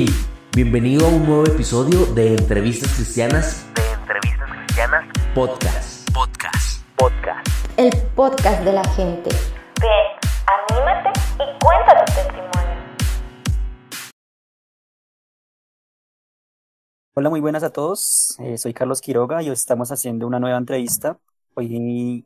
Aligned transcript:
Hey, 0.00 0.06
bienvenido 0.54 1.06
a 1.06 1.08
un 1.08 1.26
nuevo 1.26 1.44
episodio 1.44 2.06
de 2.14 2.36
Entrevistas 2.36 2.94
Cristianas. 2.94 3.66
De 3.74 3.82
Entrevistas 4.00 4.48
Cristianas 4.48 5.04
Podcast. 5.34 6.08
Podcast. 6.14 6.88
Podcast. 6.96 7.48
El 7.76 7.90
podcast 8.14 8.62
de 8.62 8.74
la 8.74 8.84
gente. 8.90 9.28
Ven, 9.80 9.90
anímate 10.70 11.18
y 11.34 11.58
cuenta 11.64 12.04
tu 12.04 12.12
testimonio. 12.14 12.76
Hola, 17.14 17.30
muy 17.30 17.40
buenas 17.40 17.64
a 17.64 17.72
todos. 17.72 18.36
Eh, 18.38 18.56
soy 18.56 18.74
Carlos 18.74 19.00
Quiroga 19.00 19.42
y 19.42 19.48
hoy 19.48 19.54
estamos 19.54 19.90
haciendo 19.90 20.28
una 20.28 20.38
nueva 20.38 20.58
entrevista. 20.58 21.18
Hoy 21.54 22.24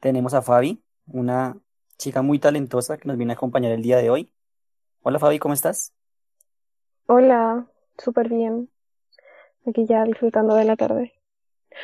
tenemos 0.00 0.34
a 0.34 0.42
Fabi, 0.42 0.82
una 1.06 1.56
chica 1.96 2.20
muy 2.20 2.38
talentosa 2.38 2.98
que 2.98 3.08
nos 3.08 3.16
viene 3.16 3.32
a 3.32 3.36
acompañar 3.36 3.72
el 3.72 3.80
día 3.80 3.96
de 3.96 4.10
hoy. 4.10 4.30
Hola 5.00 5.18
Fabi, 5.18 5.38
¿cómo 5.38 5.54
estás? 5.54 5.94
Hola, 7.10 7.66
súper 7.96 8.28
bien. 8.28 8.68
Aquí 9.66 9.86
ya 9.86 10.04
disfrutando 10.04 10.54
de 10.54 10.64
la 10.66 10.76
tarde. 10.76 11.14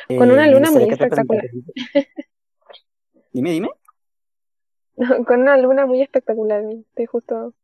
Con 0.07 0.29
una 0.29 0.47
eh, 0.47 0.51
luna 0.51 0.69
muy 0.69 0.83
espectacular. 0.83 1.45
Dime, 3.33 3.49
dime. 3.49 3.69
Con 5.25 5.41
una 5.41 5.57
luna 5.57 5.87
muy 5.87 6.03
espectacular. 6.03 6.63
Estoy 6.63 7.07
justo 7.07 7.55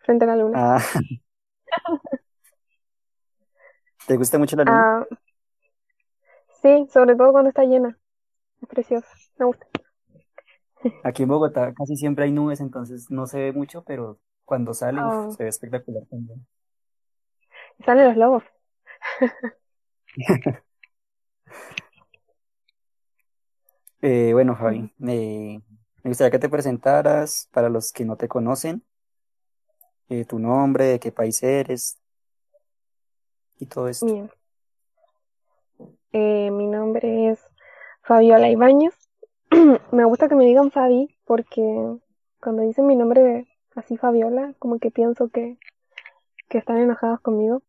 frente 0.00 0.26
a 0.26 0.28
la 0.28 0.36
luna. 0.36 0.76
Ah. 0.76 0.82
¿Te 4.06 4.18
gusta 4.18 4.38
mucho 4.38 4.56
la 4.56 4.64
luna? 4.64 4.98
Ah, 5.00 5.06
sí, 6.60 6.86
sobre 6.92 7.16
todo 7.16 7.32
cuando 7.32 7.48
está 7.48 7.64
llena. 7.64 7.98
Es 8.60 8.68
preciosa, 8.68 9.08
me 9.38 9.46
gusta. 9.46 9.66
Aquí 11.02 11.22
en 11.22 11.30
Bogotá 11.30 11.72
casi 11.72 11.96
siempre 11.96 12.26
hay 12.26 12.32
nubes, 12.32 12.60
entonces 12.60 13.10
no 13.10 13.26
se 13.26 13.38
ve 13.38 13.52
mucho, 13.54 13.84
pero 13.84 14.18
cuando 14.44 14.74
sale 14.74 15.00
oh. 15.00 15.30
se 15.30 15.44
ve 15.44 15.48
espectacular 15.48 16.04
también. 16.10 16.46
Salen 17.84 18.08
los 18.08 18.16
lobos. 18.16 18.42
eh, 24.02 24.30
bueno, 24.32 24.54
Javi, 24.54 24.92
me 24.98 25.62
gustaría 26.04 26.30
que 26.30 26.38
te 26.38 26.48
presentaras 26.48 27.48
para 27.52 27.68
los 27.68 27.92
que 27.92 28.04
no 28.04 28.16
te 28.16 28.28
conocen, 28.28 28.82
eh, 30.08 30.24
tu 30.24 30.38
nombre, 30.38 30.84
de 30.84 31.00
qué 31.00 31.12
país 31.12 31.42
eres 31.42 31.98
y 33.58 33.66
todo 33.66 33.88
esto. 33.88 34.06
Bien. 34.06 34.30
Eh, 36.12 36.50
mi 36.50 36.66
nombre 36.66 37.30
es 37.30 37.38
Fabiola 38.02 38.48
Ibáñez. 38.48 38.94
me 39.92 40.04
gusta 40.04 40.28
que 40.28 40.34
me 40.34 40.44
digan 40.44 40.70
Fabi 40.70 41.16
porque 41.24 41.62
cuando 42.40 42.62
dicen 42.62 42.86
mi 42.86 42.96
nombre 42.96 43.46
así 43.76 43.96
Fabiola, 43.96 44.54
como 44.58 44.78
que 44.78 44.90
pienso 44.90 45.28
que, 45.28 45.58
que 46.48 46.58
están 46.58 46.78
enojados 46.78 47.20
conmigo. 47.20 47.62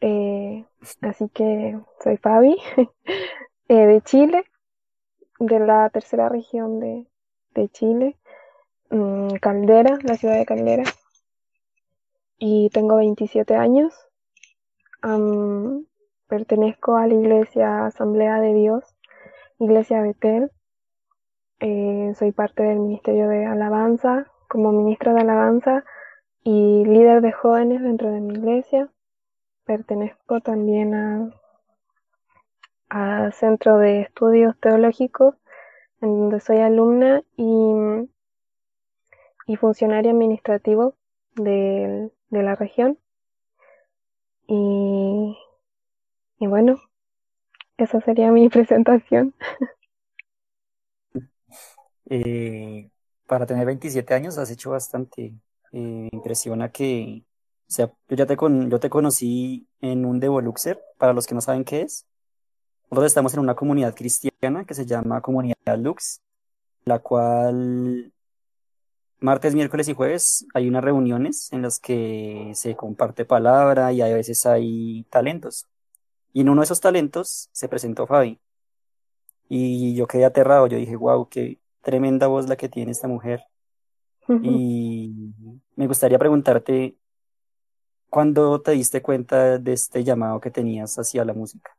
Eh, 0.00 0.64
así 1.02 1.28
que 1.30 1.78
soy 2.02 2.16
Fabi, 2.18 2.56
eh, 3.68 3.86
de 3.86 4.00
Chile, 4.02 4.44
de 5.40 5.58
la 5.58 5.90
tercera 5.90 6.28
región 6.28 6.78
de, 6.78 7.06
de 7.54 7.68
Chile, 7.68 8.16
mm, 8.90 9.34
Caldera, 9.40 9.98
la 10.02 10.14
ciudad 10.16 10.38
de 10.38 10.46
Caldera, 10.46 10.84
y 12.38 12.70
tengo 12.70 12.96
27 12.96 13.56
años. 13.56 13.94
pertenezco 16.28 16.96
a 16.96 17.06
la 17.06 17.14
iglesia 17.14 17.86
Asamblea 17.86 18.38
de 18.40 18.52
Dios, 18.54 18.84
Iglesia 19.58 20.02
Betel. 20.02 20.52
Eh, 21.60 22.12
soy 22.16 22.32
parte 22.32 22.62
del 22.62 22.78
Ministerio 22.78 23.28
de 23.28 23.46
Alabanza, 23.46 24.30
como 24.48 24.70
ministra 24.72 25.14
de 25.14 25.22
Alabanza 25.22 25.84
y 26.44 26.84
líder 26.84 27.22
de 27.22 27.32
jóvenes 27.32 27.82
dentro 27.82 28.10
de 28.12 28.20
mi 28.20 28.34
iglesia 28.34 28.90
pertenezco 29.68 30.40
también 30.40 30.94
a, 30.94 31.30
Centro 33.32 33.76
de 33.76 34.00
Estudios 34.00 34.58
Teológicos, 34.58 35.34
en 36.00 36.18
donde 36.18 36.40
soy 36.40 36.56
alumna 36.56 37.22
y, 37.36 38.08
y 39.46 39.56
funcionaria 39.56 40.10
administrativo 40.10 40.94
de, 41.36 42.10
la 42.30 42.54
región. 42.54 42.98
Y, 44.46 45.36
y 46.38 46.46
bueno, 46.46 46.80
esa 47.76 48.00
sería 48.00 48.32
mi 48.32 48.48
presentación. 48.48 49.34
Eh, 52.08 52.88
para 53.26 53.44
tener 53.44 53.66
27 53.66 54.14
años 54.14 54.38
has 54.38 54.50
hecho 54.50 54.70
bastante. 54.70 55.34
Eh, 55.72 56.08
impresiona 56.10 56.72
que 56.72 57.22
o 57.68 57.72
sea, 57.72 57.92
yo 58.08 58.16
ya 58.16 58.24
te, 58.24 58.36
con, 58.36 58.70
yo 58.70 58.80
te 58.80 58.88
conocí 58.88 59.68
en 59.80 60.06
un 60.06 60.20
Devoluxer, 60.20 60.82
para 60.96 61.12
los 61.12 61.26
que 61.26 61.34
no 61.34 61.42
saben 61.42 61.64
qué 61.64 61.82
es. 61.82 62.06
Nosotros 62.90 63.10
estamos 63.10 63.34
en 63.34 63.40
una 63.40 63.54
comunidad 63.54 63.94
cristiana 63.94 64.64
que 64.64 64.72
se 64.72 64.86
llama 64.86 65.20
Comunidad 65.20 65.76
Lux, 65.76 66.22
la 66.84 67.00
cual 67.00 68.10
martes, 69.20 69.54
miércoles 69.54 69.88
y 69.88 69.94
jueves 69.94 70.46
hay 70.54 70.68
unas 70.68 70.82
reuniones 70.82 71.52
en 71.52 71.60
las 71.60 71.78
que 71.78 72.52
se 72.54 72.74
comparte 72.74 73.26
palabra 73.26 73.92
y 73.92 74.00
a 74.00 74.06
veces 74.06 74.46
hay 74.46 75.04
talentos. 75.10 75.66
Y 76.32 76.40
en 76.40 76.48
uno 76.48 76.62
de 76.62 76.64
esos 76.64 76.80
talentos 76.80 77.50
se 77.52 77.68
presentó 77.68 78.06
Fabi. 78.06 78.40
Y 79.50 79.94
yo 79.94 80.06
quedé 80.06 80.24
aterrado, 80.24 80.66
yo 80.68 80.78
dije, 80.78 80.96
wow, 80.96 81.28
qué 81.28 81.58
tremenda 81.82 82.28
voz 82.28 82.48
la 82.48 82.56
que 82.56 82.70
tiene 82.70 82.92
esta 82.92 83.08
mujer. 83.08 83.42
Y 84.42 85.32
me 85.74 85.86
gustaría 85.86 86.18
preguntarte, 86.18 86.98
¿Cuándo 88.10 88.60
te 88.62 88.72
diste 88.72 89.02
cuenta 89.02 89.58
de 89.58 89.72
este 89.72 90.02
llamado 90.02 90.40
que 90.40 90.50
tenías 90.50 90.98
hacia 90.98 91.24
la 91.24 91.34
música? 91.34 91.76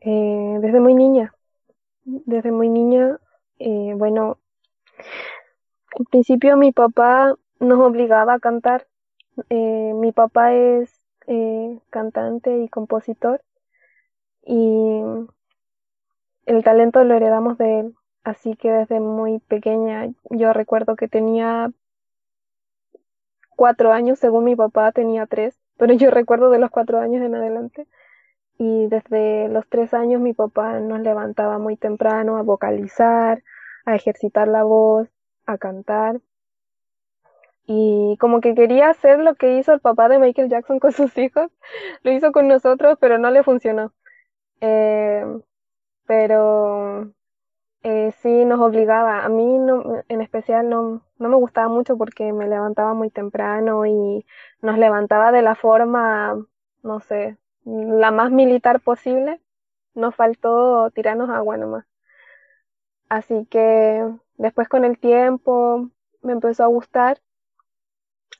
Eh, 0.00 0.58
desde 0.60 0.80
muy 0.80 0.94
niña. 0.94 1.34
Desde 2.04 2.50
muy 2.50 2.68
niña, 2.68 3.18
eh, 3.58 3.94
bueno, 3.96 4.38
al 5.96 6.06
principio 6.06 6.56
mi 6.56 6.72
papá 6.72 7.34
nos 7.60 7.78
obligaba 7.78 8.34
a 8.34 8.40
cantar. 8.40 8.86
Eh, 9.48 9.92
mi 9.94 10.12
papá 10.12 10.52
es 10.54 10.96
cantante 11.90 12.58
y 12.58 12.68
compositor 12.68 13.40
y 14.44 15.00
el 16.46 16.64
talento 16.64 17.04
lo 17.04 17.14
heredamos 17.14 17.56
de 17.56 17.80
él. 17.80 17.94
Así 18.24 18.56
que 18.56 18.72
desde 18.72 18.98
muy 18.98 19.38
pequeña 19.38 20.08
yo 20.30 20.52
recuerdo 20.52 20.96
que 20.96 21.06
tenía 21.06 21.70
cuatro 23.60 23.92
años, 23.92 24.18
según 24.18 24.44
mi 24.44 24.56
papá 24.56 24.90
tenía 24.90 25.26
tres, 25.26 25.54
pero 25.76 25.92
yo 25.92 26.10
recuerdo 26.10 26.48
de 26.48 26.58
los 26.58 26.70
cuatro 26.70 26.98
años 26.98 27.22
en 27.22 27.34
adelante. 27.34 27.86
Y 28.56 28.86
desde 28.88 29.48
los 29.50 29.68
tres 29.68 29.92
años 29.92 30.18
mi 30.22 30.32
papá 30.32 30.80
nos 30.80 31.00
levantaba 31.00 31.58
muy 31.58 31.76
temprano 31.76 32.38
a 32.38 32.42
vocalizar, 32.42 33.42
a 33.84 33.94
ejercitar 33.94 34.48
la 34.48 34.62
voz, 34.62 35.10
a 35.44 35.58
cantar. 35.58 36.22
Y 37.66 38.16
como 38.18 38.40
que 38.40 38.54
quería 38.54 38.88
hacer 38.88 39.18
lo 39.18 39.34
que 39.34 39.58
hizo 39.58 39.74
el 39.74 39.80
papá 39.80 40.08
de 40.08 40.18
Michael 40.18 40.48
Jackson 40.48 40.78
con 40.78 40.92
sus 40.92 41.16
hijos, 41.18 41.50
lo 42.02 42.12
hizo 42.12 42.32
con 42.32 42.48
nosotros, 42.48 42.96
pero 42.98 43.18
no 43.18 43.30
le 43.30 43.42
funcionó. 43.42 43.92
Eh, 44.62 45.22
pero 46.06 47.12
eh, 47.82 48.12
sí 48.22 48.44
nos 48.44 48.60
obligaba. 48.60 49.24
A 49.24 49.28
mí 49.28 49.58
no, 49.58 50.02
en 50.08 50.20
especial 50.20 50.68
no, 50.68 51.02
no 51.18 51.28
me 51.28 51.36
gustaba 51.36 51.68
mucho 51.68 51.96
porque 51.96 52.32
me 52.32 52.48
levantaba 52.48 52.94
muy 52.94 53.10
temprano 53.10 53.86
y 53.86 54.26
nos 54.62 54.78
levantaba 54.78 55.32
de 55.32 55.42
la 55.42 55.54
forma, 55.54 56.46
no 56.82 57.00
sé, 57.00 57.38
la 57.64 58.10
más 58.10 58.30
militar 58.30 58.80
posible. 58.80 59.40
Nos 59.94 60.14
faltó 60.14 60.90
tirarnos 60.92 61.30
agua 61.30 61.56
nomás. 61.56 61.86
Así 63.08 63.46
que 63.50 64.06
después 64.38 64.68
con 64.68 64.84
el 64.84 64.98
tiempo 64.98 65.90
me 66.22 66.32
empezó 66.32 66.64
a 66.64 66.68
gustar. 66.68 67.20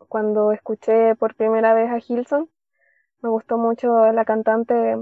Cuando 0.09 0.53
escuché 0.53 1.15
por 1.17 1.35
primera 1.35 1.75
vez 1.75 1.91
a 1.91 1.99
Hilson, 1.99 2.51
me 3.23 3.29
gustó 3.29 3.59
mucho 3.59 4.13
la 4.13 4.25
cantante 4.25 4.97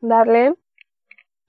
Darlene 0.00 0.56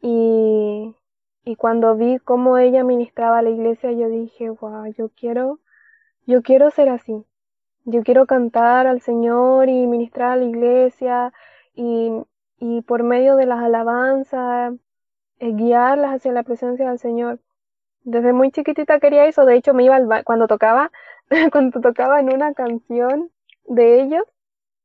y 0.01 0.95
y 1.43 1.55
cuando 1.55 1.95
vi 1.95 2.19
cómo 2.19 2.57
ella 2.57 2.83
ministraba 2.83 3.41
la 3.41 3.49
iglesia, 3.49 3.91
yo 3.91 4.09
dije, 4.09 4.49
wow, 4.49 4.85
yo 4.97 5.09
quiero, 5.09 5.59
yo 6.25 6.41
quiero 6.43 6.69
ser 6.71 6.89
así. 6.89 7.25
Yo 7.85 8.03
quiero 8.03 8.27
cantar 8.27 8.85
al 8.87 9.01
Señor 9.01 9.67
y 9.69 9.87
ministrar 9.87 10.33
a 10.33 10.35
la 10.37 10.43
iglesia 10.45 11.33
y, 11.73 12.11
y 12.59 12.81
por 12.83 13.03
medio 13.03 13.35
de 13.35 13.47
las 13.47 13.59
alabanzas, 13.59 14.73
eh, 15.39 15.51
guiarlas 15.53 16.15
hacia 16.15 16.31
la 16.31 16.43
presencia 16.43 16.89
del 16.89 16.99
Señor. 16.99 17.39
Desde 18.03 18.33
muy 18.33 18.51
chiquitita 18.51 18.99
quería 18.99 19.25
eso, 19.25 19.45
de 19.45 19.55
hecho 19.55 19.73
me 19.73 19.83
iba 19.85 19.95
al 19.95 20.23
cuando 20.25 20.47
tocaba, 20.47 20.91
cuando 21.51 21.81
tocaba 21.81 22.19
en 22.19 22.33
una 22.33 22.53
canción 22.53 23.31
de 23.65 24.01
ellos, 24.01 24.23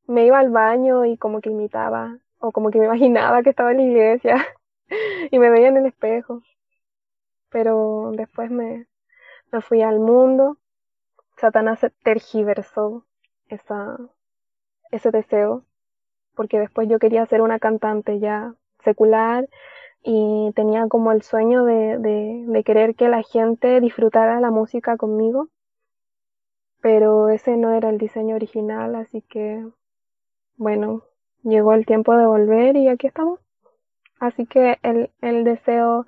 me 0.07 0.27
iba 0.27 0.39
al 0.39 0.51
baño 0.51 1.05
y 1.05 1.19
como 1.19 1.41
que 1.41 1.51
imitaba, 1.51 2.19
o 2.39 2.53
como 2.53 2.71
que 2.71 2.79
me 2.79 2.87
imaginaba 2.87 3.43
que 3.43 3.51
estaba 3.51 3.73
en 3.73 3.79
la 3.79 3.83
iglesia. 3.85 4.47
y 5.31 5.39
me 5.39 5.51
veía 5.51 5.69
en 5.69 5.79
el 5.79 5.87
espejo. 5.87 6.43
Pero 7.51 8.13
después 8.15 8.51
me, 8.51 8.87
me 9.53 9.61
fui 9.61 9.83
al 9.83 10.01
mundo. 10.01 10.59
Satanás 11.37 11.81
tergiversó 12.03 13.05
esa, 13.49 13.99
ese 14.91 15.11
deseo, 15.11 15.65
porque 16.35 16.59
después 16.59 16.89
yo 16.89 16.99
quería 16.99 17.27
ser 17.27 17.43
una 17.43 17.59
cantante 17.59 18.19
ya 18.19 18.55
secular 18.85 19.49
y 20.03 20.53
tenía 20.55 20.87
como 20.89 21.13
el 21.13 21.23
sueño 21.23 21.65
de, 21.65 21.99
de, 21.99 22.65
querer 22.65 22.95
que 22.95 23.09
la 23.09 23.23
gente 23.23 23.81
disfrutara 23.81 24.41
la 24.41 24.51
música 24.51 24.97
conmigo, 24.97 25.49
pero 26.81 27.29
ese 27.29 27.57
no 27.57 27.75
era 27.75 27.91
el 27.91 27.99
diseño 27.99 28.37
original, 28.37 28.95
así 28.95 29.21
que 29.23 29.67
bueno, 30.57 31.03
llegó 31.43 31.75
el 31.75 31.87
tiempo 31.87 32.17
de 32.17 32.27
volver 32.27 32.77
y 32.77 32.89
aquí 32.89 33.09
estamos. 33.09 33.41
Así 34.21 34.47
que 34.47 34.79
el, 34.83 35.11
el 35.21 35.45
deseo 35.45 36.07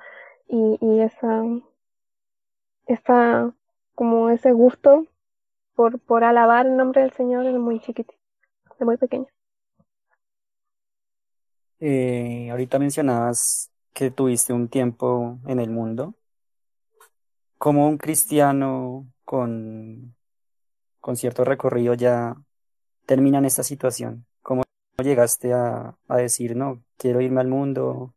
y, 0.49 0.78
y 0.81 1.00
esa, 1.00 1.43
esa, 2.87 3.52
como 3.94 4.31
ese 4.31 4.52
gusto 4.52 5.06
por, 5.75 6.00
por 6.00 6.25
alabar 6.25 6.66
el 6.66 6.76
nombre 6.76 7.02
del 7.02 7.12
Señor 7.12 7.46
es 7.46 7.55
muy 7.55 7.81
chiquitito, 7.81 8.19
de 8.78 8.84
muy 8.87 8.96
pequeño. 8.96 9.26
Eh, 11.81 12.49
ahorita 12.50 12.78
mencionabas 12.78 13.70
que 13.93 14.11
tuviste 14.11 14.52
un 14.52 14.69
tiempo 14.69 15.38
en 15.46 15.61
el 15.61 15.70
mundo. 15.70 16.14
¿Cómo 17.58 17.88
un 17.88 17.99
cristiano 17.99 19.08
con, 19.25 20.14
con 21.00 21.16
cierto 21.16 21.44
recorrido 21.44 21.94
ya 21.94 22.37
termina 23.06 23.38
en 23.38 23.46
esta 23.46 23.62
situación? 23.64 24.26
¿Cómo 24.98 25.08
llegaste 25.08 25.52
a, 25.52 25.96
a 26.08 26.16
decir, 26.16 26.56
no, 26.56 26.82
quiero 26.96 27.20
irme 27.20 27.40
al 27.40 27.46
mundo? 27.46 28.14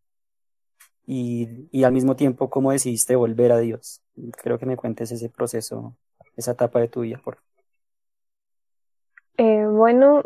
Y, 1.06 1.68
y 1.72 1.84
al 1.84 1.92
mismo 1.92 2.16
tiempo, 2.16 2.50
¿cómo 2.50 2.72
decidiste 2.72 3.16
volver 3.16 3.52
a 3.52 3.60
Dios? 3.60 4.02
Creo 4.42 4.58
que 4.58 4.66
me 4.66 4.78
cuentes 4.78 5.12
ese 5.12 5.30
proceso, 5.30 5.96
esa 6.36 6.54
etapa 6.54 6.80
de 6.80 6.88
tu 6.88 7.02
vida, 7.02 7.22
por 7.24 7.38
eh, 9.38 9.68
bueno, 9.68 10.24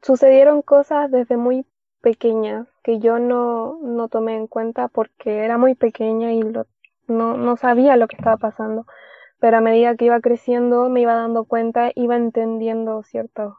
sucedieron 0.00 0.62
cosas 0.62 1.10
desde 1.10 1.36
muy 1.36 1.66
pequeñas 2.00 2.66
que 2.82 2.98
yo 2.98 3.18
no, 3.18 3.78
no 3.82 4.08
tomé 4.08 4.36
en 4.36 4.46
cuenta 4.46 4.88
porque 4.88 5.44
era 5.44 5.58
muy 5.58 5.74
pequeña 5.74 6.32
y 6.32 6.42
lo, 6.42 6.66
no, 7.08 7.36
no 7.36 7.58
sabía 7.58 7.98
lo 7.98 8.08
que 8.08 8.16
estaba 8.16 8.38
pasando. 8.38 8.86
Pero 9.38 9.58
a 9.58 9.60
medida 9.60 9.96
que 9.96 10.06
iba 10.06 10.20
creciendo 10.20 10.88
me 10.88 11.02
iba 11.02 11.14
dando 11.14 11.44
cuenta, 11.44 11.92
iba 11.94 12.16
entendiendo 12.16 13.02
ciertos, 13.02 13.54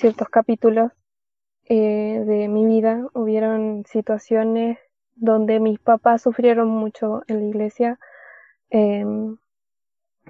ciertos 0.00 0.28
capítulos 0.30 0.92
eh, 1.66 2.24
de 2.26 2.48
mi 2.48 2.66
vida. 2.66 3.06
Hubieron 3.14 3.84
situaciones 3.86 4.78
donde 5.14 5.60
mis 5.60 5.78
papás 5.78 6.22
sufrieron 6.22 6.68
mucho 6.68 7.22
en 7.28 7.40
la 7.40 7.46
iglesia. 7.46 7.98
Em, 8.70 9.36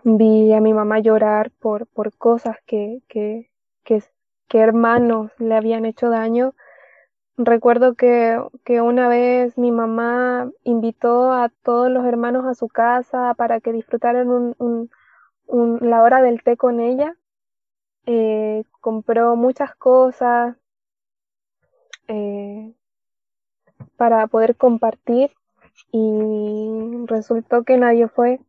vi 0.04 0.52
a 0.52 0.60
mi 0.60 0.74
mamá 0.74 0.98
llorar 1.00 1.50
por, 1.60 1.86
por 1.86 2.16
cosas 2.16 2.56
que, 2.66 3.00
que, 3.08 3.50
que, 3.84 4.02
hermanos 4.58 5.30
le 5.38 5.54
habían 5.54 5.84
hecho 5.84 6.10
daño 6.10 6.54
Recuerdo 7.42 7.94
que, 7.94 8.38
que, 8.64 8.82
una 8.82 9.08
vez 9.08 9.56
mi 9.56 9.70
mamá 9.70 10.50
invitó 10.62 11.32
a 11.32 11.48
todos 11.62 11.90
los 11.90 12.04
hermanos 12.04 12.44
a 12.44 12.54
su 12.54 12.68
casa 12.68 13.32
para 13.34 13.60
que 13.60 13.72
disfrutaran 13.72 14.28
un, 14.28 14.54
un, 15.46 15.78
la 15.80 16.02
hora 16.02 16.20
del 16.20 16.42
té 16.42 16.58
con 16.58 16.80
ella. 16.80 17.16
Eh, 18.06 18.64
compró 18.80 19.36
muchas 19.36 19.74
cosas 19.76 20.56
eh, 22.08 22.72
para 23.96 24.26
poder 24.26 24.56
compartir 24.56 25.30
y 25.92 27.04
resultó 27.06 27.62
que 27.64 27.76
nadie 27.76 28.08
fue 28.08 28.40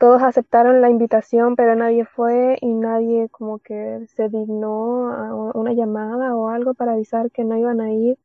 todos 0.00 0.22
aceptaron 0.22 0.80
la 0.80 0.88
invitación, 0.88 1.56
pero 1.56 1.76
nadie 1.76 2.06
fue 2.06 2.56
y 2.62 2.72
nadie 2.72 3.28
como 3.28 3.58
que 3.58 4.06
se 4.08 4.30
dignó 4.30 5.12
a 5.12 5.34
una 5.52 5.74
llamada 5.74 6.34
o 6.34 6.48
algo 6.48 6.72
para 6.72 6.92
avisar 6.92 7.30
que 7.30 7.44
no 7.44 7.58
iban 7.58 7.82
a 7.82 7.92
ir. 7.92 8.18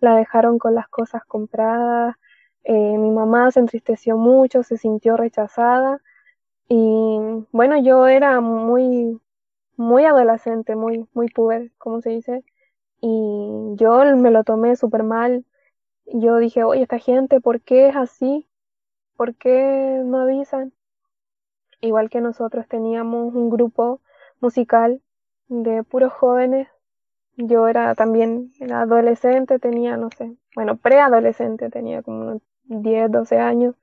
La 0.00 0.16
dejaron 0.16 0.58
con 0.58 0.74
las 0.74 0.88
cosas 0.88 1.24
compradas. 1.24 2.16
Eh, 2.64 2.98
mi 2.98 3.10
mamá 3.12 3.50
se 3.52 3.60
entristeció 3.60 4.16
mucho, 4.16 4.64
se 4.64 4.76
sintió 4.76 5.16
rechazada 5.16 6.00
y 6.68 7.18
bueno, 7.52 7.80
yo 7.80 8.08
era 8.08 8.40
muy, 8.40 9.20
muy 9.80 10.04
adolescente, 10.04 10.76
muy, 10.76 11.08
muy 11.14 11.28
puber, 11.28 11.72
como 11.78 12.00
se 12.02 12.10
dice, 12.10 12.44
y 13.00 13.76
yo 13.76 14.04
me 14.16 14.30
lo 14.30 14.44
tomé 14.44 14.76
súper 14.76 15.04
mal. 15.04 15.44
Yo 16.06 16.38
dije, 16.38 16.64
oye, 16.64 16.82
esta 16.82 16.98
gente, 16.98 17.40
¿por 17.40 17.62
qué 17.62 17.88
es 17.88 17.96
así? 17.96 18.48
¿Por 19.16 19.36
qué 19.36 20.02
no 20.04 20.20
avisan? 20.20 20.72
igual 21.80 22.10
que 22.10 22.20
nosotros 22.20 22.66
teníamos 22.68 23.34
un 23.34 23.50
grupo 23.50 24.00
musical 24.40 25.00
de 25.48 25.82
puros 25.82 26.12
jóvenes. 26.12 26.68
Yo 27.36 27.68
era 27.68 27.94
también 27.94 28.52
era 28.60 28.82
adolescente, 28.82 29.58
tenía, 29.58 29.96
no 29.96 30.10
sé, 30.16 30.36
bueno, 30.54 30.76
preadolescente, 30.76 31.70
tenía 31.70 32.02
como 32.02 32.22
unos 32.22 32.42
10, 32.64 33.10
12 33.10 33.38
años. 33.38 33.74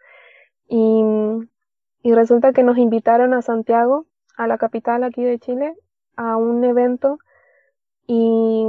Y, 0.68 1.04
y 2.04 2.14
resulta 2.14 2.54
que 2.54 2.64
nos 2.64 2.78
invitaron 2.78 3.34
a 3.34 3.42
Santiago, 3.42 4.06
a 4.38 4.48
la 4.48 4.58
capital 4.58 5.04
aquí 5.04 5.24
de 5.24 5.40
Chile, 5.40 5.76
a 6.18 6.38
un 6.38 6.64
evento 6.66 7.20
y 8.08 8.66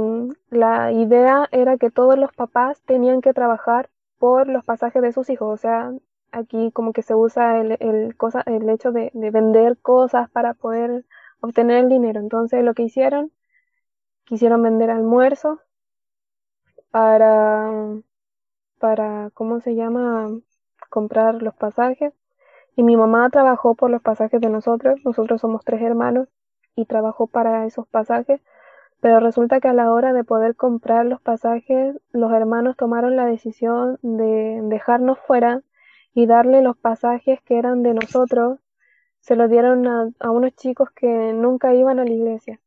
la 0.49 0.91
idea 0.91 1.47
era 1.51 1.77
que 1.77 1.91
todos 1.91 2.17
los 2.19 2.33
papás 2.33 2.81
tenían 2.83 3.21
que 3.21 3.33
trabajar 3.33 3.89
por 4.19 4.47
los 4.47 4.65
pasajes 4.65 5.01
de 5.01 5.13
sus 5.13 5.29
hijos, 5.29 5.53
o 5.53 5.57
sea, 5.57 5.93
aquí 6.31 6.71
como 6.73 6.93
que 6.93 7.01
se 7.03 7.15
usa 7.15 7.59
el, 7.61 7.77
el, 7.79 8.17
cosa, 8.17 8.43
el 8.45 8.69
hecho 8.69 8.91
de, 8.91 9.11
de, 9.13 9.31
vender 9.31 9.77
cosas 9.79 10.29
para 10.31 10.53
poder 10.53 11.05
obtener 11.41 11.85
el 11.85 11.89
dinero. 11.89 12.19
Entonces 12.19 12.63
lo 12.63 12.73
que 12.73 12.83
hicieron, 12.83 13.31
quisieron 14.25 14.61
vender 14.63 14.91
almuerzos 14.91 15.59
para, 16.91 17.71
para, 18.79 19.31
¿cómo 19.33 19.59
se 19.61 19.75
llama? 19.75 20.29
Comprar 20.89 21.41
los 21.41 21.55
pasajes. 21.55 22.13
Y 22.75 22.83
mi 22.83 22.97
mamá 22.97 23.29
trabajó 23.29 23.75
por 23.75 23.89
los 23.91 24.01
pasajes 24.01 24.41
de 24.41 24.49
nosotros. 24.49 24.99
Nosotros 25.05 25.41
somos 25.41 25.63
tres 25.65 25.81
hermanos 25.81 26.27
y 26.79 26.85
trabajó 26.85 27.27
para 27.27 27.65
esos 27.65 27.87
pasajes. 27.87 28.41
Pero 29.01 29.19
resulta 29.19 29.59
que 29.59 29.67
a 29.67 29.73
la 29.73 29.91
hora 29.91 30.13
de 30.13 30.23
poder 30.23 30.55
comprar 30.55 31.05
los 31.05 31.21
pasajes, 31.21 31.97
los 32.11 32.31
hermanos 32.31 32.77
tomaron 32.77 33.15
la 33.15 33.25
decisión 33.25 33.97
de 34.01 34.59
dejarnos 34.63 35.19
fuera 35.19 35.61
y 36.13 36.25
darle 36.25 36.61
los 36.61 36.77
pasajes 36.77 37.41
que 37.41 37.57
eran 37.57 37.83
de 37.83 37.93
nosotros, 37.93 38.59
se 39.19 39.35
los 39.35 39.49
dieron 39.49 39.87
a, 39.87 40.31
unos 40.31 40.55
chicos 40.55 40.89
que 40.91 41.33
nunca 41.33 41.73
iban 41.73 41.99
a 41.99 42.05
la 42.05 42.11
iglesia. 42.11 42.59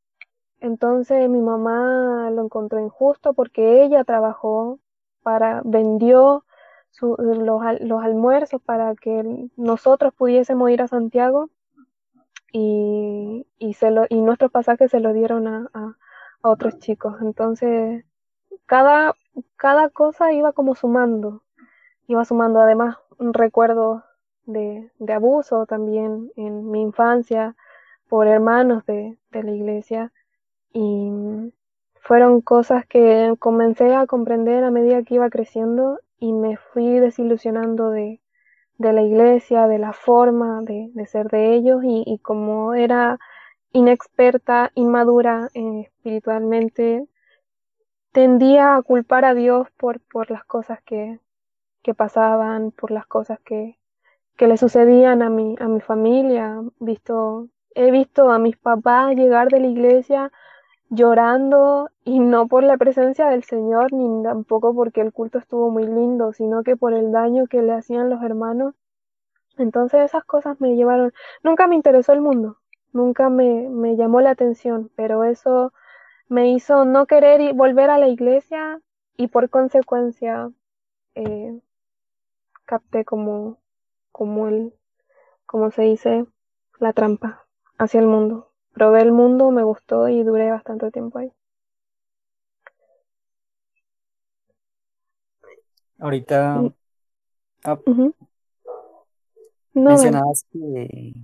Entonces 0.60 1.28
mi 1.28 1.40
mamá 1.40 2.30
lo 2.30 2.44
encontró 2.44 2.80
injusto 2.80 3.32
porque 3.32 3.82
ella 3.82 4.04
trabajó 4.04 4.78
para, 5.22 5.62
vendió 5.64 6.44
los, 7.00 7.60
los, 7.80 8.02
almuerzos 8.02 8.60
para 8.62 8.94
que 8.94 9.48
nosotros 9.56 10.14
pudiésemos 10.14 10.70
ir 10.70 10.82
a 10.82 10.88
Santiago 10.88 11.48
y, 12.52 13.46
y, 13.58 13.74
se 13.74 13.90
lo, 13.90 14.04
y 14.08 14.20
nuestros 14.20 14.52
pasajes 14.52 14.90
se 14.90 15.00
los 15.00 15.14
dieron 15.14 15.48
a, 15.48 15.70
a, 15.74 15.96
otros 16.42 16.78
chicos. 16.78 17.16
Entonces 17.22 18.04
cada, 18.66 19.14
cada 19.56 19.90
cosa 19.90 20.32
iba 20.32 20.52
como 20.52 20.74
sumando, 20.74 21.42
iba 22.06 22.24
sumando 22.24 22.60
además 22.60 22.96
recuerdo 23.18 24.04
de, 24.46 24.90
de, 24.98 25.12
abuso 25.12 25.66
también 25.66 26.32
en 26.36 26.70
mi 26.70 26.82
infancia 26.82 27.56
por 28.08 28.26
hermanos 28.26 28.84
de, 28.86 29.18
de, 29.30 29.42
la 29.42 29.50
iglesia 29.52 30.12
y 30.72 31.10
fueron 32.00 32.40
cosas 32.40 32.86
que 32.86 33.34
comencé 33.38 33.94
a 33.94 34.06
comprender 34.06 34.64
a 34.64 34.70
medida 34.70 35.02
que 35.04 35.14
iba 35.16 35.30
creciendo 35.30 36.00
y 36.18 36.32
me 36.32 36.56
fui 36.56 36.98
desilusionando 36.98 37.90
de, 37.90 38.21
de 38.82 38.92
la 38.92 39.02
iglesia, 39.02 39.66
de 39.66 39.78
la 39.78 39.92
forma 39.92 40.60
de, 40.62 40.90
ser 41.06 41.28
de 41.28 41.54
ellos 41.54 41.82
y, 41.84 42.04
y, 42.06 42.18
como 42.18 42.74
era 42.74 43.18
inexperta, 43.72 44.70
inmadura 44.74 45.48
eh, 45.54 45.82
espiritualmente, 45.86 47.06
tendía 48.12 48.76
a 48.76 48.82
culpar 48.82 49.24
a 49.24 49.34
Dios 49.34 49.68
por, 49.78 50.00
por 50.00 50.30
las 50.30 50.44
cosas 50.44 50.82
que, 50.82 51.20
que 51.82 51.94
pasaban, 51.94 52.72
por 52.72 52.90
las 52.90 53.06
cosas 53.06 53.38
que, 53.40 53.78
que 54.36 54.46
le 54.48 54.56
sucedían 54.56 55.22
a 55.22 55.30
mi, 55.30 55.56
a 55.60 55.68
mi 55.68 55.80
familia. 55.80 56.60
Visto, 56.78 57.48
he 57.74 57.90
visto 57.90 58.30
a 58.30 58.38
mis 58.38 58.56
papás 58.56 59.14
llegar 59.14 59.48
de 59.48 59.60
la 59.60 59.68
iglesia 59.68 60.32
llorando 60.92 61.88
y 62.04 62.18
no 62.20 62.48
por 62.48 62.62
la 62.64 62.76
presencia 62.76 63.28
del 63.28 63.44
Señor, 63.44 63.94
ni 63.94 64.22
tampoco 64.22 64.74
porque 64.74 65.00
el 65.00 65.12
culto 65.12 65.38
estuvo 65.38 65.70
muy 65.70 65.84
lindo, 65.86 66.34
sino 66.34 66.62
que 66.62 66.76
por 66.76 66.92
el 66.92 67.12
daño 67.12 67.46
que 67.46 67.62
le 67.62 67.72
hacían 67.72 68.10
los 68.10 68.22
hermanos. 68.22 68.74
Entonces 69.56 70.02
esas 70.02 70.24
cosas 70.24 70.60
me 70.60 70.76
llevaron, 70.76 71.12
nunca 71.42 71.66
me 71.66 71.76
interesó 71.76 72.12
el 72.12 72.20
mundo, 72.20 72.58
nunca 72.92 73.30
me, 73.30 73.68
me 73.70 73.96
llamó 73.96 74.20
la 74.20 74.30
atención, 74.30 74.90
pero 74.94 75.24
eso 75.24 75.72
me 76.28 76.52
hizo 76.52 76.84
no 76.84 77.06
querer 77.06 77.54
volver 77.54 77.88
a 77.88 77.98
la 77.98 78.08
iglesia 78.08 78.80
y 79.16 79.28
por 79.28 79.48
consecuencia 79.48 80.50
eh, 81.14 81.58
capté 82.66 83.04
como, 83.06 83.58
como 84.12 84.48
el, 84.48 84.74
como 85.46 85.70
se 85.70 85.82
dice, 85.82 86.26
la 86.78 86.92
trampa 86.92 87.46
hacia 87.78 88.00
el 88.00 88.06
mundo. 88.06 88.51
Probé 88.72 89.02
el 89.02 89.12
mundo, 89.12 89.50
me 89.50 89.62
gustó 89.62 90.08
y 90.08 90.22
duré 90.22 90.50
bastante 90.50 90.90
tiempo 90.90 91.18
ahí. 91.18 91.32
Ahorita 95.98 96.62
ah. 97.64 97.78
No, 99.74 99.90
mencionabas 99.90 100.44
que, 100.52 101.14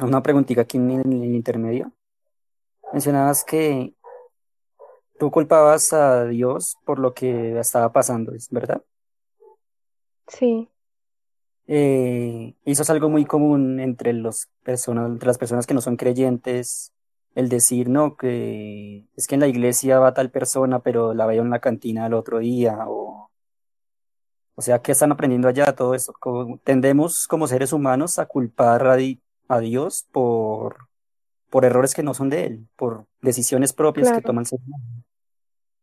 una 0.00 0.22
preguntita 0.22 0.62
aquí 0.62 0.76
en 0.76 0.90
el, 0.90 1.00
en 1.06 1.22
el 1.22 1.34
intermedio, 1.34 1.92
mencionabas 2.92 3.44
que 3.44 3.94
tú 5.18 5.30
culpabas 5.30 5.92
a 5.92 6.24
Dios 6.26 6.76
por 6.84 6.98
lo 6.98 7.14
que 7.14 7.58
estaba 7.58 7.92
pasando, 7.92 8.32
¿es 8.32 8.50
verdad? 8.50 8.82
sí, 10.28 10.68
Eh, 11.68 12.54
eso 12.64 12.82
es 12.82 12.90
algo 12.90 13.08
muy 13.10 13.24
común 13.24 13.80
entre 13.80 14.12
los 14.12 14.48
personas, 14.62 15.10
entre 15.10 15.26
las 15.26 15.38
personas 15.38 15.66
que 15.66 15.74
no 15.74 15.80
son 15.80 15.96
creyentes, 15.96 16.92
el 17.34 17.48
decir, 17.48 17.88
no, 17.88 18.16
que 18.16 19.04
es 19.16 19.26
que 19.26 19.34
en 19.34 19.40
la 19.40 19.48
iglesia 19.48 19.98
va 19.98 20.14
tal 20.14 20.30
persona, 20.30 20.80
pero 20.80 21.12
la 21.14 21.26
veo 21.26 21.42
en 21.42 21.50
la 21.50 21.60
cantina 21.60 22.06
el 22.06 22.14
otro 22.14 22.38
día, 22.38 22.78
o, 22.86 23.30
o 24.54 24.62
sea, 24.62 24.80
¿qué 24.80 24.92
están 24.92 25.12
aprendiendo 25.12 25.48
allá? 25.48 25.74
Todo 25.74 25.94
eso. 25.94 26.12
Como- 26.18 26.58
tendemos 26.58 27.26
como 27.28 27.46
seres 27.46 27.72
humanos 27.72 28.18
a 28.18 28.26
culpar 28.26 28.86
a, 28.86 28.96
di- 28.96 29.20
a 29.48 29.58
Dios 29.60 30.06
por, 30.12 30.88
por 31.50 31.64
errores 31.64 31.94
que 31.94 32.02
no 32.02 32.14
son 32.14 32.30
de 32.30 32.46
Él, 32.46 32.68
por 32.76 33.06
decisiones 33.20 33.72
propias 33.72 34.08
que 34.08 34.12
claro, 34.12 34.26
toma 34.28 34.40
el 34.42 34.46
ser 34.46 34.60
humano. 34.66 34.84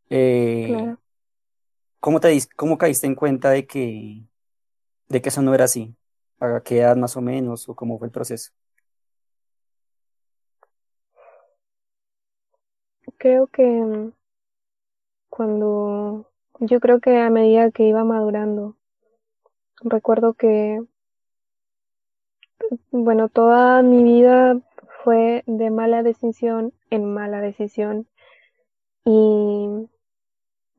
Eh, 0.10 0.68
claro. 0.68 1.00
¿cómo 2.00 2.20
te, 2.20 2.38
cómo 2.56 2.78
caíste 2.78 3.08
en 3.08 3.16
cuenta 3.16 3.50
de 3.50 3.66
que, 3.66 4.24
de 5.14 5.22
que 5.22 5.30
eso 5.30 5.44
no 5.44 5.54
era 5.54 5.66
así? 5.66 5.96
¿A 6.40 6.62
qué 6.62 6.80
edad 6.80 6.98
más 6.98 7.16
o 7.16 7.22
menos? 7.22 7.70
¿O 7.70 7.76
cómo 7.76 8.00
fue 8.00 8.08
el 8.08 8.12
proceso? 8.12 8.52
Creo 13.18 13.48
que 13.48 13.64
mm, 13.64 14.12
cuando, 15.30 16.32
yo 16.60 16.80
creo 16.80 17.00
que 17.00 17.22
a 17.22 17.30
medida 17.30 17.70
que 17.70 17.84
iba 17.84 18.04
madurando, 18.04 18.76
recuerdo 19.82 20.34
que, 20.34 20.82
bueno, 22.90 23.30
toda 23.30 23.84
mi 23.84 24.04
vida 24.04 24.60
fue 25.04 25.44
de 25.46 25.70
mala 25.70 26.02
decisión 26.02 26.74
en 26.90 27.14
mala 27.14 27.40
decisión 27.40 28.08
y 29.06 29.88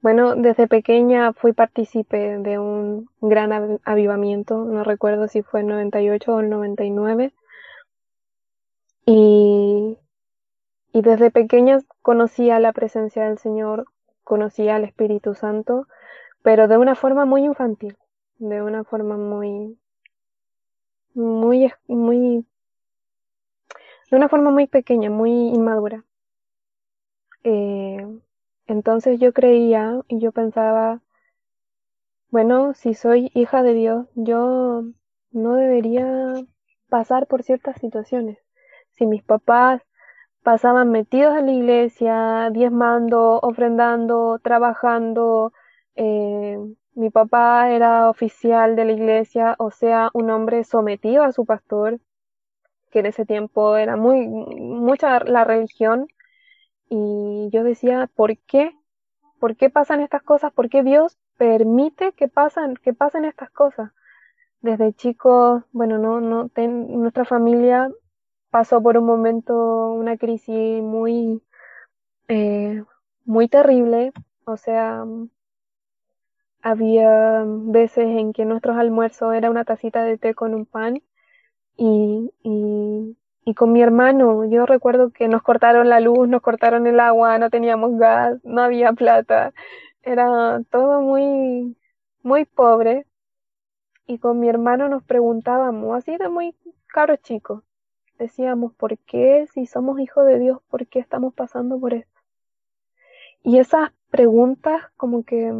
bueno, 0.05 0.37
desde 0.37 0.69
pequeña 0.69 1.33
fui 1.33 1.53
partícipe 1.53 2.39
de 2.39 2.61
un 2.61 3.09
gran 3.21 3.53
av- 3.53 3.81
avivamiento, 3.85 4.65
no 4.65 4.85
recuerdo 4.85 5.27
si 5.27 5.43
fue 5.43 5.63
el 5.63 5.67
98 5.67 6.37
o 6.37 6.41
el 6.41 6.49
99 6.49 7.33
y, 9.07 9.97
y 10.93 11.03
desde 11.03 11.31
pequeña 11.31 11.81
conocía 12.03 12.61
la 12.61 12.73
presencia 12.73 13.27
del 13.27 13.39
Señor, 13.39 13.87
conocía 14.25 14.77
al 14.77 14.85
Espíritu 14.85 15.35
Santo, 15.35 15.89
pero 16.43 16.69
de 16.69 16.79
una 16.79 16.95
forma 16.97 17.25
muy 17.27 17.45
infantil, 17.45 17.97
de 18.39 18.63
una 18.63 18.85
forma 18.85 19.17
muy, 19.17 19.79
muy, 21.15 21.73
muy, 21.89 22.45
de 24.11 24.17
una 24.17 24.31
forma 24.31 24.51
muy 24.51 24.67
pequeña, 24.67 25.11
muy 25.11 25.31
inmadura. 25.31 26.05
Eh, 27.45 28.24
entonces 28.67 29.19
yo 29.21 29.33
creía 29.33 30.01
y 30.09 30.21
yo 30.21 30.33
pensaba, 30.33 31.01
bueno, 32.31 32.75
si 32.75 32.95
soy 32.95 33.31
hija 33.35 33.63
de 33.63 33.75
Dios, 33.75 34.07
yo 34.15 34.83
no 35.31 35.55
debería 35.55 36.35
pasar 36.89 37.27
por 37.27 37.43
ciertas 37.43 37.77
situaciones. 37.81 38.39
Si 38.91 39.07
mis 39.07 39.23
papás 39.23 39.83
pasaban 40.43 40.91
metidos 40.91 41.37
en 41.37 41.47
la 41.47 41.53
iglesia, 41.53 42.51
diezmando, 42.53 43.41
ofrendando, 43.41 44.39
trabajando, 44.41 45.53
eh, 45.97 46.59
mi 46.95 47.11
papá 47.11 47.71
era 47.71 48.11
oficial 48.11 48.77
de 48.77 48.85
la 48.85 48.93
iglesia, 48.93 49.57
o 49.59 49.71
sea, 49.71 50.11
un 50.15 50.31
hombre 50.31 50.65
sometido 50.65 51.25
a 51.25 51.33
su 51.33 51.45
pastor, 51.47 52.01
que 52.91 53.01
en 53.01 53.07
ese 53.07 53.27
tiempo 53.27 53.77
era 53.77 53.97
muy, 53.97 54.29
mucha 54.29 55.21
la 55.25 55.45
religión, 55.45 56.07
y 56.89 57.51
yo 57.53 57.65
decía, 57.65 58.11
¿por 58.15 58.39
qué? 58.39 58.73
¿Por 59.41 59.57
qué 59.57 59.71
pasan 59.71 60.01
estas 60.01 60.23
cosas? 60.23 60.53
¿Por 60.53 60.71
qué 60.71 60.83
Dios 60.83 61.19
permite 61.39 62.13
que 62.15 62.29
pasan, 62.29 62.77
que 62.77 62.95
pasen 62.95 63.25
estas 63.27 63.51
cosas? 63.51 63.93
Desde 64.63 64.93
chicos, 64.95 65.65
bueno, 65.73 65.99
no, 65.99 66.21
no, 66.21 66.49
ten- 66.51 66.89
nuestra 67.01 67.25
familia 67.27 67.91
pasó 68.51 68.83
por 68.83 68.99
un 68.99 69.07
momento, 69.07 69.91
una 69.93 70.17
crisis 70.19 70.83
muy, 70.83 71.43
eh, 72.29 72.85
muy 73.27 73.49
terrible. 73.49 74.13
O 74.47 74.57
sea, 74.57 75.05
había 76.63 77.45
veces 77.47 78.07
en 78.07 78.33
que 78.33 78.45
nuestros 78.45 78.77
almuerzos 78.77 79.35
era 79.35 79.51
una 79.51 79.65
tacita 79.65 80.03
de 80.03 80.19
té 80.19 80.35
con 80.35 80.55
un 80.55 80.67
pan 80.67 81.03
y, 81.77 82.33
y, 82.45 83.17
y 83.45 83.55
con 83.55 83.73
mi 83.73 83.83
hermano, 83.83 84.45
yo 84.47 84.65
recuerdo 84.67 85.11
que 85.11 85.29
nos 85.29 85.43
cortaron 85.43 85.89
la 85.89 86.01
luz, 86.01 86.29
nos 86.29 86.41
cortaron 86.43 86.87
el 86.87 86.99
agua, 87.01 87.39
no 87.39 87.51
teníamos 87.51 87.99
gas, 87.99 88.41
no 88.45 88.63
había 88.63 88.93
plata, 88.95 89.53
era 90.03 90.63
todo 90.71 91.03
muy, 91.03 91.77
muy 92.23 92.45
pobre. 92.47 93.07
Y 94.07 94.19
con 94.19 94.41
mi 94.41 94.49
hermano 94.49 94.89
nos 94.89 95.03
preguntábamos, 95.05 95.97
así 95.97 96.17
de 96.17 96.29
muy 96.29 96.55
cabros 96.89 97.21
chicos, 97.23 97.63
decíamos, 98.19 98.75
¿por 98.75 98.99
qué 98.99 99.47
si 99.53 99.67
somos 99.67 99.99
hijos 100.01 100.27
de 100.27 100.39
Dios, 100.39 100.61
por 100.71 100.87
qué 100.87 100.99
estamos 101.01 101.35
pasando 101.35 101.79
por 101.81 101.95
esto? 101.95 102.21
Y 103.43 103.59
esas 103.59 103.91
preguntas 104.11 104.83
como 104.97 105.25
que 105.25 105.53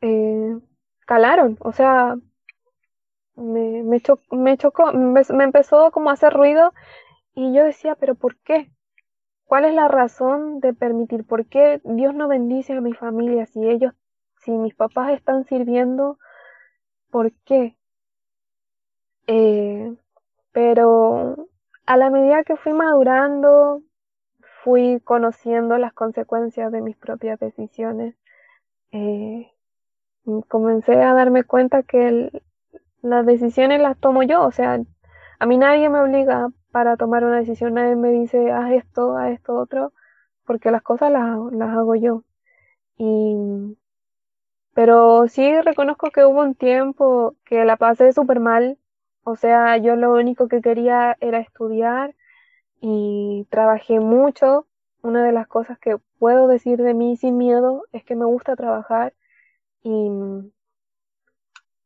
eh, 0.00 0.58
calaron, 1.06 1.56
o 1.60 1.72
sea, 1.72 2.16
me, 3.38 3.82
me, 3.84 4.02
me 4.32 4.56
chocó, 4.58 4.92
me, 4.92 5.22
me 5.30 5.44
empezó 5.44 5.90
como 5.92 6.10
a 6.10 6.14
hacer 6.14 6.32
ruido 6.34 6.72
y 7.34 7.54
yo 7.54 7.64
decía, 7.64 7.96
pero 7.96 8.14
¿por 8.16 8.36
qué? 8.38 8.70
¿Cuál 9.46 9.66
es 9.66 9.74
la 9.74 9.88
razón 9.88 10.60
de 10.60 10.74
permitir? 10.74 11.24
¿Por 11.26 11.46
qué 11.46 11.80
Dios 11.84 12.14
no 12.14 12.28
bendice 12.28 12.74
a 12.74 12.80
mi 12.82 12.94
familia 12.94 13.46
si 13.46 13.68
ellos, 13.68 13.94
si 14.38 14.52
mis 14.52 14.74
papás 14.74 15.12
están 15.14 15.44
sirviendo? 15.46 16.18
¿Por 17.10 17.32
qué? 17.44 17.76
Eh, 19.26 19.94
pero 20.52 21.36
a 21.86 21.96
la 21.96 22.10
medida 22.10 22.44
que 22.44 22.56
fui 22.56 22.72
madurando, 22.72 23.82
fui 24.64 25.00
conociendo 25.04 25.78
las 25.78 25.92
consecuencias 25.94 26.72
de 26.72 26.82
mis 26.82 26.96
propias 26.96 27.40
decisiones. 27.40 28.16
Eh, 28.92 29.52
comencé 30.48 30.94
a 31.02 31.14
darme 31.14 31.42
cuenta 31.44 31.82
que 31.82 32.08
el- 32.08 32.42
las 33.10 33.26
decisiones 33.26 33.80
las 33.80 33.98
tomo 33.98 34.22
yo, 34.22 34.44
o 34.44 34.52
sea, 34.52 34.80
a 35.38 35.46
mí 35.46 35.58
nadie 35.58 35.88
me 35.88 36.00
obliga 36.00 36.48
para 36.70 36.96
tomar 36.96 37.24
una 37.24 37.38
decisión, 37.38 37.74
nadie 37.74 37.96
me 37.96 38.10
dice 38.10 38.50
haz 38.52 38.72
esto, 38.72 39.16
haz 39.16 39.32
esto 39.32 39.54
otro, 39.56 39.92
porque 40.44 40.70
las 40.70 40.82
cosas 40.82 41.12
las, 41.12 41.38
las 41.52 41.70
hago 41.70 41.94
yo. 41.96 42.24
Y, 42.98 43.76
pero 44.74 45.28
sí 45.28 45.60
reconozco 45.62 46.10
que 46.10 46.24
hubo 46.24 46.40
un 46.42 46.54
tiempo 46.54 47.36
que 47.44 47.64
la 47.64 47.76
pasé 47.76 48.12
súper 48.12 48.40
mal, 48.40 48.78
o 49.24 49.36
sea, 49.36 49.76
yo 49.76 49.96
lo 49.96 50.12
único 50.12 50.48
que 50.48 50.62
quería 50.62 51.16
era 51.20 51.38
estudiar 51.40 52.14
y 52.80 53.46
trabajé 53.50 54.00
mucho. 54.00 54.66
Una 55.02 55.24
de 55.24 55.32
las 55.32 55.46
cosas 55.48 55.78
que 55.78 55.98
puedo 56.18 56.48
decir 56.48 56.78
de 56.82 56.94
mí 56.94 57.16
sin 57.16 57.36
miedo 57.38 57.84
es 57.92 58.04
que 58.04 58.16
me 58.16 58.24
gusta 58.24 58.56
trabajar 58.56 59.14
y, 59.82 60.10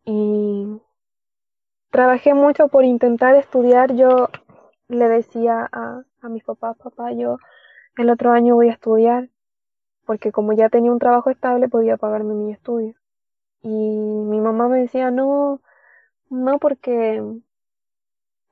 y 0.05 0.81
trabajé 1.93 2.35
mucho 2.35 2.69
por 2.69 2.85
intentar 2.85 3.37
estudiar. 3.37 3.95
Yo 3.95 4.29
le 4.89 5.09
decía 5.09 5.69
a, 5.73 6.03
mis 6.29 6.43
papás, 6.45 6.77
papá, 6.79 7.13
yo 7.13 7.39
el 7.97 8.11
otro 8.11 8.33
año 8.33 8.57
voy 8.57 8.69
a 8.71 8.73
estudiar, 8.73 9.29
porque 10.07 10.33
como 10.33 10.53
ya 10.55 10.69
tenía 10.71 10.91
un 10.93 10.99
trabajo 10.99 11.31
estable 11.31 11.69
podía 11.69 11.97
pagarme 11.97 12.35
mi 12.35 12.53
estudio. 12.53 12.95
Y 13.63 13.69
mi 13.69 14.41
mamá 14.41 14.69
me 14.69 14.81
decía, 14.81 15.11
no, 15.11 15.61
no 16.31 16.59
porque 16.59 17.23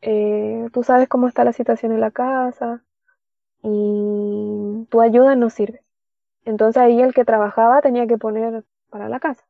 eh, 0.03 0.69
tú 0.73 0.83
sabes 0.85 1.09
cómo 1.09 1.29
está 1.29 1.45
la 1.45 1.53
situación 1.53 1.93
en 1.93 2.01
la 2.01 2.11
casa 2.11 2.85
y 3.63 4.87
tu 4.91 5.01
ayuda 5.01 5.37
no 5.37 5.51
sirve. 5.51 5.83
Entonces 6.45 6.83
ahí 6.83 7.03
el 7.03 7.15
que 7.15 7.25
trabajaba 7.25 7.83
tenía 7.83 8.07
que 8.07 8.19
poner 8.19 8.65
para 8.91 9.09
la 9.09 9.21
casa. 9.21 9.45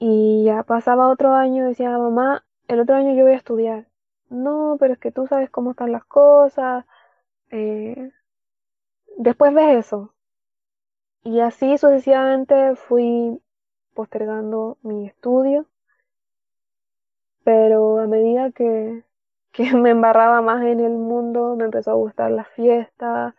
Y 0.00 0.44
ya 0.44 0.64
pasaba 0.64 1.08
otro 1.08 1.34
año, 1.34 1.66
decía 1.66 1.96
mamá, 1.98 2.44
el 2.68 2.80
otro 2.80 2.96
año 2.96 3.14
yo 3.14 3.22
voy 3.24 3.32
a 3.32 3.36
estudiar. 3.36 3.86
No, 4.28 4.76
pero 4.80 4.94
es 4.94 4.98
que 4.98 5.12
tú 5.12 5.26
sabes 5.28 5.50
cómo 5.50 5.70
están 5.72 5.92
las 5.92 6.04
cosas. 6.04 6.84
eh, 7.50 8.10
después 9.18 9.52
ves 9.52 9.84
eso. 9.84 10.14
Y 11.22 11.38
así 11.38 11.78
sucesivamente 11.78 12.74
fui 12.74 13.40
postergando 13.94 14.78
mi 14.82 15.06
estudio, 15.06 15.68
pero 17.44 17.98
a 18.00 18.06
medida 18.06 18.52
que, 18.52 19.02
que 19.52 19.74
me 19.74 19.90
embarraba 19.90 20.40
más 20.42 20.62
en 20.64 20.80
el 20.80 20.92
mundo, 20.92 21.56
me 21.56 21.64
empezó 21.64 21.90
a 21.92 21.94
gustar 21.94 22.30
la 22.30 22.44
fiesta, 22.44 23.34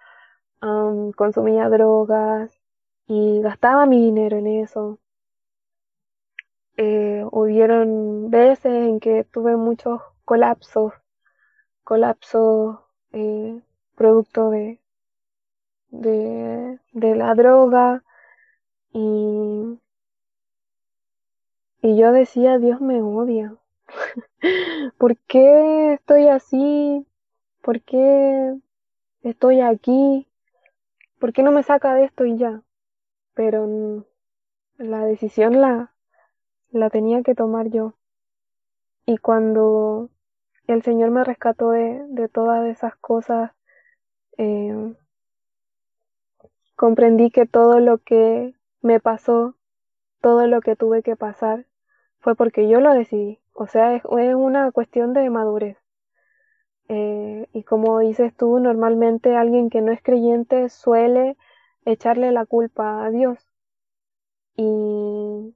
consumía 1.15 1.69
drogas 1.69 2.51
y 3.07 3.41
gastaba 3.41 3.85
mi 3.85 4.01
dinero 4.01 4.37
en 4.37 4.47
eso. 4.47 4.99
Eh, 6.79 7.23
hubieron 7.31 8.31
veces 8.31 8.73
en 8.73 8.99
que 8.99 9.23
tuve 9.23 9.55
muchos 9.55 10.01
colapsos, 10.25 10.93
colapsos 11.83 12.79
eh, 13.13 13.61
producto 13.95 14.49
de, 14.49 14.79
de, 15.91 16.79
de 16.93 17.15
la 17.15 17.35
droga 17.35 18.03
y, 18.93 19.79
y 21.81 21.97
yo 21.97 22.11
decía, 22.13 22.57
Dios 22.57 22.79
me 22.81 23.01
odia. 23.01 23.55
¿Por 24.97 25.17
qué 25.17 25.93
estoy 25.93 26.27
así? 26.27 27.05
¿Por 27.61 27.81
qué 27.81 28.55
estoy 29.23 29.61
aquí? 29.61 30.27
¿Por 31.19 31.33
qué 31.33 31.43
no 31.43 31.51
me 31.51 31.63
saca 31.63 31.95
de 31.95 32.05
esto 32.05 32.25
y 32.25 32.37
ya? 32.37 32.63
Pero 33.35 34.05
la 34.77 35.05
decisión 35.05 35.61
la, 35.61 35.93
la 36.71 36.89
tenía 36.89 37.23
que 37.23 37.35
tomar 37.35 37.69
yo. 37.69 37.93
Y 39.05 39.17
cuando 39.17 40.09
el 40.67 40.83
Señor 40.83 41.11
me 41.11 41.23
rescató 41.23 41.71
de, 41.71 42.05
de 42.09 42.27
todas 42.27 42.67
esas 42.67 42.95
cosas, 42.97 43.51
eh, 44.37 44.93
comprendí 46.75 47.29
que 47.29 47.45
todo 47.45 47.79
lo 47.79 47.97
que 47.97 48.55
me 48.81 48.99
pasó, 48.99 49.55
todo 50.21 50.47
lo 50.47 50.61
que 50.61 50.75
tuve 50.75 51.03
que 51.03 51.15
pasar, 51.15 51.65
fue 52.19 52.35
porque 52.35 52.69
yo 52.69 52.79
lo 52.79 52.93
decidí. 52.93 53.39
O 53.53 53.67
sea, 53.67 53.95
es, 53.95 54.03
una 54.05 54.71
cuestión 54.71 55.13
de 55.13 55.29
madurez. 55.29 55.77
Eh, 56.87 57.47
y 57.51 57.63
como 57.63 57.99
dices 57.99 58.33
tú, 58.35 58.59
normalmente 58.59 59.35
alguien 59.35 59.69
que 59.69 59.81
no 59.81 59.91
es 59.91 60.01
creyente 60.01 60.69
suele 60.69 61.35
echarle 61.85 62.31
la 62.31 62.45
culpa 62.45 63.05
a 63.05 63.09
Dios. 63.09 63.45
Y, 64.55 65.53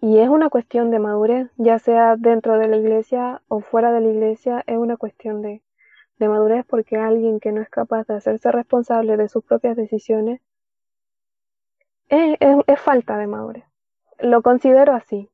y 0.00 0.18
es 0.18 0.28
una 0.28 0.48
cuestión 0.48 0.90
de 0.90 1.00
madurez, 1.00 1.50
ya 1.56 1.78
sea 1.78 2.16
dentro 2.16 2.58
de 2.58 2.68
la 2.68 2.76
iglesia 2.76 3.42
o 3.48 3.60
fuera 3.60 3.92
de 3.92 4.00
la 4.00 4.08
iglesia, 4.08 4.62
es 4.66 4.76
una 4.78 4.96
cuestión 4.96 5.42
de, 5.42 5.62
de 6.18 6.28
madurez 6.28 6.64
porque 6.66 6.96
alguien 6.96 7.40
que 7.40 7.52
no 7.52 7.60
es 7.60 7.68
capaz 7.68 8.06
de 8.06 8.14
hacerse 8.14 8.52
responsable 8.52 9.16
de 9.16 9.28
sus 9.28 9.44
propias 9.44 9.76
decisiones 9.76 10.40
es, 12.08 12.36
es, 12.40 12.80
falta 12.80 13.18
de 13.18 13.26
madurez. 13.26 13.64
Lo 14.20 14.42
considero 14.42 14.94
así, 14.94 15.30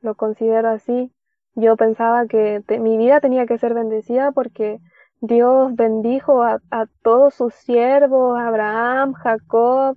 lo 0.00 0.14
considero 0.14 0.68
así. 0.68 1.12
Yo 1.54 1.76
pensaba 1.76 2.26
que 2.26 2.62
mi 2.80 2.96
vida 2.98 3.20
tenía 3.20 3.46
que 3.46 3.58
ser 3.58 3.74
bendecida 3.74 4.32
porque 4.32 4.80
Dios 5.20 5.74
bendijo 5.74 6.42
a, 6.42 6.60
a 6.70 6.86
todos 7.02 7.34
sus 7.34 7.54
siervos, 7.54 8.38
Abraham, 8.38 9.14
Jacob, 9.14 9.96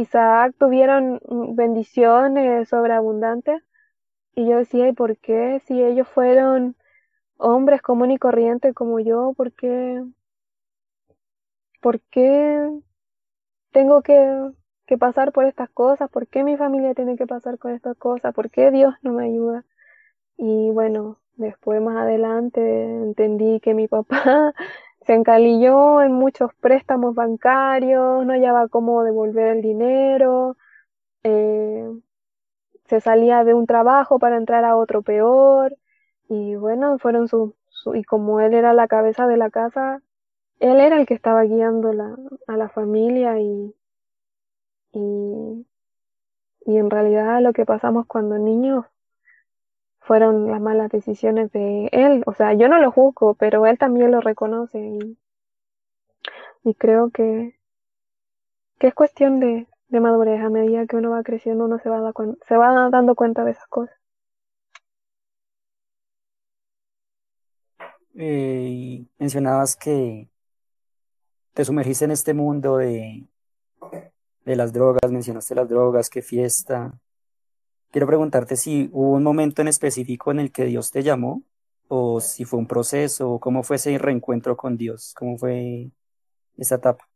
Isaac, 0.00 0.54
tuvieron 0.58 1.20
bendiciones 1.56 2.68
sobreabundantes. 2.68 3.62
Y 4.34 4.48
yo 4.48 4.58
decía, 4.58 4.88
¿y 4.88 4.92
por 4.94 5.18
qué? 5.18 5.60
Si 5.66 5.82
ellos 5.82 6.08
fueron 6.08 6.76
hombres 7.38 7.82
común 7.82 8.10
y 8.12 8.18
corriente 8.18 8.74
como 8.74 9.00
yo, 9.00 9.34
¿por 9.36 9.52
qué? 9.54 10.02
¿Por 11.82 12.00
qué 12.10 12.24
tengo 13.72 14.02
que, 14.02 14.50
que 14.86 14.98
pasar 14.98 15.32
por 15.32 15.44
estas 15.46 15.70
cosas? 15.70 16.10
¿Por 16.10 16.28
qué 16.28 16.44
mi 16.44 16.56
familia 16.56 16.94
tiene 16.94 17.16
que 17.16 17.26
pasar 17.26 17.58
con 17.58 17.72
estas 17.72 17.96
cosas? 17.96 18.34
¿Por 18.34 18.50
qué 18.50 18.70
Dios 18.70 18.94
no 19.02 19.12
me 19.12 19.24
ayuda? 19.26 19.64
Y 20.38 20.70
bueno, 20.72 21.20
después 21.36 21.82
más 21.82 21.96
adelante 21.98 22.60
entendí 22.84 23.60
que 23.60 23.74
mi 23.74 23.88
papá 23.88 24.54
se 25.06 25.14
encalilló 25.14 26.02
en 26.02 26.12
muchos 26.12 26.54
préstamos 26.60 27.14
bancarios, 27.14 28.24
no 28.26 28.32
hallaba 28.32 28.68
cómo 28.68 29.02
devolver 29.04 29.56
el 29.56 29.62
dinero, 29.62 30.56
eh, 31.24 31.86
se 32.86 33.00
salía 33.00 33.42
de 33.44 33.54
un 33.54 33.66
trabajo 33.66 34.18
para 34.18 34.36
entrar 34.36 34.64
a 34.64 34.76
otro 34.76 35.02
peor, 35.02 35.76
y 36.28 36.56
bueno, 36.56 36.98
fueron 36.98 37.28
su, 37.28 37.54
y 37.94 38.04
como 38.04 38.40
él 38.40 38.54
era 38.54 38.72
la 38.74 38.88
cabeza 38.88 39.26
de 39.26 39.36
la 39.38 39.50
casa, 39.50 40.02
él 40.60 40.80
era 40.80 41.00
el 41.00 41.06
que 41.06 41.14
estaba 41.14 41.44
guiando 41.44 41.92
la, 41.94 42.16
a 42.48 42.56
la 42.58 42.68
familia 42.70 43.40
y, 43.40 43.74
y, 44.92 45.66
y 46.66 46.78
en 46.78 46.90
realidad 46.90 47.42
lo 47.42 47.52
que 47.52 47.66
pasamos 47.66 48.06
cuando 48.06 48.38
niños 48.38 48.86
fueron 50.00 50.50
las 50.50 50.60
malas 50.60 50.90
decisiones 50.90 51.52
de 51.52 51.88
él. 51.92 52.22
O 52.26 52.34
sea, 52.34 52.54
yo 52.54 52.68
no 52.68 52.78
lo 52.78 52.90
juzgo, 52.90 53.34
pero 53.34 53.66
él 53.66 53.78
también 53.78 54.10
lo 54.10 54.20
reconoce 54.20 54.78
y, 56.64 56.74
creo 56.74 57.10
que, 57.10 57.58
que 58.78 58.88
es 58.88 58.94
cuestión 58.94 59.40
de, 59.40 59.68
de 59.88 60.00
madurez. 60.00 60.42
A 60.42 60.50
medida 60.50 60.86
que 60.86 60.96
uno 60.96 61.10
va 61.10 61.22
creciendo, 61.22 61.64
uno 61.64 61.78
se 61.78 61.88
va, 61.88 62.12
se 62.46 62.56
va 62.56 62.90
dando 62.90 63.14
cuenta 63.14 63.44
de 63.44 63.52
esas 63.52 63.66
cosas. 63.68 63.96
Eh, 68.14 69.06
mencionabas 69.18 69.76
que 69.76 70.28
te 71.54 71.64
sumergiste 71.64 72.04
en 72.04 72.10
este 72.10 72.34
mundo 72.34 72.76
de, 72.76 73.26
de 74.44 74.56
las 74.56 74.72
drogas, 74.72 75.10
mencionaste 75.10 75.54
las 75.54 75.68
drogas, 75.68 76.10
qué 76.10 76.22
fiesta. 76.22 76.92
Quiero 77.90 78.06
preguntarte 78.06 78.56
si 78.56 78.88
hubo 78.92 79.12
un 79.14 79.24
momento 79.24 79.62
en 79.62 79.68
específico 79.68 80.30
en 80.30 80.38
el 80.38 80.52
que 80.52 80.64
Dios 80.64 80.92
te 80.92 81.02
llamó, 81.02 81.42
o 81.88 82.20
si 82.20 82.44
fue 82.44 82.60
un 82.60 82.68
proceso, 82.68 83.32
o 83.32 83.40
cómo 83.40 83.64
fue 83.64 83.76
ese 83.76 83.98
reencuentro 83.98 84.56
con 84.56 84.76
Dios, 84.76 85.12
cómo 85.18 85.36
fue 85.38 85.90
esa 86.56 86.76
etapa. 86.76 87.08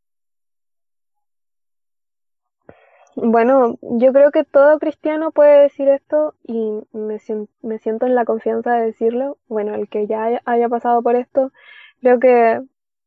Bueno, 3.15 3.77
yo 3.81 4.11
creo 4.11 4.31
que 4.31 4.43
todo 4.43 4.77
cristiano 4.77 5.31
puede 5.31 5.61
decir 5.63 5.87
esto 5.87 6.35
y 6.43 6.81
me, 6.91 7.19
siento, 7.19 8.05
en 8.05 8.13
la 8.13 8.25
confianza 8.25 8.73
de 8.73 8.87
decirlo. 8.87 9.37
Bueno, 9.47 9.73
el 9.75 9.87
que 9.87 10.07
ya 10.07 10.41
haya, 10.43 10.69
pasado 10.69 11.01
por 11.01 11.15
esto, 11.15 11.53
creo 12.01 12.19
que 12.19 12.61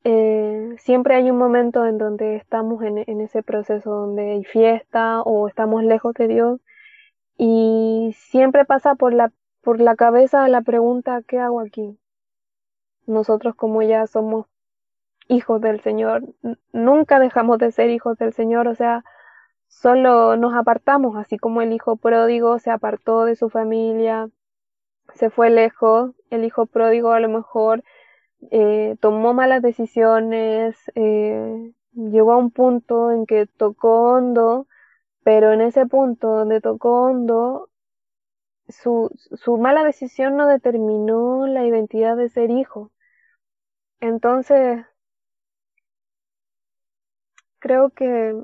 eh, 0.04 0.74
siempre 0.78 1.16
hay 1.16 1.30
un 1.30 1.36
momento 1.36 1.84
en 1.84 1.98
donde 1.98 2.36
estamos 2.36 2.82
en, 2.82 3.04
en, 3.06 3.20
ese 3.20 3.42
proceso 3.42 3.90
donde 3.90 4.30
hay 4.32 4.44
fiesta 4.44 5.20
o 5.22 5.46
estamos 5.48 5.84
lejos 5.84 6.14
de 6.14 6.28
Dios 6.28 6.60
y 7.38 8.14
siempre 8.18 8.64
pasa 8.64 8.96
por 8.96 9.14
la, 9.14 9.32
por 9.62 9.80
la 9.80 9.96
cabeza 9.96 10.48
la 10.48 10.60
pregunta, 10.62 11.22
¿qué 11.26 11.38
hago 11.38 11.60
aquí? 11.60 11.96
Nosotros 13.06 13.54
como 13.54 13.80
ya 13.82 14.06
somos 14.06 14.46
hijos 15.28 15.60
del 15.60 15.80
Señor, 15.80 16.24
nunca 16.72 17.20
dejamos 17.20 17.58
de 17.58 17.70
ser 17.72 17.90
hijos 17.90 18.18
del 18.18 18.32
Señor, 18.32 18.66
o 18.66 18.74
sea, 18.74 19.04
solo 19.68 20.36
nos 20.36 20.54
apartamos, 20.54 21.16
así 21.16 21.38
como 21.38 21.62
el 21.62 21.72
hijo 21.72 21.96
pródigo 21.96 22.58
se 22.58 22.70
apartó 22.70 23.24
de 23.24 23.36
su 23.36 23.50
familia, 23.50 24.28
se 25.14 25.30
fue 25.30 25.50
lejos, 25.50 26.12
el 26.30 26.44
hijo 26.44 26.66
pródigo 26.66 27.12
a 27.12 27.20
lo 27.20 27.28
mejor 27.28 27.84
eh, 28.50 28.96
tomó 29.00 29.34
malas 29.34 29.62
decisiones, 29.62 30.76
eh, 30.94 31.72
llegó 31.92 32.32
a 32.32 32.36
un 32.38 32.50
punto 32.50 33.10
en 33.12 33.26
que 33.26 33.46
tocó 33.46 34.12
hondo, 34.12 34.66
pero 35.22 35.52
en 35.52 35.60
ese 35.60 35.86
punto 35.86 36.28
donde 36.28 36.60
tocó 36.60 37.02
hondo, 37.04 37.70
su, 38.68 39.10
su 39.34 39.58
mala 39.58 39.84
decisión 39.84 40.36
no 40.36 40.46
determinó 40.46 41.46
la 41.46 41.64
identidad 41.66 42.16
de 42.16 42.28
ser 42.28 42.50
hijo. 42.50 42.92
Entonces, 44.00 44.84
creo 47.60 47.90
que 47.90 48.34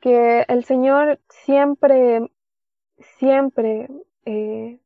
que 0.00 0.44
el 0.48 0.64
Señor 0.64 1.18
siempre, 1.30 2.30
siempre 3.18 3.88
eh, 4.26 4.80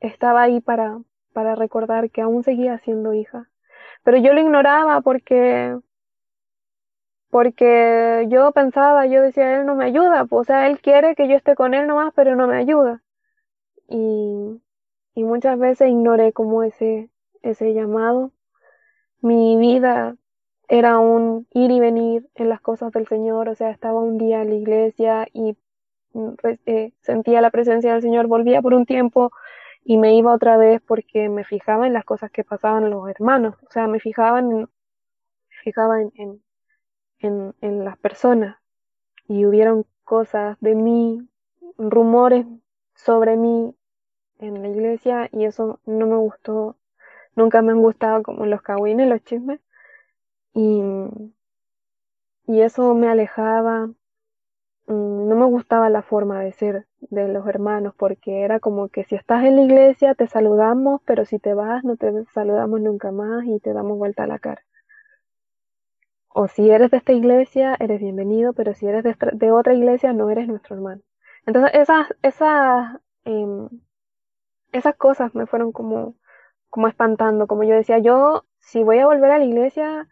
estaba 0.00 0.42
ahí 0.42 0.60
para, 0.60 1.00
para 1.32 1.54
recordar 1.56 2.10
que 2.10 2.22
aún 2.22 2.44
seguía 2.44 2.78
siendo 2.78 3.14
hija. 3.14 3.50
Pero 4.04 4.18
yo 4.18 4.34
lo 4.34 4.40
ignoraba 4.40 5.00
porque, 5.02 5.78
porque 7.30 8.26
yo 8.30 8.52
pensaba, 8.52 9.06
yo 9.06 9.22
decía, 9.22 9.60
Él 9.60 9.66
no 9.66 9.74
me 9.74 9.86
ayuda, 9.86 10.26
o 10.30 10.44
sea, 10.44 10.66
Él 10.68 10.80
quiere 10.80 11.14
que 11.14 11.28
yo 11.28 11.36
esté 11.36 11.54
con 11.54 11.74
Él 11.74 11.86
nomás, 11.86 12.12
pero 12.14 12.36
no 12.36 12.46
me 12.48 12.56
ayuda. 12.56 13.02
Y, 13.88 14.60
y 15.14 15.24
muchas 15.24 15.58
veces 15.58 15.88
ignoré 15.90 16.32
como 16.32 16.62
ese, 16.62 17.10
ese 17.42 17.74
llamado. 17.74 18.32
Mi 19.20 19.56
vida 19.58 20.16
era 20.68 20.98
un 20.98 21.46
ir 21.52 21.70
y 21.70 21.80
venir 21.80 22.28
en 22.34 22.48
las 22.50 22.60
cosas 22.60 22.92
del 22.92 23.08
Señor, 23.08 23.48
o 23.48 23.54
sea, 23.54 23.70
estaba 23.70 24.00
un 24.00 24.18
día 24.18 24.42
en 24.42 24.50
la 24.50 24.56
iglesia 24.56 25.28
y 25.32 25.56
mm, 26.12 26.34
pues, 26.42 26.60
eh, 26.66 26.92
sentía 27.02 27.40
la 27.40 27.50
presencia 27.50 27.92
del 27.92 28.02
Señor, 28.02 28.26
volvía 28.26 28.62
por 28.62 28.74
un 28.74 28.86
tiempo 28.86 29.32
y 29.84 29.96
me 29.98 30.14
iba 30.16 30.34
otra 30.34 30.56
vez 30.58 30.80
porque 30.86 31.28
me 31.28 31.44
fijaba 31.44 31.86
en 31.86 31.94
las 31.94 32.04
cosas 32.04 32.30
que 32.30 32.44
pasaban 32.44 32.90
los 32.90 33.08
hermanos, 33.08 33.56
o 33.66 33.70
sea, 33.70 33.86
me 33.88 34.00
fijaba 34.00 34.42
fijaba 35.62 36.00
en, 36.02 36.42
en, 37.20 37.54
en 37.60 37.84
las 37.84 37.98
personas 37.98 38.56
y 39.28 39.46
hubieron 39.46 39.86
cosas 40.04 40.56
de 40.60 40.74
mí, 40.76 41.28
rumores 41.78 42.46
sobre 42.94 43.36
mí 43.36 43.74
en 44.40 44.62
la 44.62 44.68
iglesia 44.68 45.28
y 45.32 45.44
eso 45.46 45.80
no 45.86 46.06
me 46.08 46.16
gustó, 46.16 46.76
nunca 47.36 47.62
me 47.62 47.72
han 47.72 47.82
gustado 47.82 48.22
como 48.24 48.46
los 48.46 48.62
cagüines, 48.62 49.08
los 49.08 49.22
chismes 49.24 49.60
y, 50.54 50.82
y 52.48 52.62
eso 52.62 52.94
me 52.94 53.08
alejaba, 53.08 53.86
mm, 54.88 55.28
no 55.28 55.36
me 55.36 55.46
gustaba 55.46 55.90
la 55.90 56.02
forma 56.02 56.40
de 56.42 56.52
ser 56.52 56.88
de 57.00 57.28
los 57.28 57.46
hermanos 57.46 57.94
porque 57.96 58.42
era 58.42 58.60
como 58.60 58.88
que 58.88 59.04
si 59.04 59.14
estás 59.16 59.44
en 59.44 59.56
la 59.56 59.62
iglesia 59.62 60.14
te 60.16 60.26
saludamos, 60.28 61.00
pero 61.06 61.24
si 61.26 61.38
te 61.38 61.54
vas 61.54 61.84
no 61.84 61.96
te 61.96 62.24
saludamos 62.34 62.80
nunca 62.80 63.12
más 63.12 63.44
y 63.46 63.60
te 63.60 63.72
damos 63.74 63.98
vuelta 63.98 64.24
a 64.24 64.28
la 64.28 64.40
cara. 64.40 64.62
O 66.28 66.48
si 66.48 66.70
eres 66.70 66.90
de 66.90 66.98
esta 66.98 67.12
iglesia, 67.12 67.76
eres 67.80 68.00
bienvenido, 68.00 68.52
pero 68.52 68.74
si 68.74 68.86
eres 68.86 69.04
de, 69.04 69.52
otra 69.52 69.74
iglesia, 69.74 70.12
no 70.12 70.30
eres 70.30 70.48
nuestro 70.48 70.76
hermano. 70.76 71.02
Entonces, 71.46 71.72
esas, 71.74 72.08
esas, 72.22 72.98
em, 73.24 73.68
esas 74.72 74.96
cosas 74.96 75.34
me 75.34 75.46
fueron 75.46 75.72
como, 75.72 76.14
como 76.70 76.88
espantando, 76.88 77.46
como 77.46 77.64
yo 77.64 77.74
decía, 77.74 77.98
yo 77.98 78.44
si 78.60 78.82
voy 78.82 78.98
a 78.98 79.06
volver 79.06 79.30
a 79.30 79.38
la 79.38 79.44
iglesia, 79.44 80.08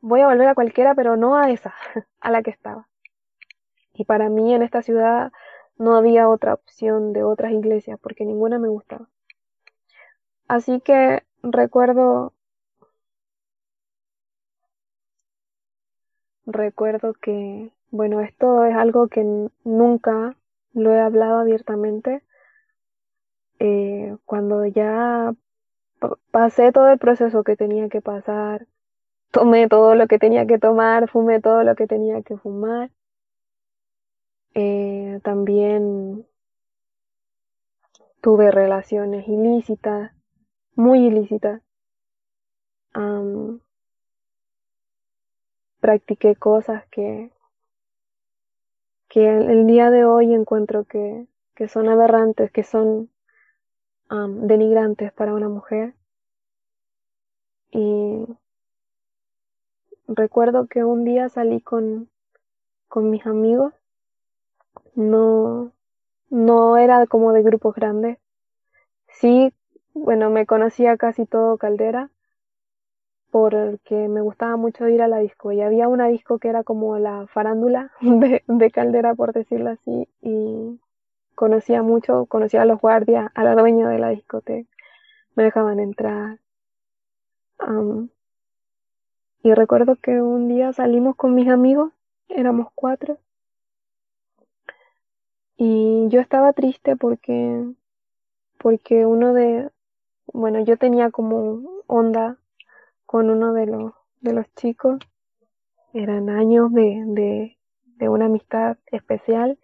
voy 0.00 0.20
a 0.20 0.26
volver 0.26 0.48
a 0.48 0.54
cualquiera, 0.54 0.94
pero 0.94 1.16
no 1.16 1.36
a 1.36 1.50
esa, 1.50 1.74
a 2.20 2.30
la 2.30 2.42
que 2.42 2.50
estaba. 2.50 2.88
Y 3.94 4.04
para 4.04 4.28
mí 4.28 4.54
en 4.54 4.62
esta 4.62 4.82
ciudad 4.82 5.32
no 5.76 5.96
había 5.96 6.28
otra 6.28 6.54
opción 6.54 7.12
de 7.12 7.22
otras 7.22 7.52
iglesias, 7.52 7.98
porque 8.02 8.24
ninguna 8.24 8.58
me 8.58 8.68
gustaba. 8.68 9.08
Así 10.48 10.80
que 10.80 11.22
recuerdo, 11.42 12.34
recuerdo 16.52 17.14
que, 17.14 17.70
bueno, 17.90 18.20
esto 18.20 18.64
es 18.64 18.74
algo 18.76 19.08
que 19.08 19.24
nunca 19.64 20.36
lo 20.74 20.92
he 20.94 21.00
hablado 21.00 21.38
abiertamente. 21.40 22.22
Eh, 23.60 24.16
cuando 24.24 24.64
ya 24.66 25.32
pa- 26.00 26.18
pasé 26.32 26.72
todo 26.72 26.90
el 26.90 26.98
proceso 26.98 27.44
que 27.44 27.56
tenía 27.56 27.88
que 27.88 28.00
pasar, 28.02 28.66
tomé 29.32 29.68
todo 29.68 29.94
lo 29.96 30.06
que 30.08 30.18
tenía 30.18 30.46
que 30.46 30.58
tomar, 30.58 31.08
fumé 31.10 31.40
todo 31.40 31.64
lo 31.64 31.76
que 31.76 31.86
tenía 31.86 32.22
que 32.22 32.36
fumar. 32.38 32.90
Eh, 34.54 35.18
también 35.24 36.24
tuve 38.22 38.50
relaciones 38.50 39.28
ilícitas, 39.28 40.12
muy 40.76 41.06
ilícitas. 41.06 41.62
Practiqué 45.80 46.36
cosas 46.36 46.84
que, 46.90 47.30
que 49.08 49.28
el, 49.28 49.66
día 49.66 49.90
de 49.90 50.04
hoy 50.04 50.32
encuentro 50.32 50.84
que, 50.84 51.26
que 51.54 51.68
son 51.68 51.88
aberrantes, 51.88 52.50
que 52.52 52.62
son 52.62 53.10
denigrantes 54.10 55.12
para 55.12 55.34
una 55.34 55.48
mujer. 55.48 55.94
Y 57.70 58.26
recuerdo 60.08 60.66
que 60.66 60.84
un 60.84 61.04
día 61.04 61.28
salí 61.28 61.60
con, 61.60 62.08
con 62.88 63.10
mis 63.10 63.26
amigos, 63.26 63.72
no, 64.94 65.72
no 66.28 66.76
era 66.76 67.06
como 67.06 67.32
de 67.32 67.42
grupos 67.42 67.74
grandes. 67.74 68.18
Sí, 69.08 69.52
bueno, 69.94 70.30
me 70.30 70.46
conocía 70.46 70.96
casi 70.96 71.26
todo 71.26 71.56
Caldera 71.56 72.10
porque 73.30 74.08
me 74.08 74.20
gustaba 74.20 74.56
mucho 74.56 74.88
ir 74.88 75.02
a 75.02 75.08
la 75.08 75.18
disco 75.18 75.52
y 75.52 75.60
había 75.60 75.88
una 75.88 76.08
disco 76.08 76.38
que 76.38 76.48
era 76.48 76.64
como 76.64 76.98
la 76.98 77.26
farándula 77.28 77.92
de, 78.00 78.42
de 78.46 78.70
Caldera, 78.70 79.14
por 79.14 79.32
decirlo 79.32 79.70
así, 79.70 80.08
y 80.20 80.80
conocía 81.34 81.82
mucho, 81.82 82.26
conocía 82.26 82.62
a 82.62 82.66
los 82.66 82.80
guardias, 82.80 83.30
a 83.34 83.44
la 83.44 83.54
dueña 83.54 83.88
de 83.88 83.98
la 83.98 84.10
discoteca, 84.10 84.68
me 85.36 85.44
dejaban 85.44 85.80
entrar. 85.80 86.38
am, 87.58 88.10
y 89.42 89.54
recuerdo 89.54 89.96
que 89.96 90.20
un 90.20 90.48
día 90.48 90.72
salimos 90.72 91.16
con 91.16 91.34
mis 91.34 91.48
amigos, 91.48 91.92
éramos 92.28 92.68
cuatro, 92.74 93.18
y 95.56 96.08
yo 96.08 96.20
estaba 96.20 96.52
triste 96.52 96.96
porque, 96.96 97.64
porque 98.58 99.06
uno 99.06 99.32
de, 99.34 99.70
bueno, 100.32 100.60
yo 100.60 100.76
tenía 100.76 101.10
como 101.10 101.82
onda 101.86 102.38
con 103.10 103.28
uno 103.28 103.52
de 103.52 103.66
los, 103.66 103.92
de 104.20 104.32
los 104.32 104.46
chicos, 104.54 105.00
eran 105.92 106.30
años 106.30 106.72
de, 106.72 107.02
de, 107.06 107.58
de 107.96 108.08
una 108.08 108.26
amistad 108.26 108.76
especial, 108.86 109.58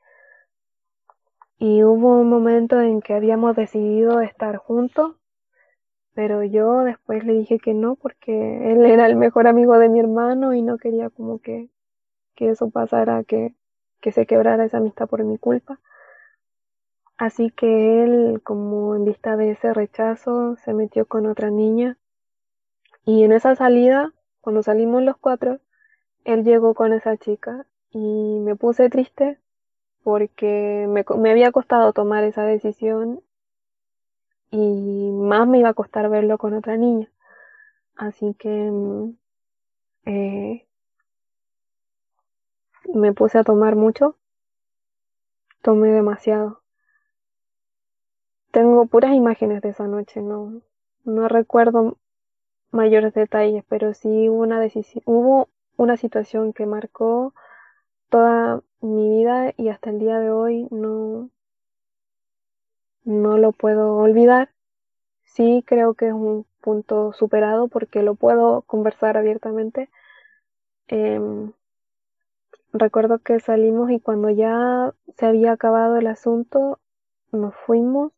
y 1.57 1.85
hubo 1.85 2.19
un 2.19 2.29
momento 2.29 2.81
en 2.81 3.01
que 3.01 3.15
habíamos 3.15 3.55
decidido 3.55 4.21
estar 4.21 4.57
juntos, 4.57 5.15
pero 6.13 6.43
yo 6.43 6.81
después 6.81 7.25
le 7.25 7.35
dije 7.35 7.61
que 7.61 7.73
no 7.73 7.95
porque 7.95 8.73
él 8.73 8.85
era 8.85 9.07
el 9.07 9.15
mejor 9.15 9.47
amigo 9.47 9.79
de 9.79 9.91
mi 9.91 10.01
hermano 10.01 10.53
y 10.53 10.61
no 10.61 10.77
quería 10.77 11.09
como 11.09 11.39
que, 11.39 11.71
que 12.35 12.49
eso 12.49 12.71
pasara, 12.71 13.23
que, 13.23 13.55
que 14.01 14.11
se 14.11 14.27
quebrara 14.27 14.65
esa 14.65 14.79
amistad 14.79 15.09
por 15.09 15.23
mi 15.23 15.39
culpa. 15.39 15.79
Así 17.17 17.53
que 17.53 18.03
él, 18.03 18.41
como 18.43 18.97
en 18.97 19.05
vista 19.05 19.37
de 19.37 19.53
ese 19.53 19.73
rechazo, 19.73 20.57
se 20.57 20.75
metió 20.75 21.07
con 21.07 21.27
otra 21.27 21.51
niña. 21.51 21.97
Y 23.07 23.23
en 23.23 23.31
esa 23.31 23.55
salida, 23.55 24.13
cuando 24.41 24.65
salimos 24.65 25.01
los 25.03 25.17
cuatro, 25.17 25.61
él 26.25 26.43
llegó 26.43 26.75
con 26.75 26.93
esa 26.93 27.17
chica 27.17 27.65
y 27.93 28.41
me 28.41 28.57
puse 28.57 28.91
triste 28.91 29.39
porque 30.03 30.87
me, 30.89 31.05
me 31.17 31.31
había 31.31 31.53
costado 31.53 31.93
tomar 31.93 32.25
esa 32.25 32.43
decisión 32.43 33.23
y 34.51 35.11
más 35.13 35.47
me 35.47 35.61
iba 35.61 35.69
a 35.69 35.75
costar 35.75 36.09
verlo 36.09 36.37
con 36.37 36.55
otra 36.55 36.77
niña. 36.77 37.09
Así 37.95 38.35
que 38.35 38.49
mm, 38.49 39.17
eh, 40.07 40.67
me 42.93 43.13
puse 43.13 43.39
a 43.39 43.45
tomar 43.45 43.77
mucho, 43.77 44.17
tomé 45.63 45.91
demasiado. 45.93 46.61
Tengo 48.51 48.87
puras 48.87 49.15
imágenes 49.15 49.63
de 49.63 49.69
esa 49.69 49.87
noche, 49.87 50.23
no, 50.23 50.61
no 51.05 51.29
recuerdo 51.29 51.99
mayores 52.77 53.15
detalles, 53.15 53.65
pero 53.69 53.95
sí 53.95 54.29
hubo 54.29 54.43
una 54.43 54.61
decisión, 54.61 55.03
hubo 55.07 55.49
una 55.77 55.97
situación 55.97 56.53
que 56.53 56.67
marcó 56.67 57.35
toda 58.11 58.63
mi 58.81 59.19
vida 59.19 59.55
y 59.57 59.69
hasta 59.69 59.91
el 59.91 59.99
día 59.99 60.21
de 60.21 60.31
hoy 60.31 60.69
no, 60.71 61.31
no 63.05 63.39
lo 63.39 63.53
puedo 63.53 63.97
olvidar. 63.97 64.51
Sí 65.25 65.65
creo 65.67 65.95
que 65.95 66.09
es 66.09 66.13
un 66.13 66.47
punto 66.61 67.13
superado 67.13 67.69
porque 67.69 68.03
lo 68.03 68.15
puedo 68.17 68.63
conversar 68.63 69.17
abiertamente. 69.17 69.91
Em, 70.89 71.53
recuerdo 72.73 73.19
que 73.19 73.41
salimos 73.41 73.91
y 73.91 73.99
cuando 73.99 74.31
ya 74.31 74.95
se 75.17 75.27
había 75.27 75.53
acabado 75.53 75.97
el 75.97 76.07
asunto, 76.07 76.79
nos 77.33 77.55
fuimos. 77.55 78.13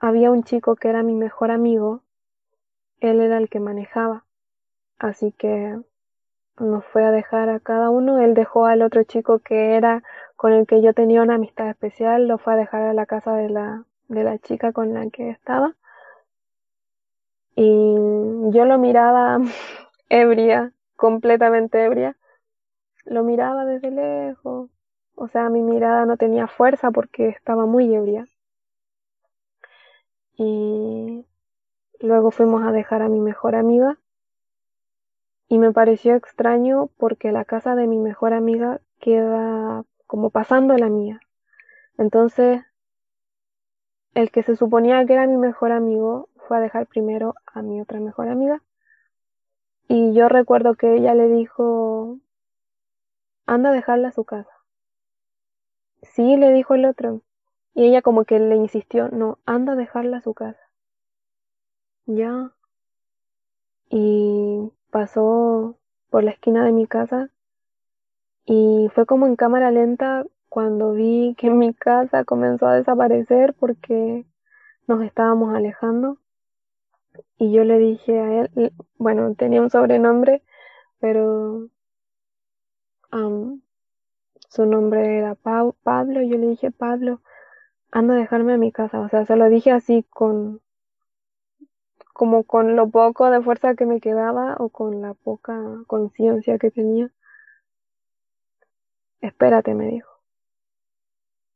Había 0.00 0.30
un 0.30 0.44
chico 0.44 0.76
que 0.76 0.88
era 0.88 1.02
mi 1.02 1.14
mejor 1.14 1.50
amigo, 1.50 2.02
él 3.00 3.20
era 3.20 3.38
el 3.38 3.48
que 3.48 3.60
manejaba, 3.60 4.24
así 4.98 5.32
que 5.32 5.78
nos 6.60 6.84
fue 6.86 7.04
a 7.04 7.10
dejar 7.10 7.48
a 7.48 7.60
cada 7.60 7.90
uno. 7.90 8.18
Él 8.20 8.34
dejó 8.34 8.66
al 8.66 8.82
otro 8.82 9.04
chico 9.04 9.38
que 9.38 9.76
era 9.76 10.02
con 10.36 10.52
el 10.52 10.66
que 10.66 10.82
yo 10.82 10.92
tenía 10.94 11.22
una 11.22 11.34
amistad 11.34 11.68
especial, 11.68 12.28
lo 12.28 12.38
fue 12.38 12.54
a 12.54 12.56
dejar 12.56 12.82
a 12.82 12.94
la 12.94 13.06
casa 13.06 13.34
de 13.34 13.48
la, 13.48 13.84
de 14.08 14.24
la 14.24 14.38
chica 14.38 14.72
con 14.72 14.94
la 14.94 15.08
que 15.10 15.30
estaba. 15.30 15.74
Y 17.56 17.94
yo 18.50 18.64
lo 18.64 18.78
miraba 18.78 19.38
ebria, 20.08 20.72
completamente 20.96 21.84
ebria. 21.84 22.16
Lo 23.04 23.24
miraba 23.24 23.64
desde 23.64 23.90
lejos. 23.90 24.70
O 25.16 25.28
sea, 25.28 25.48
mi 25.50 25.62
mirada 25.62 26.06
no 26.06 26.16
tenía 26.16 26.46
fuerza 26.46 26.92
porque 26.92 27.28
estaba 27.28 27.66
muy 27.66 27.92
ebria. 27.92 28.26
Y 30.36 31.24
luego 32.00 32.30
fuimos 32.30 32.64
a 32.64 32.72
dejar 32.72 33.02
a 33.02 33.08
mi 33.08 33.20
mejor 33.20 33.54
amiga. 33.54 33.98
Y 35.48 35.58
me 35.58 35.72
pareció 35.72 36.14
extraño 36.14 36.90
porque 36.98 37.32
la 37.32 37.44
casa 37.44 37.74
de 37.74 37.86
mi 37.86 37.98
mejor 37.98 38.32
amiga 38.32 38.80
queda 39.00 39.84
como 40.06 40.30
pasando 40.30 40.76
la 40.76 40.88
mía. 40.88 41.20
Entonces, 41.96 42.62
el 44.14 44.30
que 44.30 44.42
se 44.42 44.56
suponía 44.56 45.04
que 45.06 45.14
era 45.14 45.26
mi 45.26 45.36
mejor 45.36 45.72
amigo 45.72 46.28
fue 46.36 46.56
a 46.56 46.60
dejar 46.60 46.86
primero 46.86 47.34
a 47.46 47.62
mi 47.62 47.80
otra 47.80 48.00
mejor 48.00 48.28
amiga. 48.28 48.62
Y 49.86 50.12
yo 50.12 50.28
recuerdo 50.28 50.74
que 50.74 50.96
ella 50.96 51.14
le 51.14 51.28
dijo, 51.28 52.18
anda 53.46 53.70
a 53.70 53.72
dejarla 53.72 54.08
a 54.08 54.12
su 54.12 54.24
casa. 54.24 54.50
Sí, 56.02 56.36
le 56.36 56.52
dijo 56.52 56.74
el 56.74 56.84
otro. 56.84 57.22
Y 57.74 57.86
ella 57.86 58.02
como 58.02 58.24
que 58.24 58.38
le 58.38 58.56
insistió, 58.56 59.08
no, 59.08 59.38
anda 59.46 59.72
a 59.72 59.76
dejarla 59.76 60.18
a 60.18 60.22
su 60.22 60.34
casa. 60.34 60.67
Ya. 62.08 62.52
Y 63.90 64.72
pasó 64.90 65.76
por 66.08 66.24
la 66.24 66.30
esquina 66.30 66.64
de 66.64 66.72
mi 66.72 66.86
casa 66.86 67.28
y 68.46 68.88
fue 68.94 69.04
como 69.04 69.26
en 69.26 69.36
cámara 69.36 69.70
lenta 69.70 70.24
cuando 70.48 70.94
vi 70.94 71.34
que 71.38 71.50
mi 71.50 71.74
casa 71.74 72.24
comenzó 72.24 72.66
a 72.66 72.76
desaparecer 72.76 73.52
porque 73.52 74.24
nos 74.86 75.02
estábamos 75.02 75.54
alejando. 75.54 76.16
Y 77.36 77.52
yo 77.52 77.64
le 77.64 77.78
dije 77.78 78.18
a 78.18 78.40
él, 78.40 78.72
bueno, 78.96 79.34
tenía 79.34 79.60
un 79.60 79.68
sobrenombre, 79.68 80.42
pero 81.00 81.68
su 84.48 84.64
nombre 84.64 85.18
era 85.18 85.34
Pablo. 85.34 86.22
Yo 86.22 86.38
le 86.38 86.48
dije, 86.48 86.70
Pablo, 86.70 87.20
anda 87.90 88.14
a 88.14 88.18
dejarme 88.18 88.54
a 88.54 88.58
mi 88.58 88.72
casa. 88.72 89.00
O 89.00 89.10
sea, 89.10 89.26
se 89.26 89.36
lo 89.36 89.50
dije 89.50 89.72
así 89.72 90.06
con, 90.08 90.62
como 92.18 92.42
con 92.42 92.74
lo 92.74 92.88
poco 92.90 93.30
de 93.30 93.40
fuerza 93.40 93.76
que 93.76 93.86
me 93.86 94.00
quedaba 94.00 94.56
o 94.58 94.70
con 94.70 95.00
la 95.00 95.14
poca 95.14 95.56
conciencia 95.86 96.58
que 96.58 96.72
tenía. 96.72 97.12
Espérate, 99.20 99.72
me 99.72 99.86
dijo. 99.86 100.10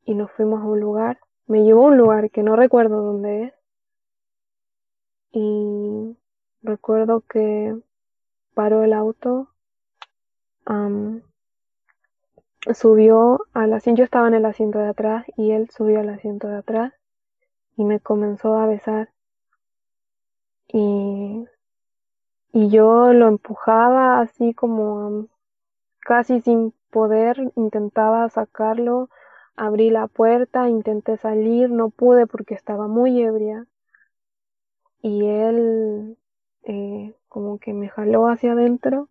Y 0.05 0.15
nos 0.15 0.31
fuimos 0.31 0.61
a 0.61 0.65
un 0.65 0.79
lugar. 0.79 1.19
Me 1.47 1.65
llevó 1.65 1.83
a 1.83 1.89
un 1.89 1.97
lugar 1.97 2.31
que 2.31 2.43
no 2.43 2.55
recuerdo 2.55 3.01
dónde 3.01 3.43
es. 3.43 3.53
Y 5.33 6.15
recuerdo 6.61 7.25
que 7.27 7.77
paró 8.53 8.85
el 8.85 8.93
auto. 8.93 9.49
subió 12.73 13.41
al 13.53 13.73
asiento. 13.73 13.99
Yo 13.99 14.05
estaba 14.05 14.29
en 14.29 14.35
el 14.35 14.45
asiento 14.45 14.79
de 14.79 14.87
atrás 14.87 15.25
y 15.35 15.51
él 15.51 15.69
subió 15.71 15.99
al 15.99 16.07
asiento 16.07 16.47
de 16.47 16.55
atrás 16.55 16.93
y 17.75 17.83
me 17.83 17.99
comenzó 17.99 18.55
a 18.55 18.65
besar. 18.65 19.12
Y, 20.67 21.45
y 22.53 22.69
yo 22.69 23.11
lo 23.11 23.27
empujaba 23.27 24.21
así 24.21 24.53
como 24.53 25.27
casi 26.01 26.41
sin 26.41 26.73
poder, 26.91 27.51
intentaba 27.55 28.29
sacarlo, 28.29 29.09
abrí 29.55 29.89
la 29.89 30.07
puerta, 30.07 30.69
intenté 30.69 31.17
salir, 31.17 31.69
no 31.69 31.89
pude 31.89 32.27
porque 32.27 32.53
estaba 32.55 32.87
muy 32.87 33.21
ebria. 33.21 33.67
Y 35.03 35.27
él 35.27 36.17
eh, 36.63 37.13
como 37.29 37.59
que 37.59 37.73
me 37.73 37.89
jaló 37.89 38.27
hacia 38.27 38.53
adentro 38.53 39.07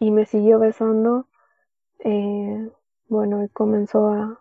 y 0.00 0.10
me 0.10 0.26
siguió 0.26 0.58
besando. 0.58 1.28
Eh, 2.00 2.70
bueno, 3.08 3.44
y 3.44 3.48
comenzó 3.50 4.08
a, 4.08 4.40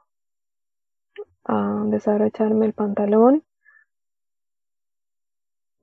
a 1.43 1.84
desabrocharme 1.88 2.65
el 2.65 2.72
pantalón. 2.74 3.43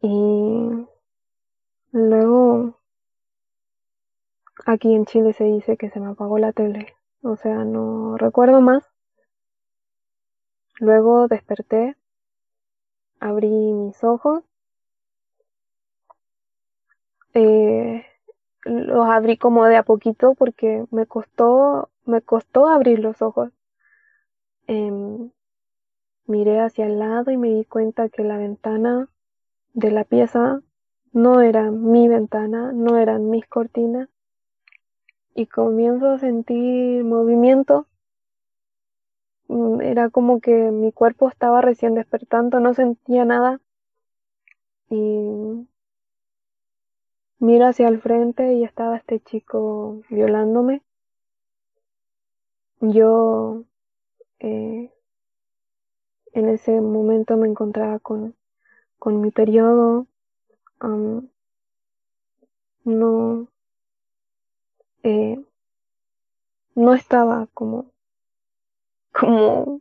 Y 0.08 0.86
luego 1.90 2.76
Aquí 4.64 4.94
en 4.94 5.04
Chile 5.04 5.32
se 5.32 5.44
dice 5.44 5.76
que 5.76 5.90
se 5.90 6.00
me 6.00 6.08
apagó 6.08 6.38
la 6.38 6.52
tele, 6.52 6.94
o 7.22 7.36
sea, 7.36 7.64
no 7.64 8.16
recuerdo 8.16 8.60
más. 8.60 8.82
Luego 10.80 11.28
desperté, 11.28 11.94
abrí 13.20 13.48
mis 13.48 14.02
ojos, 14.02 14.42
eh, 17.34 18.04
los 18.64 19.06
abrí 19.06 19.36
como 19.36 19.66
de 19.66 19.76
a 19.76 19.84
poquito 19.84 20.34
porque 20.34 20.84
me 20.90 21.06
costó, 21.06 21.90
me 22.04 22.22
costó 22.22 22.66
abrir 22.66 22.98
los 22.98 23.22
ojos. 23.22 23.52
Em, 24.66 25.30
miré 26.26 26.60
hacia 26.60 26.86
el 26.86 26.98
lado 26.98 27.30
y 27.30 27.36
me 27.36 27.50
di 27.50 27.64
cuenta 27.64 28.08
que 28.08 28.24
la 28.24 28.36
ventana 28.38 29.08
de 29.76 29.90
la 29.90 30.04
pieza 30.04 30.62
no 31.12 31.42
era 31.42 31.70
mi 31.70 32.08
ventana, 32.08 32.72
no 32.72 32.96
eran 32.96 33.28
mis 33.28 33.46
cortinas, 33.46 34.08
y 35.34 35.46
comienzo 35.46 36.08
a 36.10 36.18
sentir 36.18 37.04
movimiento. 37.04 37.86
Mm, 39.48 39.82
era 39.82 40.08
como 40.08 40.40
que 40.40 40.70
mi 40.70 40.92
cuerpo 40.92 41.28
estaba 41.28 41.60
recién 41.60 41.94
despertando, 41.94 42.58
no 42.58 42.72
sentía 42.72 43.26
nada. 43.26 43.60
Y 44.88 45.66
miro 47.38 47.66
hacia 47.66 47.88
el 47.88 48.00
frente 48.00 48.54
y 48.54 48.64
estaba 48.64 48.96
este 48.96 49.20
chico 49.20 50.00
violándome. 50.08 50.82
Yo 52.80 53.64
eh, 54.38 54.90
en 56.32 56.48
ese 56.48 56.80
momento 56.80 57.36
me 57.36 57.48
encontraba 57.48 57.98
con, 57.98 58.34
con 58.98 59.20
mi 59.20 59.30
periodo. 59.30 60.06
no, 62.84 63.48
eh, 65.02 65.38
no 66.74 66.94
estaba 66.94 67.48
como, 67.54 67.86
como 69.12 69.80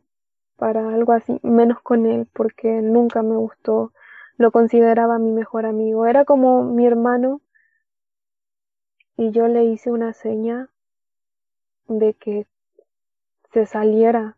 para 0.56 0.88
algo 0.88 1.12
así, 1.12 1.38
menos 1.42 1.80
con 1.82 2.06
él, 2.06 2.26
porque 2.32 2.80
nunca 2.82 3.22
me 3.22 3.36
gustó, 3.36 3.92
lo 4.38 4.50
consideraba 4.50 5.18
mi 5.18 5.32
mejor 5.32 5.66
amigo, 5.66 6.06
era 6.06 6.24
como 6.24 6.64
mi 6.64 6.86
hermano 6.86 7.40
y 9.16 9.30
yo 9.30 9.48
le 9.48 9.64
hice 9.64 9.90
una 9.90 10.12
seña 10.12 10.68
de 11.88 12.14
que 12.14 12.46
se 13.52 13.66
saliera 13.66 14.36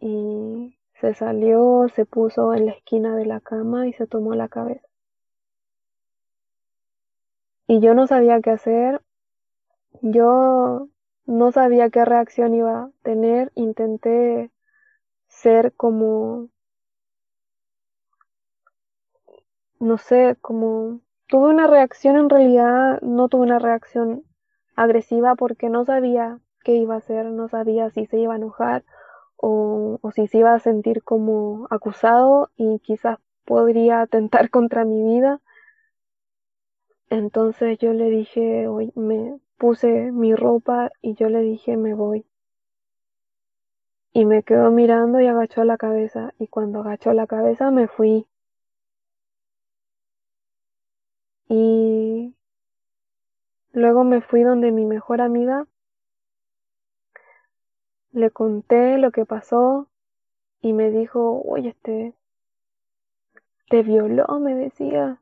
y 0.00 0.74
se 1.00 1.14
salió, 1.14 1.86
se 1.94 2.04
puso 2.04 2.54
en 2.54 2.66
la 2.66 2.72
esquina 2.72 3.16
de 3.16 3.26
la 3.26 3.40
cama 3.40 3.86
y 3.88 3.92
se 3.92 4.06
tomó 4.06 4.34
la 4.34 4.48
cabeza. 4.48 4.86
Y 7.66 7.80
yo 7.80 7.94
no 7.94 8.06
sabía 8.06 8.40
qué 8.40 8.50
hacer, 8.50 9.00
yo 10.02 10.88
no 11.26 11.52
sabía 11.52 11.90
qué 11.90 12.04
reacción 12.04 12.54
iba 12.54 12.82
a 12.82 12.90
tener, 13.02 13.52
intenté 13.54 14.50
ser 15.28 15.72
como, 15.74 16.48
no 19.78 19.96
sé, 19.98 20.36
como, 20.40 21.00
tuve 21.28 21.48
una 21.48 21.66
reacción 21.66 22.16
en 22.16 22.28
realidad, 22.28 23.00
no 23.02 23.28
tuve 23.28 23.42
una 23.42 23.58
reacción 23.58 24.24
agresiva 24.76 25.36
porque 25.36 25.70
no 25.70 25.84
sabía 25.84 26.40
qué 26.64 26.74
iba 26.74 26.94
a 26.94 26.98
hacer, 26.98 27.26
no 27.26 27.48
sabía 27.48 27.90
si 27.90 28.06
se 28.06 28.18
iba 28.18 28.34
a 28.34 28.36
enojar 28.36 28.84
o, 29.40 29.98
o 30.02 30.10
si 30.12 30.26
se 30.28 30.38
iba 30.38 30.54
a 30.54 30.58
sentir 30.60 31.02
como 31.02 31.66
acusado 31.70 32.50
y 32.56 32.78
quizás 32.80 33.18
podría 33.44 34.02
atentar 34.02 34.50
contra 34.50 34.84
mi 34.84 35.02
vida. 35.02 35.40
Entonces 37.10 37.78
yo 37.78 37.92
le 37.92 38.08
dije, 38.10 38.68
me, 38.94 39.38
puse 39.58 40.12
mi 40.12 40.34
ropa 40.34 40.90
y 41.02 41.14
yo 41.14 41.28
le 41.28 41.40
dije 41.40 41.76
me 41.76 41.94
voy. 41.94 42.24
Y 44.12 44.24
me 44.24 44.42
quedó 44.42 44.70
mirando 44.70 45.20
y 45.20 45.26
agachó 45.26 45.64
la 45.64 45.76
cabeza 45.76 46.32
y 46.38 46.46
cuando 46.46 46.80
agachó 46.80 47.12
la 47.12 47.26
cabeza 47.26 47.70
me 47.70 47.88
fui. 47.88 48.26
Y 51.48 52.34
luego 53.72 54.04
me 54.04 54.20
fui 54.20 54.42
donde 54.42 54.70
mi 54.70 54.86
mejor 54.86 55.20
amiga. 55.20 55.66
Le 58.12 58.30
conté 58.30 58.98
lo 58.98 59.10
que 59.10 59.24
pasó 59.24 59.86
y 60.60 60.72
me 60.72 60.90
dijo, 60.90 61.42
oye, 61.46 61.70
este, 61.70 62.14
te 63.68 63.82
violó, 63.82 64.40
me 64.40 64.54
decía 64.54 65.20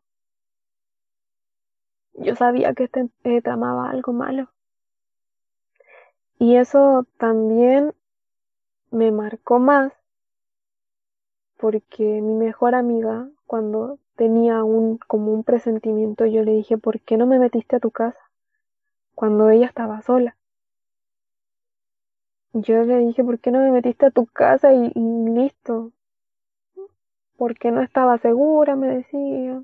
yo 2.21 2.35
sabía 2.35 2.75
que 2.75 2.85
este 2.85 3.09
eh, 3.25 3.41
tramaba 3.43 3.91
algo 3.91 4.13
malo. 4.13 4.49
Y 6.39 6.57
eso 6.57 7.07
también 7.17 7.95
me 8.91 9.11
marcó 9.11 9.59
más 9.59 9.93
porque 11.57 12.21
mi 12.21 12.35
mejor 12.35 12.77
amiga, 12.77 13.29
cuando 13.47 13.99
tenía 14.15 14.63
un 14.63 14.99
como 14.99 15.33
un 15.33 15.43
presentimiento, 15.43 16.27
yo 16.27 16.45
le 16.45 16.53
dije, 16.53 16.79
¿por 16.79 17.01
qué 17.01 17.17
no 17.17 17.27
me 17.27 17.41
metiste 17.41 17.77
a 17.77 17.81
tu 17.81 17.91
casa? 17.91 18.21
Cuando 19.15 19.51
ella 19.51 19.67
estaba 19.67 20.01
sola. 20.03 20.38
Yo 22.53 22.83
le 22.83 22.99
dije, 22.99 23.25
¿por 23.25 23.39
qué 23.39 23.51
no 23.51 23.61
me 23.61 23.71
metiste 23.71 24.05
a 24.05 24.11
tu 24.11 24.27
casa 24.27 24.75
y, 24.75 24.93
y 24.95 25.31
listo? 25.31 25.93
Porque 27.39 27.71
no 27.71 27.81
estaba 27.81 28.19
segura, 28.19 28.77
me 28.77 28.89
decía 28.89 29.63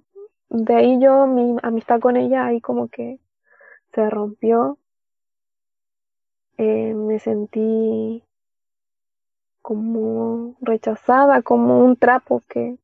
de 0.48 0.74
ahí 0.74 1.00
yo, 1.00 1.26
mi 1.26 1.56
amistad 1.62 2.00
con 2.00 2.16
ella 2.16 2.46
ahí 2.46 2.60
como 2.60 2.88
que 2.88 3.18
se 3.92 4.08
rompió. 4.10 4.78
Eh, 6.58 6.94
me 6.94 7.18
sentí 7.18 8.22
como 9.62 10.54
rechazada, 10.60 11.42
como 11.42 11.80
un 11.80 11.96
trapo 11.96 12.40
que, 12.48 12.76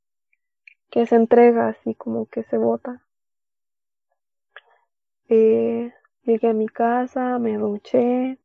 que 0.91 1.07
se 1.07 1.17
entrega 1.17 1.69
así 1.69 1.95
como 1.95 2.27
que 2.27 2.43
se 2.45 2.59
bota. 2.59 3.03
Eh, 5.29 5.93
llegué 6.25 6.49
a 6.49 6.53
mi 6.53 6.67
casa, 6.69 7.39
me 7.39 7.57
duché, 7.57 8.39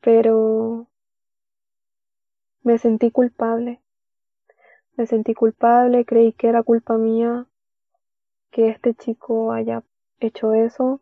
pero 0.00 0.86
me 2.62 2.78
sentí 2.78 3.10
culpable. 3.10 3.80
Me 4.96 5.06
sentí 5.06 5.34
culpable, 5.34 6.04
creí 6.04 6.32
que 6.32 6.48
era 6.48 6.62
culpa 6.62 6.96
mía 6.96 7.46
que 8.50 8.68
este 8.70 8.94
chico 8.94 9.52
haya 9.52 9.82
hecho 10.20 10.54
eso, 10.54 11.00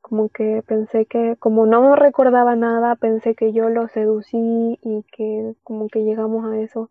como 0.00 0.28
que 0.28 0.62
pensé 0.66 1.06
que, 1.06 1.36
como 1.38 1.64
no 1.64 1.94
recordaba 1.94 2.56
nada, 2.56 2.96
pensé 2.96 3.34
que 3.36 3.52
yo 3.52 3.68
lo 3.68 3.86
seducí 3.88 4.78
y 4.82 5.04
que 5.12 5.54
como 5.62 5.88
que 5.88 6.02
llegamos 6.02 6.44
a 6.46 6.58
eso. 6.58 6.90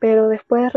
Pero 0.00 0.28
después 0.28 0.72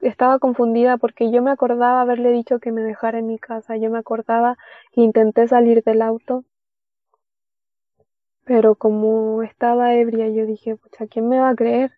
estaba 0.00 0.38
confundida 0.40 0.96
porque 0.96 1.30
yo 1.30 1.40
me 1.42 1.52
acordaba 1.52 2.00
haberle 2.00 2.32
dicho 2.32 2.58
que 2.58 2.72
me 2.72 2.82
dejara 2.82 3.20
en 3.20 3.28
mi 3.28 3.38
casa, 3.38 3.76
yo 3.76 3.90
me 3.90 3.98
acordaba 3.98 4.58
que 4.92 5.02
intenté 5.02 5.46
salir 5.46 5.84
del 5.84 6.02
auto, 6.02 6.44
pero 8.44 8.76
como 8.76 9.42
estaba 9.42 9.94
ebria, 9.94 10.28
yo 10.28 10.46
dije, 10.46 10.76
pucha, 10.76 11.06
¿quién 11.08 11.28
me 11.28 11.40
va 11.40 11.50
a 11.50 11.56
creer? 11.56 11.92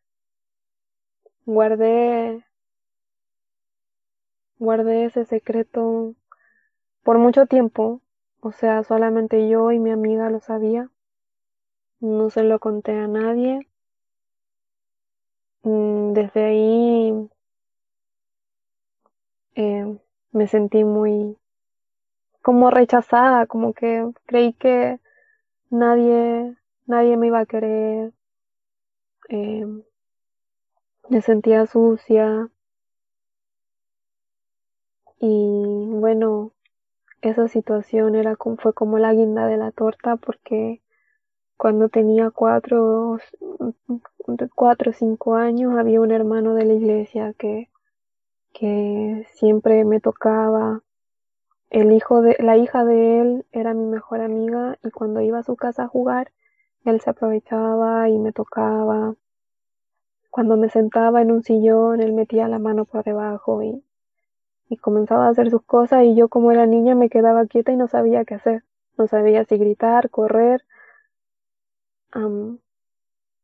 Guardé, 1.46 2.44
guardé 4.58 5.04
ese 5.04 5.24
secreto 5.24 6.16
por 7.04 7.18
mucho 7.18 7.46
tiempo, 7.46 8.00
o 8.40 8.52
sea, 8.52 8.84
solamente 8.84 9.48
yo 9.48 9.72
y 9.72 9.78
mi 9.78 9.90
amiga 9.90 10.30
lo 10.30 10.40
sabía. 10.40 10.90
No 12.00 12.30
se 12.30 12.44
lo 12.44 12.60
conté 12.60 12.92
a 12.92 13.08
nadie. 13.08 13.66
Mm, 15.64 16.12
desde 16.12 16.44
ahí 16.44 17.28
eh, 19.56 19.98
me 20.32 20.46
sentí 20.46 20.84
muy 20.84 21.36
como 22.42 22.70
rechazada, 22.70 23.46
como 23.46 23.72
que 23.74 24.08
creí 24.26 24.52
que 24.52 25.00
nadie, 25.74 26.56
nadie 26.86 27.16
me 27.16 27.26
iba 27.26 27.40
a 27.40 27.46
querer. 27.46 28.12
Eh, 29.28 29.66
me 31.08 31.20
sentía 31.20 31.66
sucia. 31.66 32.48
Y 35.18 35.86
bueno, 35.88 36.52
esa 37.22 37.48
situación 37.48 38.14
era 38.14 38.36
fue 38.36 38.72
como 38.74 38.98
la 38.98 39.12
guinda 39.12 39.46
de 39.46 39.56
la 39.56 39.72
torta 39.72 40.16
porque 40.16 40.82
cuando 41.56 41.88
tenía 41.88 42.30
cuatro, 42.30 43.18
cuatro 44.54 44.90
o 44.90 44.94
cinco 44.94 45.34
años 45.34 45.76
había 45.78 46.00
un 46.00 46.12
hermano 46.12 46.54
de 46.54 46.66
la 46.66 46.74
iglesia 46.74 47.34
que, 47.38 47.70
que 48.52 49.26
siempre 49.34 49.84
me 49.84 50.00
tocaba. 50.00 50.83
El 51.70 51.92
hijo 51.92 52.22
de, 52.22 52.36
la 52.38 52.56
hija 52.56 52.84
de 52.84 53.20
él 53.20 53.46
era 53.52 53.74
mi 53.74 53.84
mejor 53.86 54.20
amiga 54.20 54.78
y 54.84 54.90
cuando 54.90 55.20
iba 55.20 55.38
a 55.38 55.42
su 55.42 55.56
casa 55.56 55.84
a 55.84 55.88
jugar, 55.88 56.30
él 56.84 57.00
se 57.00 57.10
aprovechaba 57.10 58.08
y 58.08 58.18
me 58.18 58.32
tocaba. 58.32 59.14
Cuando 60.30 60.56
me 60.56 60.68
sentaba 60.68 61.22
en 61.22 61.30
un 61.30 61.42
sillón, 61.42 62.00
él 62.00 62.12
metía 62.12 62.48
la 62.48 62.58
mano 62.58 62.84
por 62.84 63.04
debajo 63.04 63.62
y 63.62 63.82
y 64.68 64.76
comenzaba 64.76 65.26
a 65.26 65.30
hacer 65.30 65.50
sus 65.50 65.62
cosas 65.62 66.04
y 66.04 66.14
yo 66.14 66.28
como 66.28 66.50
era 66.50 66.66
niña 66.66 66.94
me 66.94 67.10
quedaba 67.10 67.46
quieta 67.46 67.72
y 67.72 67.76
no 67.76 67.88
sabía 67.88 68.24
qué 68.24 68.34
hacer. 68.34 68.64
No 68.96 69.06
sabía 69.06 69.44
si 69.44 69.56
gritar, 69.56 70.10
correr. 70.10 70.64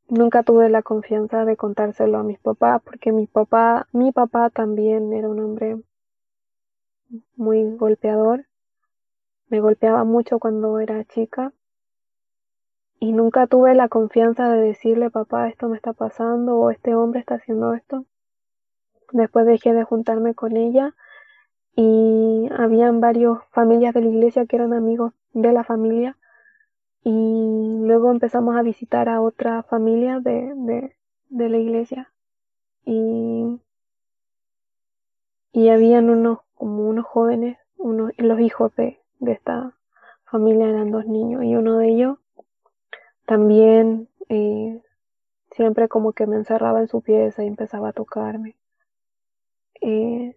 nunca 0.08 0.42
tuve 0.42 0.68
la 0.68 0.82
confianza 0.82 1.44
de 1.44 1.56
contárselo 1.56 2.18
a 2.18 2.22
mis 2.22 2.38
papás 2.38 2.82
porque 2.82 3.12
mi 3.12 3.26
papá, 3.26 3.86
mi 3.92 4.12
papá 4.12 4.50
también 4.50 5.12
era 5.12 5.28
un 5.28 5.40
hombre 5.40 5.76
muy 7.36 7.76
golpeador. 7.76 8.46
Me 9.48 9.60
golpeaba 9.60 10.04
mucho 10.04 10.38
cuando 10.38 10.78
era 10.78 11.04
chica 11.04 11.52
y 13.00 13.12
nunca 13.12 13.46
tuve 13.46 13.74
la 13.74 13.88
confianza 13.88 14.48
de 14.52 14.60
decirle 14.60 15.10
papá 15.10 15.48
esto 15.48 15.68
me 15.68 15.76
está 15.76 15.92
pasando 15.92 16.56
o 16.56 16.70
este 16.70 16.94
hombre 16.94 17.20
está 17.20 17.36
haciendo 17.36 17.74
esto. 17.74 18.04
Después 19.12 19.46
dejé 19.46 19.72
de 19.72 19.84
juntarme 19.84 20.34
con 20.34 20.56
ella 20.56 20.94
y 21.74 22.48
habían 22.56 23.00
varias 23.00 23.38
familias 23.50 23.94
de 23.94 24.02
la 24.02 24.10
iglesia 24.10 24.46
que 24.46 24.56
eran 24.56 24.74
amigos 24.74 25.12
de 25.32 25.52
la 25.52 25.64
familia 25.64 26.16
y 27.02 27.78
luego 27.80 28.10
empezamos 28.10 28.56
a 28.56 28.62
visitar 28.62 29.08
a 29.08 29.22
otra 29.22 29.62
familia 29.62 30.20
de, 30.20 30.52
de, 30.54 30.96
de 31.30 31.48
la 31.48 31.56
iglesia 31.56 32.12
y, 32.84 33.58
y 35.52 35.68
habían 35.68 36.10
unos 36.10 36.40
como 36.60 36.88
unos 36.88 37.06
jóvenes 37.06 37.58
unos 37.78 38.12
los 38.18 38.40
hijos 38.40 38.74
de, 38.76 39.00
de 39.18 39.32
esta 39.32 39.72
familia 40.24 40.68
eran 40.68 40.90
dos 40.90 41.06
niños 41.06 41.42
y 41.44 41.56
uno 41.56 41.78
de 41.78 41.88
ellos 41.88 42.18
también 43.26 44.08
eh, 44.28 44.82
siempre 45.52 45.88
como 45.88 46.12
que 46.12 46.26
me 46.26 46.36
encerraba 46.36 46.80
en 46.80 46.88
su 46.88 47.00
pieza 47.00 47.42
y 47.42 47.46
empezaba 47.46 47.88
a 47.88 47.92
tocarme 47.92 48.56
eh, 49.80 50.36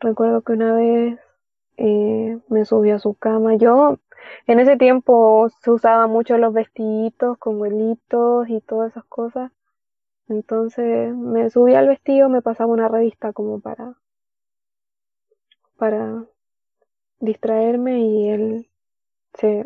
Recuerdo 0.00 0.42
que 0.42 0.52
una 0.52 0.74
vez 0.74 1.18
eh, 1.78 2.38
me 2.48 2.64
subió 2.64 2.96
a 2.96 2.98
su 2.98 3.14
cama. 3.14 3.54
Yo 3.56 3.98
en 4.46 4.60
ese 4.60 4.76
tiempo 4.76 5.48
se 5.62 5.70
usaba 5.70 6.06
mucho 6.06 6.36
los 6.36 6.52
vestiditos 6.52 7.38
con 7.38 7.58
vuelitos 7.58 8.48
y 8.48 8.60
todas 8.60 8.92
esas 8.92 9.04
cosas. 9.04 9.52
Entonces 10.28 11.14
me 11.14 11.48
subí 11.50 11.74
al 11.74 11.88
vestido, 11.88 12.28
me 12.28 12.42
pasaba 12.42 12.72
una 12.72 12.88
revista 12.88 13.32
como 13.32 13.60
para 13.60 13.94
para 15.76 16.24
distraerme 17.20 18.00
y 18.00 18.28
él 18.28 18.70
se 19.34 19.64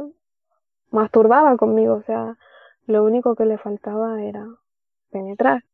masturbaba 0.90 1.56
conmigo, 1.56 1.94
o 1.94 2.02
sea, 2.02 2.36
lo 2.86 3.04
único 3.04 3.36
que 3.36 3.46
le 3.46 3.58
faltaba 3.58 4.22
era 4.22 4.46
penetrar. 5.10 5.64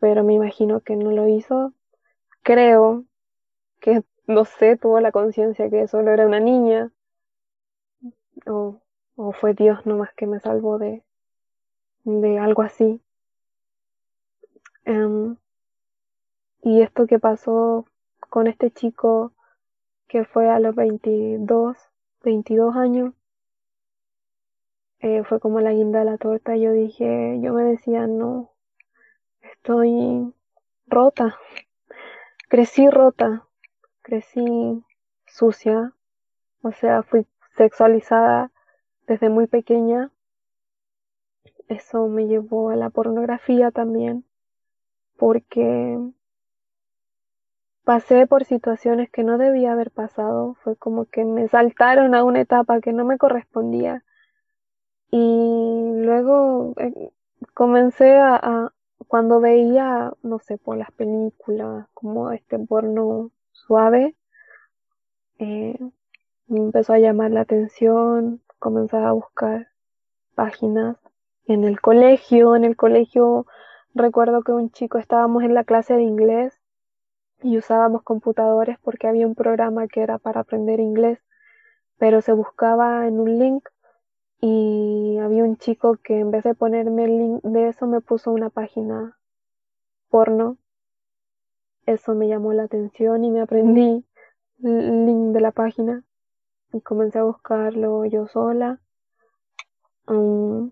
Pero 0.00 0.22
me 0.24 0.34
imagino 0.34 0.80
que 0.80 0.96
no 0.96 1.10
lo 1.10 1.28
hizo. 1.28 1.72
Creo 2.42 3.04
que 3.80 4.02
no 4.26 4.44
sé, 4.44 4.76
tuvo 4.76 5.00
la 5.00 5.10
conciencia 5.10 5.70
que 5.70 5.88
solo 5.88 6.12
era 6.12 6.26
una 6.26 6.38
niña, 6.38 6.92
o, 8.46 8.80
o 9.16 9.32
fue 9.32 9.54
Dios 9.54 9.86
nomás 9.86 10.12
que 10.14 10.26
me 10.26 10.38
salvó 10.38 10.78
de, 10.78 11.02
de 12.04 12.38
algo 12.38 12.62
así. 12.62 13.00
Em, 14.84 15.36
y 16.62 16.82
esto 16.82 17.06
que 17.06 17.18
pasó 17.18 17.86
con 18.28 18.46
este 18.46 18.70
chico 18.70 19.32
que 20.08 20.24
fue 20.24 20.48
a 20.48 20.58
los 20.58 20.74
22, 20.74 21.76
22 22.24 22.76
años, 22.76 23.14
eh, 25.00 25.22
fue 25.24 25.38
como 25.38 25.60
la 25.60 25.72
guinda 25.72 26.00
de 26.00 26.06
la 26.06 26.18
torta. 26.18 26.56
Yo 26.56 26.72
dije, 26.72 27.38
yo 27.40 27.52
me 27.52 27.62
decía, 27.62 28.06
no, 28.06 28.50
estoy 29.42 30.32
rota, 30.86 31.36
crecí 32.48 32.88
rota, 32.88 33.46
crecí 34.02 34.82
sucia, 35.26 35.92
o 36.62 36.72
sea, 36.72 37.02
fui 37.02 37.26
sexualizada 37.56 38.50
desde 39.06 39.28
muy 39.28 39.46
pequeña. 39.46 40.10
Eso 41.68 42.08
me 42.08 42.26
llevó 42.26 42.70
a 42.70 42.76
la 42.76 42.88
pornografía 42.88 43.70
también, 43.70 44.24
porque 45.18 45.98
pasé 47.88 48.26
por 48.26 48.44
situaciones 48.44 49.08
que 49.10 49.24
no 49.24 49.38
debía 49.38 49.72
haber 49.72 49.90
pasado, 49.90 50.56
fue 50.62 50.76
como 50.76 51.06
que 51.06 51.24
me 51.24 51.48
saltaron 51.48 52.14
a 52.14 52.22
una 52.22 52.42
etapa 52.42 52.82
que 52.82 52.92
no 52.92 53.06
me 53.06 53.16
correspondía. 53.16 54.04
Y 55.10 55.92
luego 55.96 56.74
eh, 56.76 57.12
comencé 57.54 58.18
a, 58.18 58.74
cuando 59.06 59.40
veía, 59.40 60.12
no 60.22 60.38
sé, 60.38 60.58
por 60.58 60.76
las 60.76 60.90
películas, 60.92 61.88
como 61.94 62.30
este 62.32 62.58
porno 62.58 63.30
suave, 63.52 64.14
eh, 65.38 65.78
me 66.46 66.58
empezó 66.58 66.92
a 66.92 66.98
llamar 66.98 67.30
la 67.30 67.40
atención, 67.40 68.42
comenzaba 68.58 69.08
a 69.08 69.12
buscar 69.12 69.68
páginas 70.34 70.98
en 71.46 71.64
el 71.64 71.80
colegio, 71.80 72.54
en 72.54 72.64
el 72.64 72.76
colegio 72.76 73.46
recuerdo 73.94 74.42
que 74.42 74.52
un 74.52 74.70
chico 74.72 74.98
estábamos 74.98 75.42
en 75.42 75.54
la 75.54 75.64
clase 75.64 75.94
de 75.94 76.02
inglés 76.02 76.57
y 77.42 77.58
usábamos 77.58 78.02
computadores 78.02 78.78
porque 78.82 79.08
había 79.08 79.26
un 79.26 79.34
programa 79.34 79.88
que 79.88 80.02
era 80.02 80.18
para 80.18 80.40
aprender 80.40 80.80
inglés, 80.80 81.18
pero 81.98 82.20
se 82.20 82.32
buscaba 82.32 83.06
en 83.06 83.20
un 83.20 83.38
link 83.38 83.68
y 84.40 85.18
había 85.20 85.44
un 85.44 85.56
chico 85.56 85.96
que 85.96 86.18
en 86.20 86.30
vez 86.30 86.44
de 86.44 86.54
ponerme 86.54 87.04
el 87.04 87.18
link 87.18 87.42
de 87.42 87.68
eso 87.68 87.86
me 87.86 88.00
puso 88.00 88.30
una 88.32 88.50
página 88.50 89.18
porno 90.10 90.58
eso 91.88 92.14
me 92.14 92.28
llamó 92.28 92.52
la 92.52 92.64
atención 92.64 93.24
y 93.24 93.30
me 93.30 93.40
aprendí 93.40 94.04
el 94.62 95.06
link 95.06 95.32
de 95.32 95.40
la 95.40 95.52
página 95.52 96.04
y 96.70 96.82
comencé 96.82 97.18
a 97.18 97.22
buscarlo 97.22 98.04
yo 98.04 98.26
sola. 98.26 98.78
Um, 100.06 100.70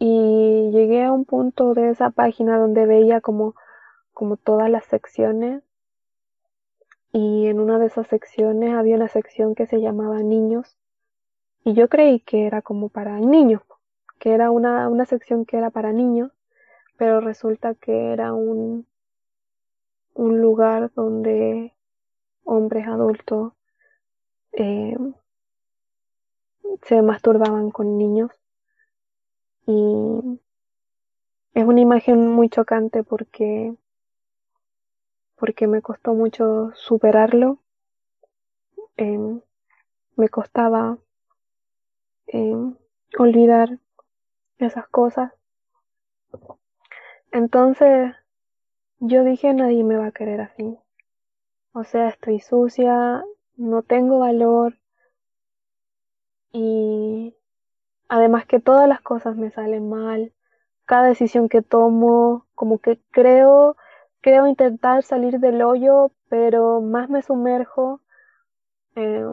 y 0.00 0.70
llegué 0.72 1.04
a 1.04 1.12
un 1.12 1.24
punto 1.24 1.72
de 1.72 1.90
esa 1.90 2.10
página 2.10 2.58
donde 2.58 2.84
veía 2.86 3.20
como, 3.20 3.54
como 4.18 4.36
todas 4.36 4.68
las 4.68 4.84
secciones. 4.86 5.62
Y 7.12 7.46
en 7.46 7.60
una 7.60 7.78
de 7.78 7.86
esas 7.86 8.08
secciones 8.08 8.74
había 8.74 8.96
una 8.96 9.08
sección 9.08 9.54
que 9.54 9.66
se 9.66 9.80
llamaba 9.80 10.22
niños. 10.22 10.76
Y 11.64 11.74
yo 11.74 11.88
creí 11.88 12.18
que 12.20 12.46
era 12.46 12.62
como 12.62 12.88
para 12.88 13.20
niños, 13.20 13.62
que 14.18 14.32
era 14.32 14.50
una, 14.50 14.88
una 14.88 15.06
sección 15.06 15.44
que 15.44 15.58
era 15.58 15.70
para 15.70 15.92
niños 15.92 16.32
pero 16.98 17.20
resulta 17.20 17.74
que 17.76 18.12
era 18.12 18.34
un, 18.34 18.84
un 20.14 20.40
lugar 20.40 20.90
donde 20.94 21.72
hombres 22.42 22.88
adultos 22.88 23.52
eh, 24.52 24.96
se 26.82 27.00
masturbaban 27.00 27.70
con 27.70 27.96
niños. 27.96 28.32
Y 29.66 30.40
es 31.54 31.64
una 31.64 31.80
imagen 31.80 32.26
muy 32.32 32.48
chocante 32.48 33.04
porque 33.04 33.72
porque 35.38 35.66
me 35.66 35.82
costó 35.82 36.14
mucho 36.14 36.72
superarlo. 36.74 37.58
Em, 38.96 39.40
me 40.16 40.28
costaba 40.28 40.98
em, 42.26 42.74
olvidar 43.18 43.78
esas 44.58 44.88
cosas. 44.88 45.32
Entonces 47.30 48.14
yo 48.98 49.22
dije 49.24 49.54
nadie 49.54 49.84
me 49.84 49.96
va 49.96 50.06
a 50.06 50.12
querer 50.12 50.40
así. 50.40 50.78
O 51.72 51.84
sea 51.84 52.08
estoy 52.08 52.40
sucia 52.40 53.22
no 53.56 53.82
tengo 53.82 54.20
valor. 54.20 54.78
Y 56.52 57.34
además 58.08 58.46
que 58.46 58.60
todas 58.60 58.88
las 58.88 59.02
cosas 59.02 59.36
me 59.36 59.50
salen 59.50 59.88
mal, 59.88 60.32
cada 60.86 61.08
decisión 61.08 61.48
que 61.48 61.60
tomo, 61.60 62.46
como 62.54 62.78
que 62.78 62.98
creo, 63.10 63.76
creo 64.20 64.46
intentar 64.46 65.02
salir 65.02 65.40
del 65.40 65.62
hoyo, 65.62 66.12
pero 66.28 66.80
más 66.80 67.10
me 67.10 67.22
sumerjo 67.22 68.00
eh, 68.96 69.24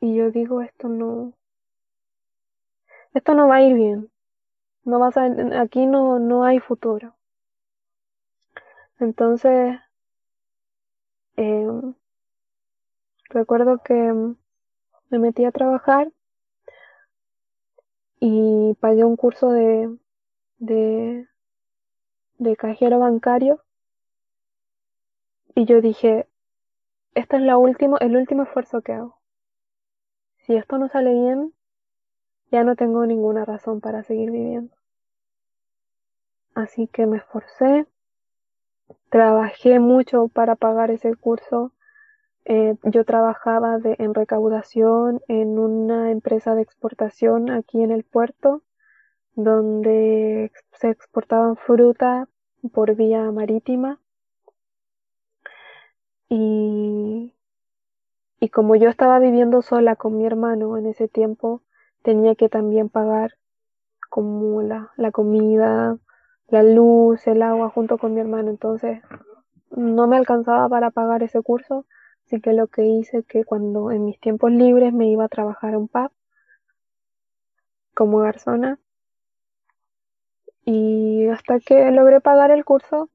y 0.00 0.14
yo 0.14 0.30
digo 0.30 0.62
esto 0.62 0.88
no, 0.88 1.34
esto 3.14 3.34
no 3.34 3.48
va 3.48 3.56
a 3.56 3.62
ir 3.62 3.74
bien, 3.74 4.10
no 4.84 4.98
vas 4.98 5.16
a, 5.16 5.26
aquí 5.60 5.86
no, 5.86 6.18
no 6.18 6.44
hay 6.44 6.60
futuro. 6.60 7.16
Entonces, 8.98 9.78
eh, 11.36 11.66
recuerdo 13.30 13.78
que 13.84 13.94
me 15.10 15.18
metí 15.18 15.44
a 15.44 15.52
trabajar 15.52 16.12
y 18.20 18.74
pagué 18.80 19.04
un 19.04 19.16
curso 19.16 19.50
de, 19.50 19.96
de, 20.58 21.28
de 22.38 22.56
cajero 22.56 22.98
bancario 22.98 23.60
y 25.54 25.64
yo 25.64 25.80
dije, 25.80 26.28
este 27.14 27.36
es 27.36 27.42
la 27.42 27.56
último, 27.56 27.96
el 27.98 28.14
último 28.14 28.42
esfuerzo 28.42 28.82
que 28.82 28.92
hago. 28.92 29.18
Si 30.38 30.54
esto 30.54 30.76
no 30.76 30.88
sale 30.88 31.14
bien, 31.14 31.54
ya 32.52 32.62
no 32.62 32.76
tengo 32.76 33.06
ninguna 33.06 33.44
razón 33.44 33.80
para 33.80 34.02
seguir 34.02 34.30
viviendo. 34.30 34.76
Así 36.54 36.86
que 36.88 37.06
me 37.06 37.16
esforcé, 37.16 37.86
trabajé 39.08 39.80
mucho 39.80 40.28
para 40.28 40.56
pagar 40.56 40.90
ese 40.90 41.14
curso, 41.16 41.72
eh, 42.44 42.76
yo 42.84 43.04
trabajaba 43.04 43.78
de, 43.78 43.96
en 43.98 44.14
recaudación 44.14 45.20
en 45.26 45.58
una 45.58 46.10
empresa 46.10 46.54
de 46.54 46.62
exportación 46.62 47.50
aquí 47.50 47.82
en 47.82 47.90
el 47.90 48.04
puerto, 48.04 48.62
donde 49.36 50.50
se 50.72 50.90
exportaban 50.90 51.56
fruta 51.56 52.28
por 52.72 52.96
vía 52.96 53.30
marítima. 53.30 54.00
Y, 56.28 57.32
y 58.40 58.48
como 58.48 58.74
yo 58.74 58.88
estaba 58.88 59.20
viviendo 59.20 59.62
sola 59.62 59.94
con 59.94 60.18
mi 60.18 60.26
hermano 60.26 60.76
en 60.76 60.86
ese 60.86 61.06
tiempo, 61.06 61.62
tenía 62.02 62.34
que 62.34 62.48
también 62.48 62.88
pagar 62.88 63.38
como 64.10 64.62
la, 64.62 64.90
la 64.96 65.12
comida, 65.12 65.98
la 66.48 66.62
luz, 66.64 67.26
el 67.28 67.42
agua 67.42 67.70
junto 67.70 67.98
con 67.98 68.14
mi 68.14 68.20
hermano. 68.20 68.50
Entonces 68.50 69.00
no 69.70 70.08
me 70.08 70.16
alcanzaba 70.16 70.68
para 70.68 70.90
pagar 70.90 71.22
ese 71.22 71.42
curso 71.42 71.86
Así 72.26 72.40
que 72.40 72.52
lo 72.52 72.66
que 72.66 72.84
hice 72.84 73.22
que 73.22 73.44
cuando 73.44 73.92
en 73.92 74.04
mis 74.04 74.18
tiempos 74.18 74.50
libres 74.50 74.92
me 74.92 75.08
iba 75.08 75.24
a 75.24 75.28
trabajar 75.28 75.74
a 75.74 75.78
un 75.78 75.86
pub 75.86 76.10
como 77.94 78.18
garzona 78.18 78.80
y 80.66 81.28
hasta 81.28 81.60
que 81.60 81.90
logré 81.92 82.20
pagar 82.20 82.50
el 82.50 82.64
curso 82.64 83.08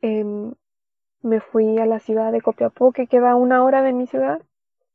em, 0.00 0.54
me 1.22 1.40
fui 1.40 1.78
a 1.78 1.86
la 1.86 1.98
ciudad 1.98 2.32
de 2.32 2.40
Copiapó 2.40 2.92
que 2.92 3.06
queda 3.06 3.32
a 3.32 3.36
una 3.36 3.64
hora 3.64 3.82
de 3.82 3.92
mi 3.92 4.06
ciudad 4.06 4.40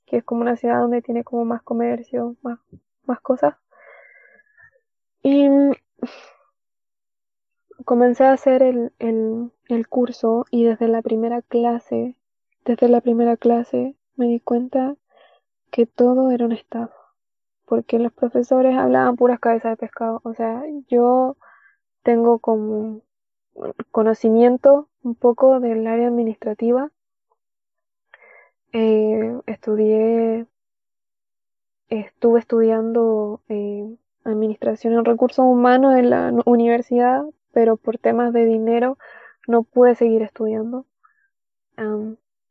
que 0.06 0.18
es 0.18 0.24
como 0.24 0.42
una 0.42 0.56
ciudad 0.56 0.80
donde 0.80 1.02
tiene 1.02 1.24
como 1.24 1.46
más 1.46 1.62
comercio 1.62 2.36
más, 2.42 2.60
más 3.06 3.20
cosas. 3.22 3.56
Y 5.24 5.48
comencé 7.84 8.24
a 8.24 8.34
hacer 8.34 8.64
el, 8.64 8.94
el, 9.00 9.52
el 9.68 9.88
curso 9.88 10.46
y 10.52 10.64
desde 10.64 10.88
la 10.88 11.02
primera 11.02 11.42
clase, 11.42 12.16
desde 12.64 12.88
la 12.88 13.02
primera 13.02 13.36
clase 13.36 13.96
me 14.16 14.28
di 14.28 14.40
cuenta 14.40 14.96
que 15.72 15.86
todo 15.86 16.32
era 16.32 16.46
una 16.46 16.56
estafa, 16.56 16.96
porque 17.66 18.00
los 18.00 18.14
profesores 18.14 18.78
hablaban 18.78 19.16
puras 19.16 19.40
cabezas 19.40 19.72
de 19.72 19.78
pescado, 19.78 20.22
o 20.24 20.34
sea, 20.34 20.64
yo 20.88 21.38
tengo 22.04 22.40
como 22.40 23.02
conocimiento 23.92 24.90
un 25.04 25.16
poco 25.16 25.60
del 25.60 25.88
área 25.88 26.08
administrativa, 26.08 26.92
eh, 28.74 29.40
estudié, 29.46 30.46
estuve 31.90 32.40
estudiando 32.40 33.42
eh, 33.50 33.96
administración 34.26 34.94
en 34.94 35.06
recursos 35.06 35.46
humanos 35.46 35.96
en 35.96 36.10
la 36.10 36.34
universidad, 36.46 37.24
pero 37.54 37.78
por 37.78 37.98
temas 37.98 38.34
de 38.34 38.46
dinero 38.46 38.98
no 39.48 39.64
pude 39.64 39.96
seguir 39.96 40.22
estudiando. 40.22 40.86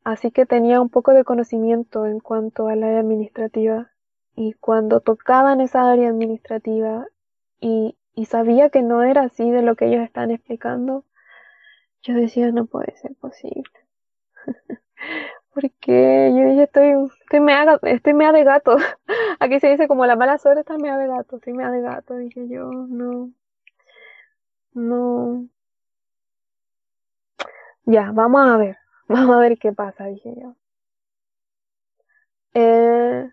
así 0.03 0.31
que 0.31 0.45
tenía 0.45 0.81
un 0.81 0.89
poco 0.89 1.11
de 1.11 1.23
conocimiento 1.23 2.05
en 2.05 2.19
cuanto 2.19 2.67
al 2.67 2.83
área 2.83 2.99
administrativa 2.99 3.91
y 4.35 4.53
cuando 4.53 4.99
tocaban 4.99 5.61
esa 5.61 5.89
área 5.89 6.09
administrativa 6.09 7.07
y, 7.59 7.97
sabía 8.27 8.69
que 8.69 8.81
no 8.81 9.03
era 9.03 9.23
así 9.23 9.51
de 9.51 9.61
lo 9.61 9.75
que 9.75 9.87
ellos 9.87 10.03
están 10.03 10.31
explicando, 10.31 11.03
yo 12.03 12.15
decía, 12.15 12.51
no 12.51 12.65
puede 12.65 12.95
ser 12.97 13.13
posible. 13.15 13.63
Porque 15.53 16.33
yo 16.35 16.45
dije, 16.49 16.63
estoy, 16.63 16.93
estoy 17.21 17.39
mea, 17.39 17.79
estoy 17.83 18.13
mea 18.13 18.31
de 18.31 18.43
gato. 18.43 18.77
Aquí 19.39 19.59
se 19.59 19.69
dice 19.69 19.87
como 19.87 20.05
la 20.05 20.15
mala 20.15 20.37
suerte 20.37 20.61
está 20.61 20.77
mea 20.77 20.97
de 20.97 21.07
gato, 21.07 21.37
estoy 21.37 21.53
mea 21.53 21.71
de 21.71 21.81
gato. 21.81 22.15
Dije 22.15 22.47
yo, 22.49 22.71
no, 22.71 23.31
no, 24.73 25.47
ya, 27.85 28.11
vamos 28.11 28.47
a 28.47 28.57
ver, 28.57 28.77
vamos 29.07 29.35
a 29.35 29.39
ver 29.39 29.57
qué 29.57 29.71
pasa, 29.71 30.05
dije 30.05 30.33
yo. 30.41 30.55
Eh, 32.53 33.29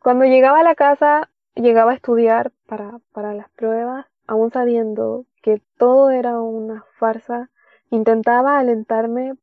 cuando 0.00 0.24
llegaba 0.24 0.60
a 0.60 0.64
la 0.64 0.74
casa, 0.74 1.30
llegaba 1.54 1.92
a 1.92 1.94
estudiar 1.94 2.52
para, 2.66 3.00
para 3.12 3.34
las 3.34 3.48
pruebas, 3.50 4.06
aún 4.26 4.50
sabiendo 4.50 5.26
que 5.42 5.62
todo 5.78 6.10
era 6.10 6.40
una 6.40 6.84
farsa, 6.98 7.50
intentaba 7.90 8.58
alentarme 8.58 9.34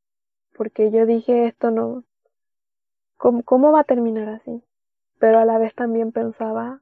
porque 0.56 0.92
yo 0.92 1.06
dije 1.06 1.48
esto 1.48 1.72
no, 1.72 2.04
¿cómo, 3.18 3.44
cómo 3.44 3.72
va 3.72 3.82
a 3.82 3.86
terminar 3.86 4.30
así? 4.30 4.64
Pero 5.20 5.40
a 5.40 5.46
la 5.46 5.58
vez 5.58 5.74
también 5.74 6.12
pensaba 6.12 6.82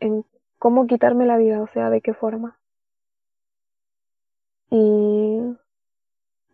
en 0.00 0.24
cómo 0.58 0.86
quitarme 0.86 1.26
la 1.26 1.36
vida, 1.36 1.60
o 1.60 1.66
sea, 1.68 1.90
de 1.90 2.00
qué 2.00 2.14
forma. 2.14 2.58
Y 4.70 5.56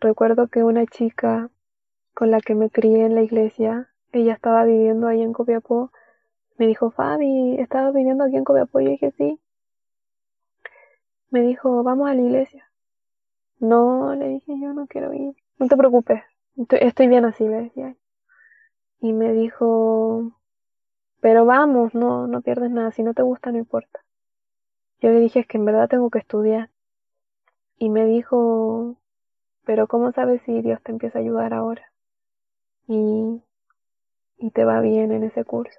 Recuerdo 0.01 0.47
que 0.47 0.63
una 0.63 0.87
chica 0.87 1.51
con 2.15 2.31
la 2.31 2.41
que 2.41 2.55
me 2.55 2.71
crié 2.71 3.05
en 3.05 3.17
la 3.17 3.23
iglesia, 3.23 3.89
ella 4.13 4.33
estaba 4.33 4.65
viviendo 4.65 5.09
ahí 5.09 5.23
en 5.23 5.33
Copiapó, 5.33 5.91
me 6.59 6.67
dijo, 6.67 6.91
Fabi, 6.91 7.57
¿estabas 7.61 7.95
viviendo 7.95 8.25
aquí 8.25 8.37
en 8.37 8.45
Copiapó? 8.45 8.81
Y 8.81 8.89
dije, 8.89 9.13
sí. 9.13 9.41
Me 11.31 11.41
dijo, 11.43 11.83
vamos 11.85 12.09
a 12.09 12.15
la 12.15 12.23
iglesia. 12.23 12.69
No, 13.61 14.15
le 14.15 14.29
dije, 14.29 14.59
yo 14.61 14.73
no 14.73 14.87
quiero 14.87 15.13
ir. 15.15 15.37
No 15.59 15.69
te 15.69 15.77
preocupes, 15.77 16.23
estoy, 16.71 17.09
bien 17.09 17.25
así, 17.25 17.47
le 17.47 17.63
decía. 17.63 17.97
Y 19.01 19.13
me 19.13 19.33
dijo, 19.33 20.33
pero 21.21 21.45
vamos, 21.45 21.95
no, 21.95 22.27
no 22.27 22.41
pierdes 22.41 22.71
nada, 22.71 22.91
si 22.93 23.03
no 23.03 23.15
te 23.15 23.23
gusta 23.23 23.53
no 23.53 23.59
importa. 23.59 24.01
Yo 25.01 25.11
le 25.11 25.21
dije, 25.21 25.41
es 25.41 25.47
que 25.47 25.59
en 25.59 25.65
verdad 25.65 25.89
tengo 25.89 26.11
que 26.11 26.19
estudiar. 26.19 26.71
Y 27.79 27.91
me 27.91 28.05
dijo, 28.05 28.97
pero 29.65 29.87
¿cómo 29.87 30.11
sabes 30.13 30.43
si 30.43 30.61
Dios 30.63 30.83
te 30.83 30.91
empieza 30.91 31.19
a 31.19 31.23
ayudar 31.23 31.55
ahora? 31.55 31.93
Y, 32.89 33.43
y 34.39 34.51
te 34.51 34.65
va 34.65 34.81
bien 34.81 35.13
en 35.13 35.23
ese 35.23 35.45
curso. 35.45 35.79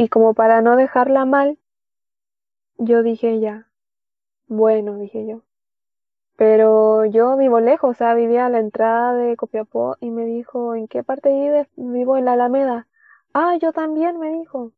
Y 0.00 0.08
como 0.08 0.32
para 0.32 0.62
no 0.62 0.76
dejarla 0.76 1.26
mal, 1.26 1.58
yo 2.78 3.02
dije 3.02 3.38
ya, 3.38 3.68
bueno, 4.46 4.96
dije 4.96 5.26
yo. 5.26 5.42
Pero 6.36 7.04
yo 7.04 7.36
vivo 7.36 7.60
lejos, 7.60 7.90
o 7.90 7.92
sea, 7.92 8.14
vivía 8.14 8.46
a 8.46 8.48
la 8.48 8.60
entrada 8.60 9.12
de 9.12 9.36
Copiapó 9.36 9.98
y 10.00 10.08
me 10.08 10.24
dijo, 10.24 10.74
¿en 10.74 10.88
qué 10.88 11.02
parte 11.02 11.28
vives? 11.28 11.68
Vivo 11.76 12.16
en 12.16 12.24
la 12.24 12.32
Alameda. 12.32 12.88
Ah, 13.34 13.58
yo 13.60 13.74
también, 13.74 14.18
me 14.18 14.32
dijo. 14.32 14.72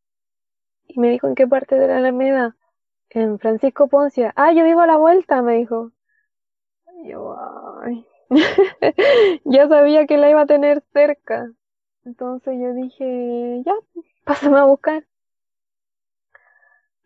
Y 0.89 0.99
me 0.99 1.09
dijo, 1.11 1.29
¿en 1.29 1.37
qué 1.37 1.47
parte 1.47 1.77
de 1.77 1.87
la 1.87 1.99
Alameda? 1.99 2.57
En 3.11 3.39
Francisco 3.39 3.87
Poncia. 3.87 4.33
Ah, 4.35 4.53
yo 4.53 4.65
vivo 4.65 4.81
a 4.81 4.89
la 4.89 4.97
vuelta, 4.97 5.41
me 5.41 5.55
dijo 5.55 5.93
yo, 7.05 7.37
ay, 7.85 8.05
ya 9.45 9.69
sabía 9.69 10.05
que 10.09 10.19
la 10.19 10.31
iba 10.31 10.41
a 10.41 10.47
tener 10.47 10.83
cerca. 10.93 11.53
Entonces 12.05 12.59
yo 12.61 12.75
dije, 12.75 13.63
ya, 13.65 13.75
pásame 14.25 14.59
a 14.59 14.65
buscar. 14.65 15.07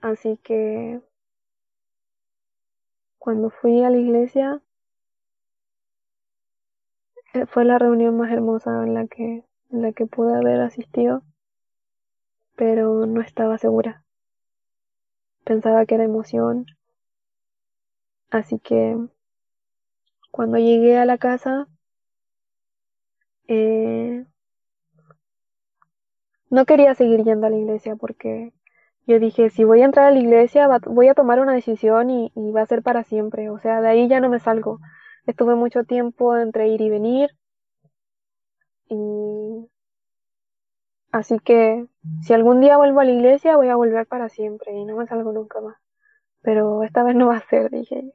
Así 0.01 0.39
que 0.43 1.01
cuando 3.19 3.51
fui 3.51 3.83
a 3.83 3.91
la 3.91 3.97
iglesia, 3.97 4.61
eh, 7.35 7.47
fue 7.47 7.65
la 7.65 7.79
reunión 7.79 8.17
más 8.17 8.31
hermosa 8.31 8.85
en 8.85 8.95
la 8.95 9.07
que, 9.07 9.45
en 9.71 9.83
la 9.83 9.93
que 9.93 10.07
pude 10.07 10.37
haber 10.37 10.61
asistido, 10.61 11.23
pero 12.55 13.07
no 13.07 13.21
estaba 13.21 13.59
segura. 13.59 14.05
Pensaba 15.45 15.87
que 15.87 15.97
era 15.97 16.05
emoción. 16.05 16.67
Así 18.31 18.59
que 18.59 18.97
cuando 20.31 20.59
llegué 20.59 20.99
a 20.99 21.05
la 21.05 21.19
casa, 21.19 21.67
eh, 23.49 24.25
no 26.51 26.65
quería 26.65 26.95
seguir 26.95 27.25
yendo 27.25 27.47
a 27.47 27.51
la 27.51 27.57
iglesia 27.57 27.97
porque 27.97 28.53
yo 29.07 29.19
dije, 29.21 29.51
si 29.51 29.65
voy 29.65 29.83
a 29.83 29.85
entrar 29.87 30.07
a 30.07 30.11
la 30.11 30.19
iglesia, 30.19 30.69
voy 30.87 31.09
a 31.09 31.15
tomar 31.15 31.41
una 31.41 31.55
decisión 31.55 32.11
y, 32.11 32.33
y 32.35 32.51
va 32.53 32.63
a 32.63 32.67
ser 32.67 32.83
para 32.83 33.05
siempre. 33.05 33.51
O 33.51 33.59
sea, 33.59 33.81
de 33.81 33.89
ahí 33.89 34.09
ya 34.09 34.21
no 34.21 34.29
me 34.29 34.41
salgo. 34.41 34.81
Estuve 35.27 35.55
mucho 35.55 35.85
tiempo 35.85 36.37
entre 36.37 36.69
ir 36.69 36.81
y 36.81 36.91
venir. 36.91 37.31
Y 38.89 39.69
así 41.13 41.39
que 41.41 41.87
si 42.23 42.33
algún 42.33 42.61
día 42.61 42.77
vuelvo 42.77 43.01
a 43.01 43.05
la 43.05 43.11
iglesia, 43.13 43.57
voy 43.57 43.69
a 43.69 43.77
volver 43.77 44.07
para 44.07 44.29
siempre 44.29 44.73
y 44.73 44.85
no 44.85 44.97
me 44.97 45.07
salgo 45.07 45.33
nunca 45.33 45.61
más. 45.61 45.77
Pero 46.43 46.85
esta 46.85 47.03
vez 47.05 47.17
no 47.17 47.29
va 47.29 47.37
a 47.39 47.49
ser, 47.49 47.71
dije. 47.71 48.13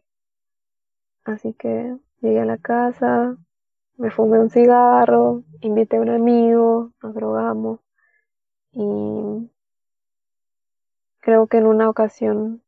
Así 1.24 1.54
que 1.54 1.98
llegué 2.22 2.42
a 2.42 2.46
la 2.46 2.58
casa, 2.58 3.38
me 3.98 4.12
fumé 4.12 4.40
un 4.40 4.50
cigarro, 4.50 5.44
invité 5.62 5.98
a 5.98 6.02
un 6.02 6.10
amigo, 6.10 6.92
nos 7.02 7.14
drogamos 7.16 7.80
y 8.74 8.82
creo 11.22 11.48
que 11.48 11.58
en 11.58 11.68
una 11.68 11.90
ocasión 11.90 12.62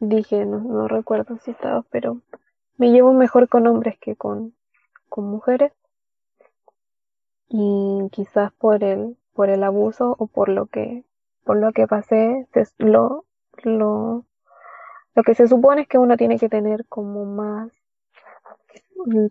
dije, 0.00 0.44
no, 0.44 0.58
no 0.58 0.88
recuerdo 0.88 1.38
si 1.38 1.52
estaba, 1.52 1.82
pero 1.90 2.20
me 2.76 2.90
llevo 2.90 3.12
mejor 3.12 3.48
con 3.48 3.66
hombres 3.66 3.98
que 3.98 4.16
con, 4.16 4.54
con 5.08 5.24
mujeres. 5.24 5.72
Y 7.48 8.08
quizás 8.10 8.52
por 8.52 8.82
el 8.82 9.16
por 9.34 9.48
el 9.48 9.62
abuso 9.62 10.14
o 10.18 10.26
por 10.26 10.48
lo 10.48 10.66
que 10.66 11.04
por 11.44 11.56
lo 11.56 11.72
que 11.72 11.86
pasé 11.86 12.46
lo 12.78 13.24
lo 13.62 14.24
lo 15.14 15.22
que 15.22 15.34
se 15.34 15.48
supone 15.48 15.82
es 15.82 15.88
que 15.88 15.98
uno 15.98 16.16
tiene 16.16 16.38
que 16.38 16.48
tener 16.48 16.86
como 16.86 17.24
más 17.24 17.70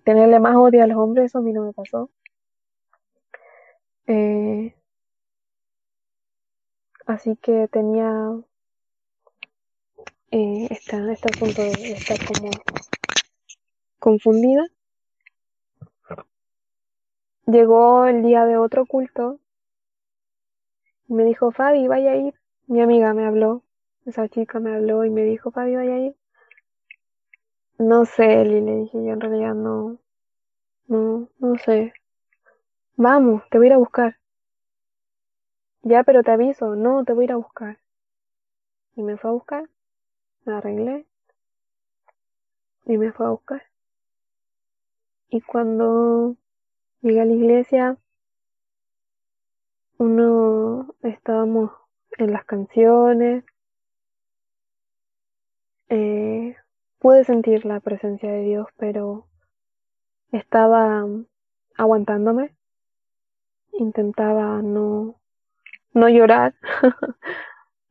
tenerle 0.03 0.39
más 0.39 0.55
odio 0.55 0.83
a 0.83 0.87
los 0.87 0.97
hombres 0.97 1.25
eso 1.25 1.39
a 1.39 1.41
mí 1.41 1.53
no 1.53 1.63
me 1.63 1.73
pasó. 1.73 2.09
Eh, 4.07 4.75
así 7.05 7.35
que 7.37 7.67
tenía 7.67 8.11
eh, 10.31 10.67
este, 10.69 11.11
este 11.11 11.29
asunto 11.29 11.61
de 11.61 11.91
estar 11.91 12.17
como 12.25 12.51
confundida 13.99 14.65
Llegó 17.51 18.05
el 18.05 18.21
día 18.21 18.45
de 18.45 18.55
otro 18.55 18.85
culto 18.85 19.39
y 21.09 21.13
me 21.13 21.25
dijo, 21.25 21.51
Fabi, 21.51 21.85
vaya 21.87 22.11
a 22.11 22.15
ir. 22.15 22.35
Mi 22.67 22.81
amiga 22.81 23.13
me 23.13 23.25
habló, 23.25 23.63
esa 24.05 24.29
chica 24.29 24.61
me 24.61 24.73
habló 24.73 25.03
y 25.03 25.09
me 25.09 25.23
dijo, 25.23 25.51
Fabi, 25.51 25.75
vaya 25.75 25.95
a 25.95 25.99
ir. 25.99 26.15
No 27.77 28.05
sé, 28.05 28.41
Eli, 28.41 28.61
le 28.61 28.75
dije 28.77 29.03
yo 29.03 29.11
en 29.11 29.19
realidad 29.19 29.53
no, 29.53 29.97
no, 30.87 31.27
no 31.39 31.57
sé. 31.57 31.93
Vamos, 32.95 33.43
te 33.49 33.57
voy 33.57 33.67
a 33.67 33.69
ir 33.69 33.73
a 33.73 33.79
buscar. 33.79 34.20
Ya, 35.83 36.03
pero 36.03 36.23
te 36.23 36.31
aviso, 36.31 36.75
no, 36.75 37.03
te 37.03 37.13
voy 37.13 37.23
a 37.23 37.25
ir 37.25 37.31
a 37.31 37.37
buscar. 37.37 37.77
Y 38.95 39.03
me 39.03 39.17
fue 39.17 39.29
a 39.29 39.33
buscar, 39.33 39.69
me 40.45 40.53
arreglé 40.53 41.05
y 42.85 42.97
me 42.97 43.11
fue 43.11 43.25
a 43.25 43.29
buscar. 43.29 43.63
Y 45.29 45.41
cuando 45.41 46.35
Llegué 47.01 47.19
a 47.19 47.25
la 47.25 47.33
iglesia, 47.33 47.97
uno 49.97 50.93
estábamos 51.01 51.71
en 52.19 52.31
las 52.31 52.45
canciones, 52.45 53.43
eh, 55.89 56.55
pude 56.99 57.23
sentir 57.23 57.65
la 57.65 57.79
presencia 57.79 58.31
de 58.31 58.43
Dios, 58.43 58.67
pero 58.77 59.25
estaba 60.31 61.07
aguantándome, 61.75 62.53
intentaba 63.73 64.61
no, 64.61 65.15
no 65.93 66.09
llorar, 66.09 66.55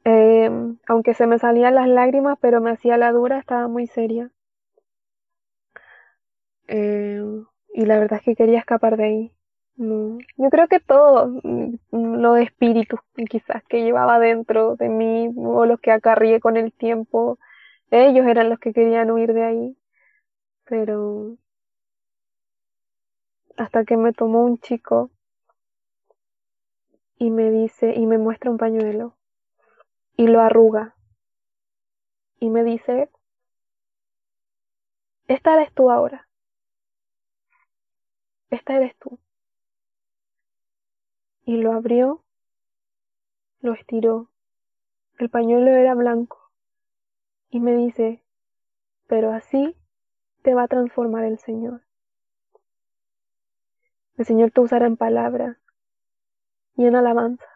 eh, 0.04 0.50
aunque 0.86 1.14
se 1.14 1.26
me 1.26 1.38
salían 1.38 1.74
las 1.74 1.88
lágrimas, 1.88 2.38
pero 2.40 2.60
me 2.60 2.70
hacía 2.70 2.96
la 2.96 3.12
dura, 3.12 3.38
estaba 3.38 3.68
muy 3.68 3.86
seria. 3.86 4.30
Eh, 6.68 7.22
y 7.74 7.84
la 7.84 7.98
verdad 7.98 8.18
es 8.18 8.24
que 8.24 8.36
quería 8.36 8.58
escapar 8.60 8.96
de 8.96 9.04
ahí. 9.04 9.32
Yo 9.76 10.50
creo 10.50 10.68
que 10.68 10.78
todos 10.80 11.30
mm, 11.42 11.74
los 11.90 12.38
espíritus 12.38 13.00
quizás 13.30 13.62
que 13.64 13.82
llevaba 13.82 14.18
dentro 14.18 14.76
de 14.76 14.88
mí 14.90 15.30
o 15.36 15.64
los 15.66 15.80
que 15.80 15.90
acarrié 15.90 16.38
con 16.40 16.56
el 16.58 16.72
tiempo, 16.72 17.38
ellos 17.90 18.26
eran 18.26 18.50
los 18.50 18.58
que 18.58 18.72
querían 18.74 19.10
huir 19.10 19.32
de 19.32 19.44
ahí. 19.44 19.76
Pero 20.64 21.36
hasta 23.56 23.84
que 23.84 23.96
me 23.96 24.12
tomó 24.12 24.44
un 24.44 24.58
chico 24.58 25.10
y 27.20 27.30
me 27.30 27.52
dice 27.52 27.94
y 27.94 28.06
me 28.06 28.18
muestra 28.18 28.50
un 28.50 28.58
pañuelo 28.58 29.14
y 30.16 30.26
lo 30.26 30.40
arruga 30.40 30.96
y 32.40 32.50
me 32.50 32.64
dice, 32.64 33.08
esta 35.28 35.54
eres 35.54 35.72
tú 35.72 35.92
ahora 35.92 36.26
esta 38.50 38.76
eres 38.76 38.96
tú. 38.96 39.18
Y 41.44 41.56
lo 41.56 41.72
abrió, 41.72 42.22
lo 43.60 43.74
estiró. 43.74 44.28
El 45.18 45.30
pañuelo 45.30 45.70
era 45.70 45.94
blanco. 45.94 46.50
Y 47.50 47.60
me 47.60 47.74
dice, 47.74 48.22
pero 49.06 49.32
así 49.32 49.76
te 50.42 50.54
va 50.54 50.64
a 50.64 50.68
transformar 50.68 51.24
el 51.24 51.38
Señor. 51.38 51.82
El 54.16 54.26
Señor 54.26 54.50
te 54.50 54.60
usará 54.60 54.86
en 54.86 54.96
palabras 54.96 55.56
y 56.76 56.86
en 56.86 56.96
alabanza. 56.96 57.46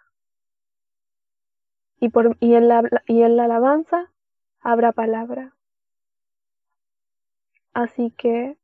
Y, 2.00 2.08
por, 2.10 2.36
y, 2.40 2.54
en 2.54 2.68
la, 2.68 2.82
y 3.06 3.22
en 3.22 3.36
la 3.36 3.44
alabanza 3.44 4.10
habrá 4.60 4.92
palabra. 4.92 5.54
Así 7.72 8.10
que 8.10 8.56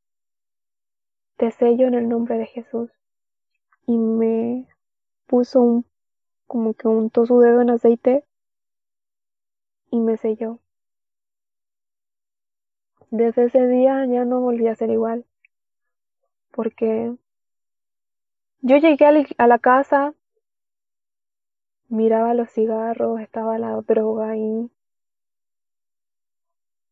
te 1.36 1.50
sello 1.50 1.86
en 1.88 1.94
el 1.94 2.08
nombre 2.08 2.38
de 2.38 2.46
Jesús. 2.46 2.90
Y 3.86 3.96
me 3.96 4.68
puso 5.26 5.60
un, 5.60 5.86
como 6.46 6.74
que 6.74 6.88
untó 6.88 7.26
su 7.26 7.40
dedo 7.40 7.60
en 7.60 7.70
aceite 7.70 8.24
y 9.90 10.00
me 10.00 10.16
selló. 10.16 10.58
Desde 13.10 13.44
ese 13.44 13.66
día 13.66 14.06
ya 14.06 14.24
no 14.24 14.40
volví 14.40 14.68
a 14.68 14.76
ser 14.76 14.90
igual, 14.90 15.24
porque 16.52 17.12
yo 18.62 18.76
llegué 18.76 19.06
a 19.38 19.46
la, 19.46 19.58
casa, 19.58 20.14
miraba 21.90 22.34
los 22.34 22.50
cigarros, 22.50 23.20
estaba 23.20 23.58
la 23.58 23.80
droga 23.82 24.30
ahí, 24.30 24.70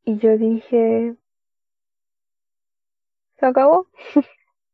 y 0.09 0.17
yo 0.17 0.39
dije, 0.39 1.17
se 3.39 3.45
acabó. 3.45 3.87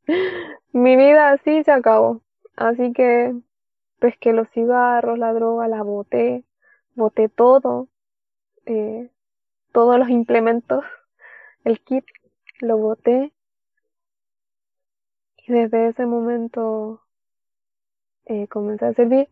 Mi 0.73 0.95
vida 0.95 1.33
así 1.33 1.65
se 1.65 1.73
acabó. 1.73 2.21
Así 2.55 2.93
que 2.93 3.35
pesqué 3.99 4.33
los 4.33 4.49
cigarros, 4.51 5.19
la 5.19 5.33
droga, 5.33 5.67
la 5.67 5.83
boté, 5.83 6.45
boté 6.95 7.29
todo, 7.29 7.89
eh, 8.67 9.11
todos 9.73 9.99
los 9.99 10.09
implementos, 10.09 10.85
el 11.65 11.81
kit, 11.81 12.05
lo 12.61 12.77
boté. 12.79 13.33
Y 15.39 15.53
desde 15.53 15.89
ese 15.89 16.07
momento 16.07 17.03
eh, 18.27 18.47
comencé 18.47 18.87
a 18.87 18.95
servir. 18.95 19.29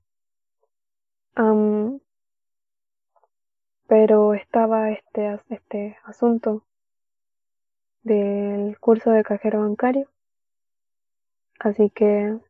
Pero 3.87 4.35
estaba 4.35 4.91
este, 4.91 5.39
este 5.49 5.97
asunto 6.05 6.65
del 8.03 8.79
curso 8.81 9.11
de 9.11 9.23
cajero 9.23 9.61
bancario 9.61 10.09
Así 11.63 11.91
que 11.91 12.41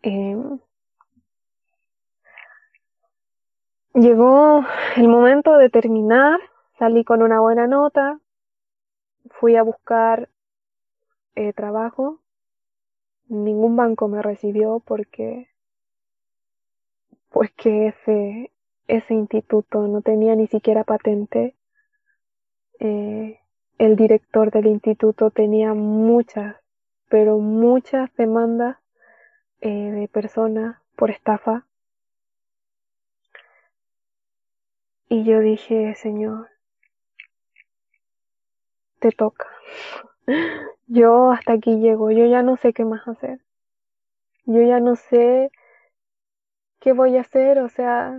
em, 0.00 0.58
llegó 3.92 4.64
el 4.96 5.08
momento 5.08 5.58
de 5.58 5.68
terminar, 5.68 6.40
salí 6.78 7.04
con 7.04 7.22
una 7.22 7.40
buena 7.40 7.66
nota, 7.66 8.18
fui 9.28 9.56
a 9.56 9.62
buscar 9.62 10.30
eh, 11.34 11.52
trabajo. 11.52 12.22
Ningún 13.28 13.76
banco 13.76 14.08
me 14.08 14.22
recibió 14.22 14.80
porque 14.80 15.50
porque 17.36 17.88
ese 17.88 18.50
ese 18.88 19.12
instituto 19.12 19.86
no 19.88 20.00
tenía 20.00 20.34
ni 20.34 20.46
siquiera 20.46 20.84
patente. 20.84 21.54
Eh, 22.80 23.38
el 23.76 23.94
director 23.94 24.50
del 24.50 24.68
instituto 24.68 25.30
tenía 25.30 25.74
muchas, 25.74 26.56
pero 27.10 27.36
muchas 27.36 28.08
demandas 28.16 28.78
eh, 29.60 29.68
de 29.68 30.08
personas 30.08 30.78
por 30.96 31.10
estafa. 31.10 31.66
Y 35.10 35.24
yo 35.24 35.40
dije, 35.40 35.94
Señor, 35.94 36.48
te 38.98 39.10
toca. 39.10 39.46
Yo 40.86 41.32
hasta 41.32 41.52
aquí 41.52 41.80
llego, 41.80 42.12
yo 42.12 42.24
ya 42.26 42.42
no 42.42 42.56
sé 42.56 42.72
qué 42.72 42.84
más 42.84 43.06
hacer. 43.06 43.40
Yo 44.46 44.62
ya 44.62 44.78
no 44.78 44.94
sé 44.94 45.50
qué 46.86 46.92
voy 46.92 47.16
a 47.16 47.22
hacer, 47.22 47.58
o 47.58 47.68
sea, 47.68 48.16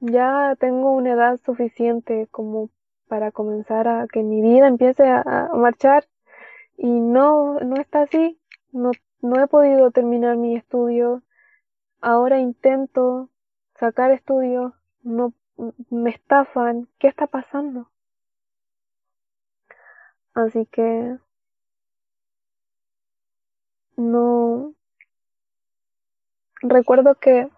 ya 0.00 0.54
tengo 0.60 0.92
una 0.92 1.12
edad 1.12 1.38
suficiente 1.38 2.28
como 2.30 2.68
para 3.08 3.32
comenzar 3.32 3.88
a 3.88 4.06
que 4.06 4.22
mi 4.22 4.42
vida 4.42 4.68
empiece 4.68 5.08
a, 5.08 5.48
marchar 5.54 6.06
y 6.76 6.88
no, 6.90 7.58
no 7.60 7.76
está 7.76 8.02
así. 8.02 8.38
No, 8.70 8.90
no 9.22 9.42
he 9.42 9.46
podido 9.46 9.92
terminar 9.92 10.36
mi 10.36 10.54
estudio. 10.54 11.22
Ahora 12.02 12.38
intento 12.38 13.30
sacar 13.76 14.10
estudios, 14.10 14.74
no 15.02 15.32
me 15.88 16.10
estafan. 16.10 16.86
¿Qué 16.98 17.08
está 17.08 17.26
pasando? 17.28 17.90
Así 20.34 20.66
que 20.66 21.16
no 23.96 24.74
recuerdo 26.62 27.16
que 27.16 27.48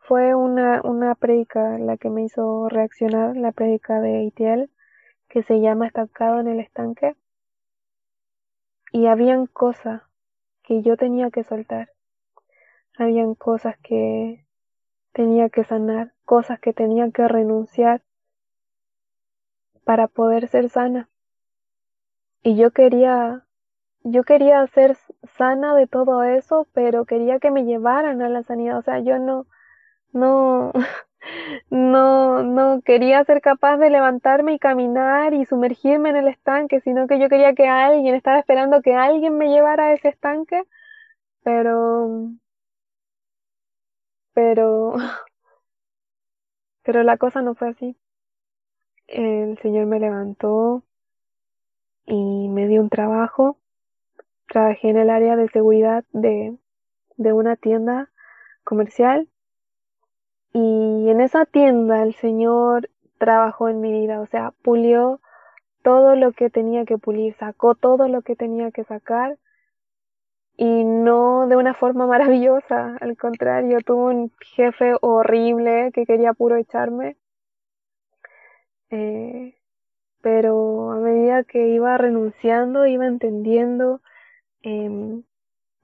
fue 0.00 0.34
una, 0.34 0.82
una 0.82 1.14
predica 1.14 1.78
la 1.78 1.96
que 1.96 2.10
me 2.10 2.24
hizo 2.24 2.68
reaccionar, 2.68 3.36
la 3.36 3.52
predica 3.52 4.00
de 4.00 4.24
Itiel, 4.24 4.70
que 5.28 5.42
se 5.42 5.60
llama 5.60 5.86
Estancado 5.86 6.40
en 6.40 6.48
el 6.48 6.60
estanque. 6.60 7.16
Y 8.92 9.06
habían 9.06 9.46
cosas 9.46 10.02
que 10.62 10.82
yo 10.82 10.96
tenía 10.96 11.30
que 11.30 11.42
soltar. 11.42 11.90
Habían 12.96 13.34
cosas 13.34 13.76
que 13.78 14.46
tenía 15.12 15.48
que 15.48 15.64
sanar, 15.64 16.12
cosas 16.24 16.60
que 16.60 16.72
tenía 16.72 17.10
que 17.10 17.26
renunciar 17.26 18.02
para 19.84 20.06
poder 20.06 20.48
ser 20.48 20.68
sana. 20.68 21.08
Y 22.42 22.56
yo 22.56 22.72
quería, 22.72 23.43
yo 24.04 24.24
quería 24.24 24.66
ser 24.68 24.96
sana 25.38 25.74
de 25.74 25.86
todo 25.86 26.22
eso, 26.24 26.68
pero 26.74 27.04
quería 27.06 27.38
que 27.40 27.50
me 27.50 27.64
llevaran 27.64 28.22
a 28.22 28.28
la 28.28 28.42
sanidad. 28.42 28.78
O 28.78 28.82
sea, 28.82 29.00
yo 29.00 29.18
no, 29.18 29.46
no, 30.12 30.72
no, 31.70 32.42
no 32.44 32.82
quería 32.82 33.24
ser 33.24 33.40
capaz 33.42 33.78
de 33.78 33.90
levantarme 33.90 34.54
y 34.54 34.58
caminar 34.60 35.34
y 35.34 35.46
sumergirme 35.46 36.10
en 36.10 36.16
el 36.16 36.28
estanque, 36.28 36.80
sino 36.82 37.06
que 37.08 37.18
yo 37.20 37.28
quería 37.28 37.54
que 37.54 37.68
alguien, 37.68 38.14
estaba 38.14 38.38
esperando 38.40 38.82
que 38.82 38.94
alguien 38.94 39.38
me 39.38 39.48
llevara 39.50 39.86
a 39.86 39.92
ese 39.94 40.08
estanque, 40.10 40.62
pero, 41.44 42.30
pero, 44.32 44.94
pero 46.84 47.02
la 47.02 47.16
cosa 47.16 47.42
no 47.42 47.56
fue 47.56 47.70
así. 47.70 47.96
El 49.06 49.56
Señor 49.62 49.86
me 49.86 49.98
levantó 49.98 50.84
y 52.06 52.48
me 52.48 52.66
dio 52.66 52.80
un 52.80 52.88
trabajo. 52.88 53.58
Trabajé 54.54 54.90
en 54.90 54.98
el 54.98 55.10
área 55.10 55.34
de 55.34 55.48
seguridad 55.48 56.04
de, 56.12 56.56
de 57.16 57.32
una 57.32 57.56
tienda 57.56 58.12
comercial 58.62 59.28
y 60.52 61.08
en 61.08 61.20
esa 61.20 61.44
tienda 61.44 62.04
el 62.04 62.14
Señor 62.14 62.88
trabajó 63.18 63.68
en 63.68 63.80
mi 63.80 63.90
vida, 63.90 64.20
o 64.20 64.26
sea, 64.26 64.52
pulió 64.62 65.20
todo 65.82 66.14
lo 66.14 66.30
que 66.30 66.50
tenía 66.50 66.84
que 66.84 66.98
pulir, 66.98 67.34
sacó 67.34 67.74
todo 67.74 68.06
lo 68.06 68.22
que 68.22 68.36
tenía 68.36 68.70
que 68.70 68.84
sacar 68.84 69.38
y 70.56 70.84
no 70.84 71.48
de 71.48 71.56
una 71.56 71.74
forma 71.74 72.06
maravillosa, 72.14 72.96
al 73.00 73.16
contrario, 73.16 73.78
tuve 73.80 74.14
un 74.14 74.32
jefe 74.54 74.92
horrible 75.00 75.90
que 75.92 76.06
quería 76.06 76.32
puro 76.32 76.54
echarme. 76.54 77.16
Eh, 78.90 79.56
pero 80.20 80.92
a 80.92 81.00
medida 81.00 81.42
que 81.42 81.70
iba 81.70 81.98
renunciando, 81.98 82.86
iba 82.86 83.04
entendiendo, 83.04 84.00
eh, 84.64 85.22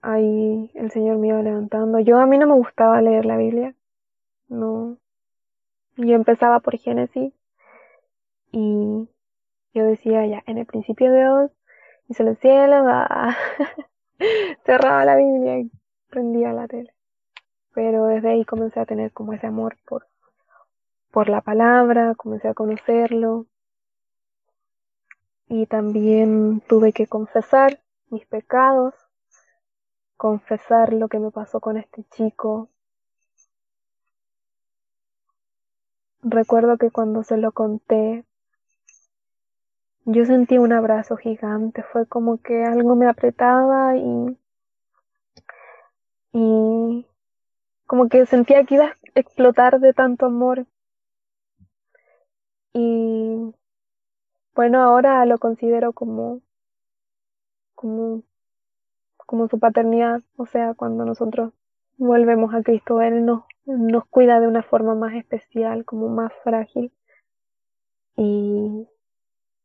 ahí 0.03 0.71
el 0.75 0.91
Señor 0.91 1.19
me 1.19 1.29
iba 1.29 1.43
levantando. 1.43 2.01
Yo 2.01 2.19
a 2.19 2.27
mí 2.27 2.39
no 2.39 2.47
me 2.47 2.55
gustaba 2.55 3.01
leer 3.03 3.27
la 3.27 3.37
Biblia, 3.37 3.75
no. 4.49 4.97
Yo 5.97 6.15
empezaba 6.15 6.61
por 6.61 6.79
Génesis 6.79 7.33
y 8.53 9.09
yo 9.75 9.85
decía 9.85 10.27
ya, 10.27 10.43
en 10.47 10.59
el 10.59 10.67
principio 10.67 11.13
Dios 11.13 11.51
hizo 12.09 12.23
los 12.25 12.39
cielos, 12.39 12.85
ah, 12.89 13.37
cerraba 14.65 15.05
la 15.05 15.17
Biblia 15.17 15.59
y 15.61 15.71
prendía 16.09 16.53
la 16.53 16.67
tele. 16.67 16.93
Pero 17.75 18.07
desde 18.07 18.31
ahí 18.31 18.45
comencé 18.45 18.81
a 18.81 18.87
tener 18.87 19.13
como 19.13 19.33
ese 19.33 19.47
amor 19.47 19.77
por, 19.87 20.07
por 21.11 21.29
la 21.29 21.41
palabra, 21.41 22.15
comencé 22.17 22.49
a 22.49 22.55
conocerlo, 22.55 23.47
y 25.51 25.67
también 25.67 26.63
tuve 26.69 26.93
que 26.93 27.09
confesar 27.09 27.81
mis 28.11 28.27
pecados, 28.27 28.95
confesar 30.17 30.93
lo 30.93 31.09
que 31.09 31.19
me 31.19 31.31
pasó 31.31 31.61
con 31.61 31.77
este 31.77 32.05
chico. 32.11 32.69
Recuerdo 36.23 36.77
que 36.77 36.91
cuando 36.91 37.23
se 37.23 37.39
lo 37.39 37.53
conté, 37.53 38.25
yo 40.05 40.25
sentí 40.27 40.59
un 40.59 40.73
abrazo 40.73 41.17
gigante, 41.17 41.83
fue 41.83 42.07
como 42.07 42.39
que 42.39 42.65
algo 42.65 42.97
me 42.97 43.09
apretaba 43.09 43.97
y, 43.97 44.39
y 46.33 47.07
como 47.87 48.09
que 48.09 48.27
sentía 48.27 48.65
que 48.65 48.75
iba 48.75 48.87
a 48.87 48.97
explotar 49.15 49.81
de 49.81 49.95
tanto 49.95 50.27
amor. 50.27 50.67
Y 52.73 53.55
bueno, 54.55 54.83
ahora 54.83 55.25
lo 55.27 55.39
considero 55.39 55.93
como, 55.93 56.41
como, 57.81 58.23
como 59.17 59.49
su 59.49 59.59
paternidad, 59.59 60.21
o 60.37 60.45
sea, 60.45 60.75
cuando 60.75 61.07
nosotros 61.07 61.55
volvemos 61.97 62.53
a 62.53 62.63
Cristo, 62.63 63.01
Él 63.01 63.25
nos, 63.25 63.45
nos 63.65 64.05
cuida 64.05 64.39
de 64.39 64.47
una 64.47 64.63
forma 64.63 64.95
más 64.95 65.15
especial, 65.15 65.87
como 65.87 66.09
más 66.09 66.31
frágil. 66.45 66.93
Y, 68.17 68.87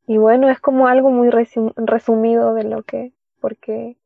y 0.07 0.17
bueno, 0.17 0.49
es 0.49 0.61
como 0.61 0.87
algo 0.87 1.09
muy 1.09 1.29
resumido 1.29 2.53
de 2.53 2.63
lo 2.63 2.83
que, 2.83 3.11
porque 3.41 3.97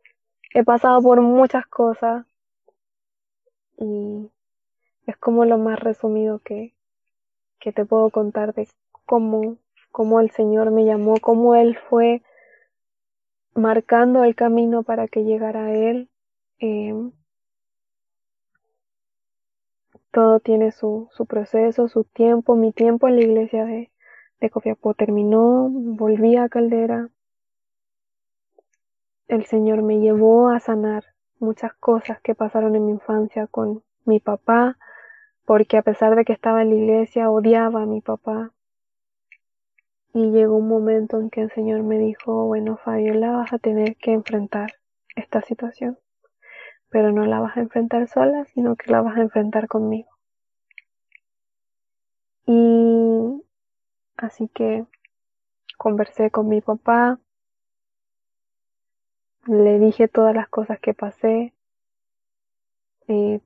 he 0.55 0.64
pasado 0.64 1.01
por 1.03 1.22
muchas 1.22 1.68
cosas 1.68 2.26
y 3.78 4.32
es 5.05 5.18
como 5.18 5.45
lo 5.45 5.60
más 5.60 5.80
resumido 5.80 6.39
que, 6.39 6.74
que 7.60 7.72
te 7.72 7.86
puedo 7.86 8.10
contar 8.10 8.55
de 8.55 8.68
cómo 9.05 9.57
cómo 9.91 10.20
el 10.20 10.32
Señor 10.32 10.72
me 10.72 10.86
llamó, 10.86 11.16
cómo 11.20 11.55
Él 11.55 11.78
fue 11.89 12.22
marcando 13.60 14.24
el 14.24 14.36
camino 14.36 14.84
para 14.84 15.07
que 15.07 15.24
llegara 15.24 15.66
a 15.66 15.74
Él. 15.74 16.10
Eh, 16.60 16.93
todo 20.12 20.39
tiene 20.39 20.72
su, 20.72 21.07
su 21.12 21.26
proceso, 21.26 21.88
su 21.88 22.03
tiempo. 22.03 22.55
Mi 22.55 22.72
tiempo 22.72 23.07
en 23.07 23.16
la 23.16 23.22
iglesia 23.22 23.66
de, 23.66 23.91
de 24.39 24.49
Copiapó 24.49 24.93
terminó, 24.93 25.70
volví 25.70 26.36
a 26.36 26.49
Caldera. 26.49 27.10
El 29.28 29.45
Señor 29.45 29.84
me 29.84 29.99
llevó 29.99 30.49
a 30.49 30.60
sanar 30.60 31.03
muchas 31.39 31.74
cosas 31.76 32.20
que 32.22 32.36
pasaron 32.36 32.76
en 32.76 32.86
mi 32.86 32.91
infancia 32.93 33.47
con 33.47 33.84
mi 34.05 34.20
papá, 34.20 34.78
porque 35.45 35.78
a 35.78 35.84
pesar 35.84 36.16
de 36.16 36.26
que 36.26 36.34
estaba 36.34 36.62
en 36.62 36.70
la 36.70 36.76
iglesia, 36.76 37.30
odiaba 37.30 37.84
a 37.84 37.86
mi 37.86 38.01
papá. 38.01 38.51
Y 40.14 40.32
llegó 40.32 40.57
un 40.57 40.68
momento 40.68 41.20
en 41.20 41.30
que 41.30 41.41
el 41.41 41.51
Señor 41.51 41.84
me 41.84 41.97
dijo, 41.97 42.45
bueno, 42.45 42.78
Fabiola, 42.78 43.32
vas 43.32 43.53
a 43.53 43.60
tener 43.60 43.95
que 43.97 44.12
enfrentar 44.12 44.74
esta 45.16 45.41
situación, 45.41 45.97
pero 46.89 47.12
no 47.12 47.26
la 47.26 47.39
vas 47.39 47.57
a 47.57 47.62
enfrentar 47.62 48.07
sola, 48.07 48.45
sino 48.45 48.76
que 48.76 48.91
la 48.91 49.01
vas 49.01 49.18
a 49.18 49.22
enfrentar 49.22 49.68
conmigo. 49.68 50.10
Y 52.47 53.43
así 54.18 54.47
que 54.47 54.86
conversé 55.78 56.32
con 56.32 56.47
mi 56.47 56.62
papá, 56.62 57.20
le 59.45 59.80
dije 59.80 60.07
todas 60.07 60.36
las 60.36 60.49
cosas 60.49 60.80
que 60.80 60.93
pasé, 60.93 61.53
eh, 63.07 63.39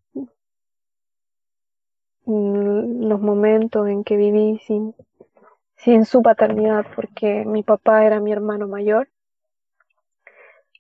los 2.26 3.20
momentos 3.20 3.88
en 3.88 4.04
que 4.04 4.16
viví 4.16 4.60
sin 4.66 4.96
sin 5.84 6.06
su 6.06 6.22
paternidad, 6.22 6.86
porque 6.96 7.44
mi 7.46 7.64
papá 7.64 8.06
era 8.06 8.20
mi 8.20 8.32
hermano 8.32 8.68
mayor. 8.68 9.10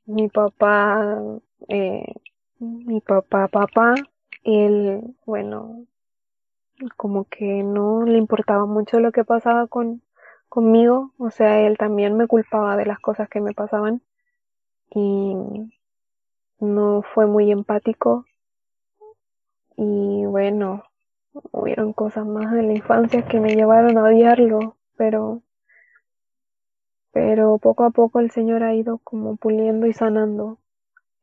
Mi 0.06 0.30
papá, 0.30 1.18
eh, 1.68 2.14
mi 2.60 3.02
papá, 3.02 3.48
papá, 3.48 3.96
él, 4.44 5.16
bueno, 5.26 5.86
como 6.98 7.26
que 7.26 7.64
no 7.64 8.04
le 8.06 8.18
importaba 8.18 8.66
mucho 8.66 9.00
lo 9.00 9.12
que 9.12 9.24
pasaba 9.24 9.68
con, 9.68 10.02
conmigo, 10.50 11.12
o 11.18 11.32
sea, 11.32 11.62
él 11.62 11.78
también 11.78 12.16
me 12.18 12.28
culpaba 12.28 12.78
de 12.78 12.86
las 12.86 13.00
cosas 13.00 13.30
que 13.30 13.42
me 13.42 13.54
pasaban 13.54 14.02
y 14.94 15.36
no 16.60 17.02
fue 17.02 17.26
muy 17.26 17.52
empático 17.52 18.26
y 19.76 20.26
bueno, 20.26 20.84
hubieron 21.52 21.94
cosas 21.94 22.26
más 22.26 22.52
de 22.52 22.64
la 22.64 22.74
infancia 22.74 23.26
que 23.26 23.40
me 23.40 23.56
llevaron 23.56 23.98
a 23.98 24.04
odiarlo, 24.04 24.76
pero 24.98 25.42
pero 27.12 27.60
poco 27.60 27.84
a 27.84 27.92
poco 27.92 28.20
el 28.20 28.32
Señor 28.32 28.64
ha 28.64 28.74
ido 28.74 28.98
como 28.98 29.36
puliendo 29.36 29.86
y 29.86 29.94
sanando 29.94 30.58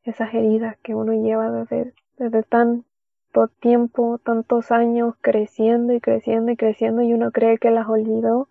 esas 0.03 0.33
heridas 0.33 0.77
que 0.81 0.95
uno 0.95 1.11
lleva 1.13 1.51
desde, 1.51 1.93
desde 2.17 2.43
tanto 2.43 3.47
tiempo, 3.59 4.17
tantos 4.23 4.71
años 4.71 5.15
creciendo 5.19 5.91
y 5.93 5.99
creciendo 5.99 6.51
y 6.51 6.55
creciendo 6.55 7.01
y 7.01 7.13
uno 7.13 7.31
cree 7.31 7.57
que 7.57 7.71
las 7.71 7.89
olvidó, 7.89 8.47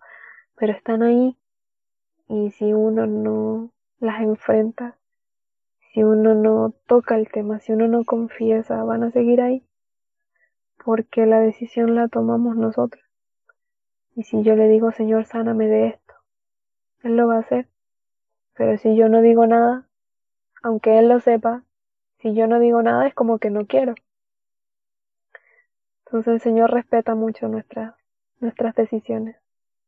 pero 0.55 0.73
están 0.73 1.01
ahí 1.01 1.35
y 2.27 2.51
si 2.51 2.73
uno 2.73 3.07
no 3.07 3.71
las 3.99 4.21
enfrenta, 4.21 4.97
si 5.91 6.03
uno 6.03 6.35
no 6.35 6.73
toca 6.85 7.15
el 7.15 7.29
tema, 7.31 7.59
si 7.59 7.73
uno 7.73 7.87
no 7.87 8.05
confiesa, 8.05 8.83
van 8.83 9.03
a 9.03 9.11
seguir 9.11 9.41
ahí 9.41 9.65
porque 10.83 11.25
la 11.25 11.39
decisión 11.39 11.95
la 11.95 12.07
tomamos 12.07 12.55
nosotros. 12.55 13.03
Y 14.15 14.23
si 14.23 14.43
yo 14.43 14.55
le 14.55 14.67
digo, 14.67 14.91
Señor, 14.91 15.25
sáname 15.25 15.67
de 15.67 15.87
esto, 15.87 16.13
Él 17.03 17.15
lo 17.15 17.27
va 17.27 17.37
a 17.37 17.39
hacer. 17.39 17.67
Pero 18.55 18.77
si 18.77 18.95
yo 18.95 19.09
no 19.09 19.21
digo 19.21 19.47
nada, 19.47 19.87
aunque 20.61 20.99
Él 20.99 21.07
lo 21.09 21.19
sepa, 21.19 21.63
si 22.19 22.33
yo 22.33 22.47
no 22.47 22.59
digo 22.59 22.81
nada 22.83 23.07
es 23.07 23.13
como 23.13 23.39
que 23.39 23.49
no 23.49 23.65
quiero. 23.65 23.95
Entonces 26.05 26.33
el 26.33 26.41
Señor 26.41 26.71
respeta 26.71 27.15
mucho 27.15 27.47
nuestras, 27.47 27.95
nuestras 28.39 28.75
decisiones. 28.75 29.37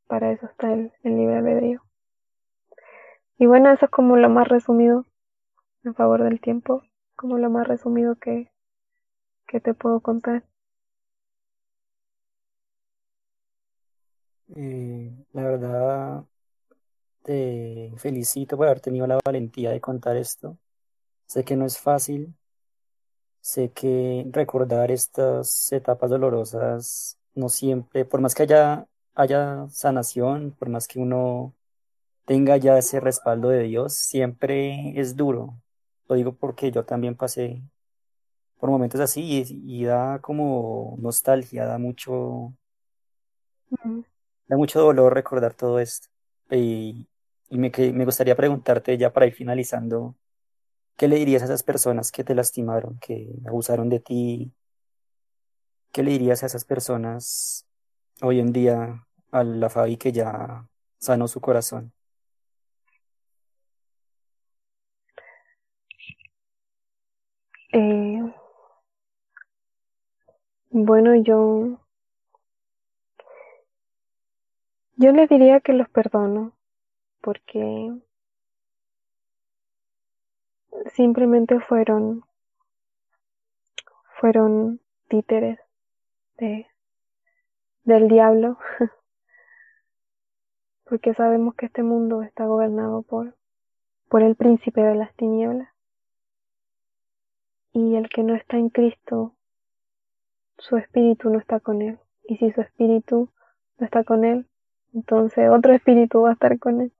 Para 0.07 0.31
eso 0.31 0.45
está 0.45 0.71
el, 0.73 0.91
el 1.03 1.17
libre 1.17 1.37
albedrío. 1.37 1.83
Y 3.37 3.45
bueno, 3.45 3.69
eso 3.71 3.85
es 3.85 3.91
como 3.91 4.15
lo 4.15 4.29
más 4.29 4.47
resumido, 4.47 5.05
en 5.83 5.93
favor 5.95 6.23
del 6.23 6.39
tiempo, 6.39 6.81
como 7.15 7.37
lo 7.37 7.49
más 7.49 7.67
resumido 7.67 8.15
que, 8.15 8.49
que 9.47 9.59
te 9.59 9.73
puedo 9.73 9.99
contar. 9.99 10.43
Eh, 14.55 15.11
la 15.33 15.43
verdad, 15.43 16.25
te 17.23 17.93
felicito 17.97 18.57
por 18.57 18.67
haber 18.67 18.81
tenido 18.81 19.07
la 19.07 19.19
valentía 19.25 19.71
de 19.71 19.81
contar 19.81 20.17
esto. 20.17 20.57
Sé 21.27 21.45
que 21.45 21.55
no 21.57 21.65
es 21.65 21.79
fácil, 21.79 22.35
sé 23.41 23.71
que 23.71 24.25
recordar 24.31 24.91
estas 24.91 25.71
etapas 25.71 26.09
dolorosas 26.09 27.17
no 27.35 27.49
siempre, 27.49 28.05
por 28.05 28.21
más 28.21 28.35
que 28.35 28.43
haya, 28.43 28.87
haya 29.15 29.67
sanación, 29.69 30.51
por 30.51 30.69
más 30.69 30.87
que 30.87 30.99
uno 30.99 31.53
tenga 32.25 32.57
ya 32.57 32.77
ese 32.77 32.99
respaldo 32.99 33.49
de 33.49 33.63
Dios, 33.63 33.93
siempre 33.95 34.99
es 34.99 35.15
duro. 35.15 35.55
Lo 36.09 36.15
digo 36.15 36.33
porque 36.35 36.71
yo 36.71 36.85
también 36.85 37.15
pasé 37.15 37.63
por 38.59 38.69
momentos 38.69 39.01
así 39.01 39.21
y, 39.21 39.81
y 39.81 39.85
da 39.85 40.19
como 40.21 40.95
nostalgia, 40.99 41.65
da 41.65 41.77
mucho, 41.77 42.53
da 44.47 44.57
mucho 44.57 44.79
dolor 44.81 45.13
recordar 45.13 45.53
todo 45.55 45.79
esto. 45.79 46.07
Y, 46.51 47.07
me, 47.49 47.71
que- 47.71 47.93
me 47.93 48.05
gustaría 48.05 48.35
preguntarte 48.35 48.97
ya 48.97 49.11
para 49.13 49.27
ir 49.27 49.33
finalizando, 49.33 50.15
¿qué 50.97 51.07
le 51.09 51.17
dirías 51.17 51.41
a 51.43 51.45
esas 51.45 51.63
personas 51.63 52.11
que 52.11 52.23
te 52.23 52.35
lastimaron, 52.35 52.99
que 52.99 53.29
abusaron 53.47 53.89
de 53.89 53.99
ti? 54.01 54.53
¿Qué 55.91 56.03
le 56.03 56.11
dirías 56.11 56.43
a 56.43 56.47
esas 56.47 56.65
personas 56.65 57.65
hoy 58.21 58.39
en 58.39 58.51
día 58.53 59.05
a 59.31 59.43
la 59.43 59.69
Fabi 59.69 59.97
que 59.97 60.11
ya 60.11 60.67
sanó 60.99 61.27
su 61.27 61.39
corazón? 61.41 61.93
Eh, 67.73 68.21
bueno, 70.71 71.15
yo, 71.15 71.79
yo 74.95 75.11
les 75.11 75.29
diría 75.29 75.59
que 75.59 75.73
los 75.73 75.89
perdono 75.89 76.53
porque 77.21 77.93
simplemente 80.93 81.59
fueron, 81.59 82.23
fueron 84.19 84.79
títeres 85.07 85.59
de, 86.37 86.67
del 87.83 88.07
diablo, 88.07 88.57
porque 90.89 91.13
sabemos 91.13 91.55
que 91.55 91.67
este 91.67 91.83
mundo 91.83 92.23
está 92.23 92.45
gobernado 92.45 93.03
por, 93.03 93.35
por 94.09 94.21
el 94.21 94.35
príncipe 94.35 94.81
de 94.81 94.95
las 94.95 95.13
tinieblas 95.15 95.73
y 97.73 97.95
el 97.95 98.07
que 98.09 98.23
no 98.23 98.35
está 98.35 98.57
en 98.57 98.69
Cristo, 98.69 99.33
su 100.59 100.77
espíritu 100.77 101.29
no 101.29 101.39
está 101.39 101.59
con 101.59 101.81
él. 101.81 101.99
Y 102.25 102.37
si 102.37 102.51
su 102.51 102.61
espíritu 102.61 103.29
no 103.79 103.85
está 103.85 104.03
con 104.03 104.23
él, 104.23 104.47
entonces 104.93 105.49
otro 105.49 105.73
espíritu 105.73 106.21
va 106.21 106.31
a 106.31 106.33
estar 106.33 106.57
con 106.59 106.81
él. 106.81 106.91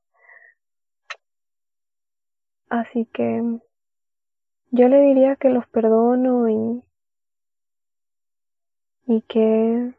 Así 2.70 3.06
que 3.06 3.60
yo 4.72 4.88
le 4.88 5.02
diría 5.02 5.36
que 5.36 5.50
los 5.50 5.68
perdono 5.68 6.50
y, 6.50 6.84
y 9.06 9.22
que 9.22 9.94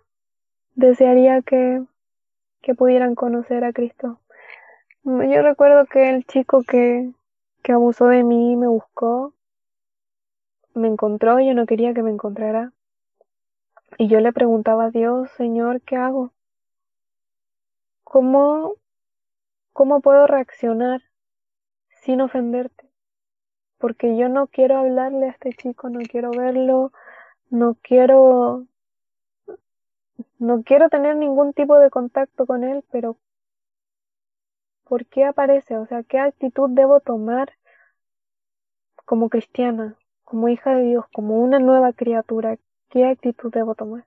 desearía 0.75 1.43
que, 1.43 1.85
que 2.61 2.75
pudieran 2.75 3.15
conocer 3.15 3.63
a 3.63 3.73
Cristo. 3.73 4.19
Yo 5.05 5.43
recuerdo 5.43 5.87
que 5.87 6.11
el 6.11 6.25
chico 6.25 6.63
que, 6.63 7.13
que 7.63 7.73
abusó 7.73 8.07
de 8.09 8.25
mí 8.25 8.57
me 8.57 8.67
buscó, 8.67 9.35
me 10.75 10.89
encontró, 10.89 11.39
yo 11.41 11.55
no 11.55 11.67
quería 11.67 11.95
que 11.95 12.03
me 12.03 12.11
encontrara. 12.11 12.73
Y 13.99 14.09
yo 14.09 14.19
le 14.19 14.33
preguntaba 14.33 14.87
a 14.87 14.91
Dios, 14.91 15.31
Señor, 15.37 15.83
¿qué 15.83 15.97
hago? 15.97 16.33
¿Cómo, 18.15 18.77
cómo 19.73 20.01
puedo 20.01 20.29
reaccionar 20.29 21.03
sin 21.89 22.21
ofenderte? 22.21 22.89
Porque 23.79 24.17
yo 24.17 24.29
no 24.29 24.47
quiero 24.47 24.79
hablarle 24.79 25.27
a 25.27 25.31
este 25.31 25.53
chico, 25.53 25.89
no 25.89 25.99
quiero 26.09 26.31
verlo, 26.31 26.93
no 27.51 27.77
quiero, 27.83 28.69
no 30.39 30.63
quiero 30.63 30.89
tener 30.91 31.17
ningún 31.17 31.55
tipo 31.55 31.77
de 31.81 31.91
contacto 31.91 32.47
con 32.47 32.63
él, 32.63 32.85
pero 32.93 33.19
¿por 34.85 35.07
qué 35.07 35.25
aparece? 35.25 35.77
O 35.77 35.87
sea, 35.87 36.05
¿qué 36.05 36.21
actitud 36.21 36.71
debo 36.71 37.01
tomar 37.01 37.53
como 39.05 39.29
cristiana, 39.29 39.99
como 40.23 40.49
hija 40.49 40.77
de 40.77 40.85
Dios, 40.85 41.05
como 41.13 41.41
una 41.41 41.59
nueva 41.59 41.93
criatura? 41.93 42.59
¿Qué 42.91 43.07
actitud 43.07 43.51
debo 43.51 43.75
tomar? 43.75 44.07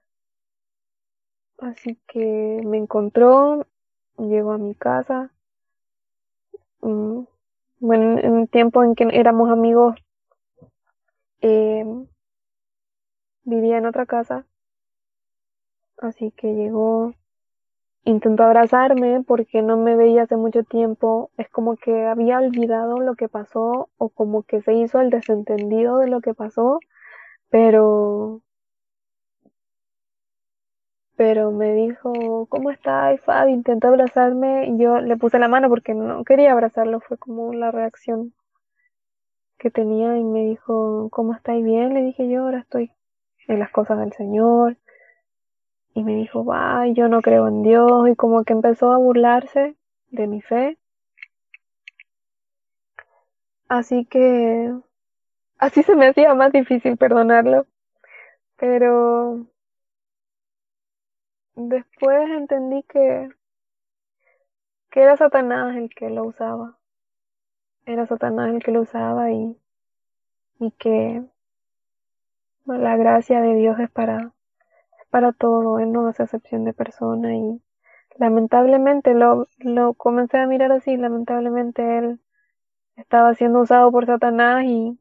Así 1.57 1.99
que 2.07 2.61
me 2.63 2.77
encontró, 2.77 3.65
llegó 4.17 4.51
a 4.51 4.57
mi 4.57 4.75
casa. 4.75 5.31
mm, 6.81 7.23
Bueno, 7.81 8.19
en 8.19 8.37
el 8.41 8.49
tiempo 8.49 8.83
en 8.83 8.95
que 8.95 9.07
éramos 9.13 9.49
amigos, 9.51 9.95
eh, 11.41 11.83
vivía 13.45 13.79
en 13.79 13.87
otra 13.87 14.05
casa, 14.05 14.45
así 15.97 16.31
que 16.31 16.53
llegó, 16.53 17.13
intentó 18.05 18.43
abrazarme 18.43 19.23
porque 19.27 19.61
no 19.61 19.77
me 19.77 19.95
veía 19.95 20.23
hace 20.23 20.37
mucho 20.37 20.63
tiempo. 20.63 21.31
Es 21.37 21.49
como 21.49 21.77
que 21.77 22.05
había 22.07 22.39
olvidado 22.39 22.99
lo 22.99 23.15
que 23.15 23.29
pasó 23.29 23.89
o 23.97 24.09
como 24.09 24.43
que 24.43 24.61
se 24.61 24.73
hizo 24.75 25.01
el 25.01 25.09
desentendido 25.11 25.99
de 25.99 26.07
lo 26.09 26.21
que 26.21 26.33
pasó, 26.33 26.79
pero 27.49 28.41
pero 31.17 31.51
me 31.51 31.73
dijo, 31.73 32.45
¿cómo 32.47 32.69
estás, 32.69 33.19
Fabi? 33.21 33.51
Intentó 33.51 33.87
abrazarme 33.87 34.67
y 34.67 34.77
yo 34.77 35.01
le 35.01 35.17
puse 35.17 35.39
la 35.39 35.47
mano 35.47 35.67
porque 35.67 35.95
no 35.95 36.23
quería 36.23 36.51
abrazarlo, 36.51 36.99
fue 37.01 37.17
como 37.17 37.53
la 37.53 37.71
reacción 37.71 38.33
que 39.57 39.71
tenía 39.71 40.15
y 40.15 40.23
me 40.23 40.45
dijo, 40.45 41.09
¿cómo 41.09 41.33
estáis 41.33 41.65
bien? 41.65 41.95
Le 41.95 42.03
dije 42.03 42.29
yo, 42.29 42.43
ahora 42.43 42.59
estoy 42.59 42.91
en 43.47 43.57
las 43.57 43.71
cosas 43.71 43.97
del 43.99 44.13
Señor. 44.13 44.77
Y 45.95 46.03
me 46.03 46.15
dijo, 46.15 46.45
va, 46.45 46.85
yo 46.87 47.07
no 47.07 47.23
creo 47.23 47.47
en 47.47 47.63
Dios 47.63 48.07
y 48.09 48.15
como 48.15 48.43
que 48.43 48.53
empezó 48.53 48.91
a 48.91 48.99
burlarse 48.99 49.75
de 50.11 50.27
mi 50.27 50.41
fe. 50.41 50.77
Así 53.67 54.05
que 54.05 54.71
así 55.57 55.81
se 55.81 55.95
me 55.95 56.07
hacía 56.07 56.35
más 56.35 56.51
difícil 56.51 56.95
perdonarlo, 56.95 57.65
pero 58.57 59.47
después 61.57 62.29
entendí 62.29 62.83
que 62.83 63.29
que 64.89 65.01
era 65.01 65.17
Satanás 65.17 65.75
el 65.75 65.89
que 65.89 66.09
lo 66.09 66.23
usaba. 66.23 66.77
Era 67.85 68.05
Satanás 68.07 68.53
el 68.53 68.63
que 68.63 68.71
lo 68.71 68.81
usaba 68.81 69.31
y, 69.31 69.57
y 70.59 70.71
que 70.71 71.23
la 72.65 72.97
gracia 72.97 73.41
de 73.41 73.55
Dios 73.55 73.79
es 73.79 73.89
para, 73.89 74.33
para 75.09 75.31
todo, 75.33 75.79
Él 75.79 75.91
no 75.91 76.07
hace 76.07 76.23
excepción 76.23 76.65
de 76.65 76.73
persona 76.73 77.35
y 77.35 77.61
lamentablemente 78.17 79.13
lo, 79.13 79.47
lo 79.59 79.93
comencé 79.93 80.37
a 80.37 80.47
mirar 80.47 80.71
así, 80.71 80.97
lamentablemente 80.97 81.97
Él 81.97 82.19
estaba 82.95 83.35
siendo 83.35 83.61
usado 83.61 83.91
por 83.91 84.05
Satanás 84.05 84.65
y, 84.65 84.99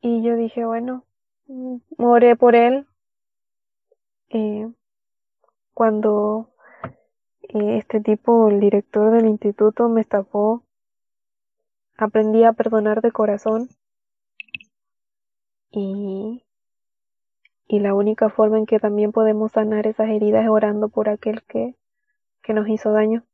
y 0.00 0.22
yo 0.22 0.36
dije, 0.36 0.64
bueno, 0.64 1.04
oré 1.98 2.36
por 2.36 2.54
Él. 2.56 2.86
Eh, 4.30 4.70
cuando 5.74 6.50
eh, 7.42 7.78
este 7.78 8.00
tipo, 8.00 8.48
el 8.48 8.60
director 8.60 9.10
del 9.10 9.26
instituto, 9.26 9.88
me 9.88 10.00
estafó, 10.00 10.62
aprendí 11.96 12.44
a 12.44 12.52
perdonar 12.52 13.00
de 13.00 13.12
corazón 13.12 13.68
y, 15.70 16.44
y 17.66 17.80
la 17.80 17.94
única 17.94 18.28
forma 18.28 18.58
en 18.58 18.66
que 18.66 18.78
también 18.78 19.12
podemos 19.12 19.52
sanar 19.52 19.86
esas 19.86 20.08
heridas 20.10 20.44
es 20.44 20.50
orando 20.50 20.88
por 20.88 21.08
aquel 21.08 21.42
que, 21.42 21.74
que 22.42 22.54
nos 22.54 22.68
hizo 22.68 22.92
daño. 22.92 23.24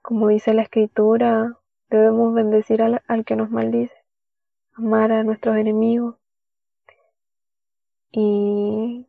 Como 0.00 0.28
dice 0.28 0.52
la 0.52 0.62
escritura, 0.62 1.58
debemos 1.90 2.34
bendecir 2.34 2.82
al, 2.82 3.02
al 3.06 3.24
que 3.24 3.36
nos 3.36 3.50
maldice, 3.50 3.94
amar 4.72 5.12
a 5.12 5.22
nuestros 5.22 5.56
enemigos. 5.56 6.16
Y, 8.10 9.06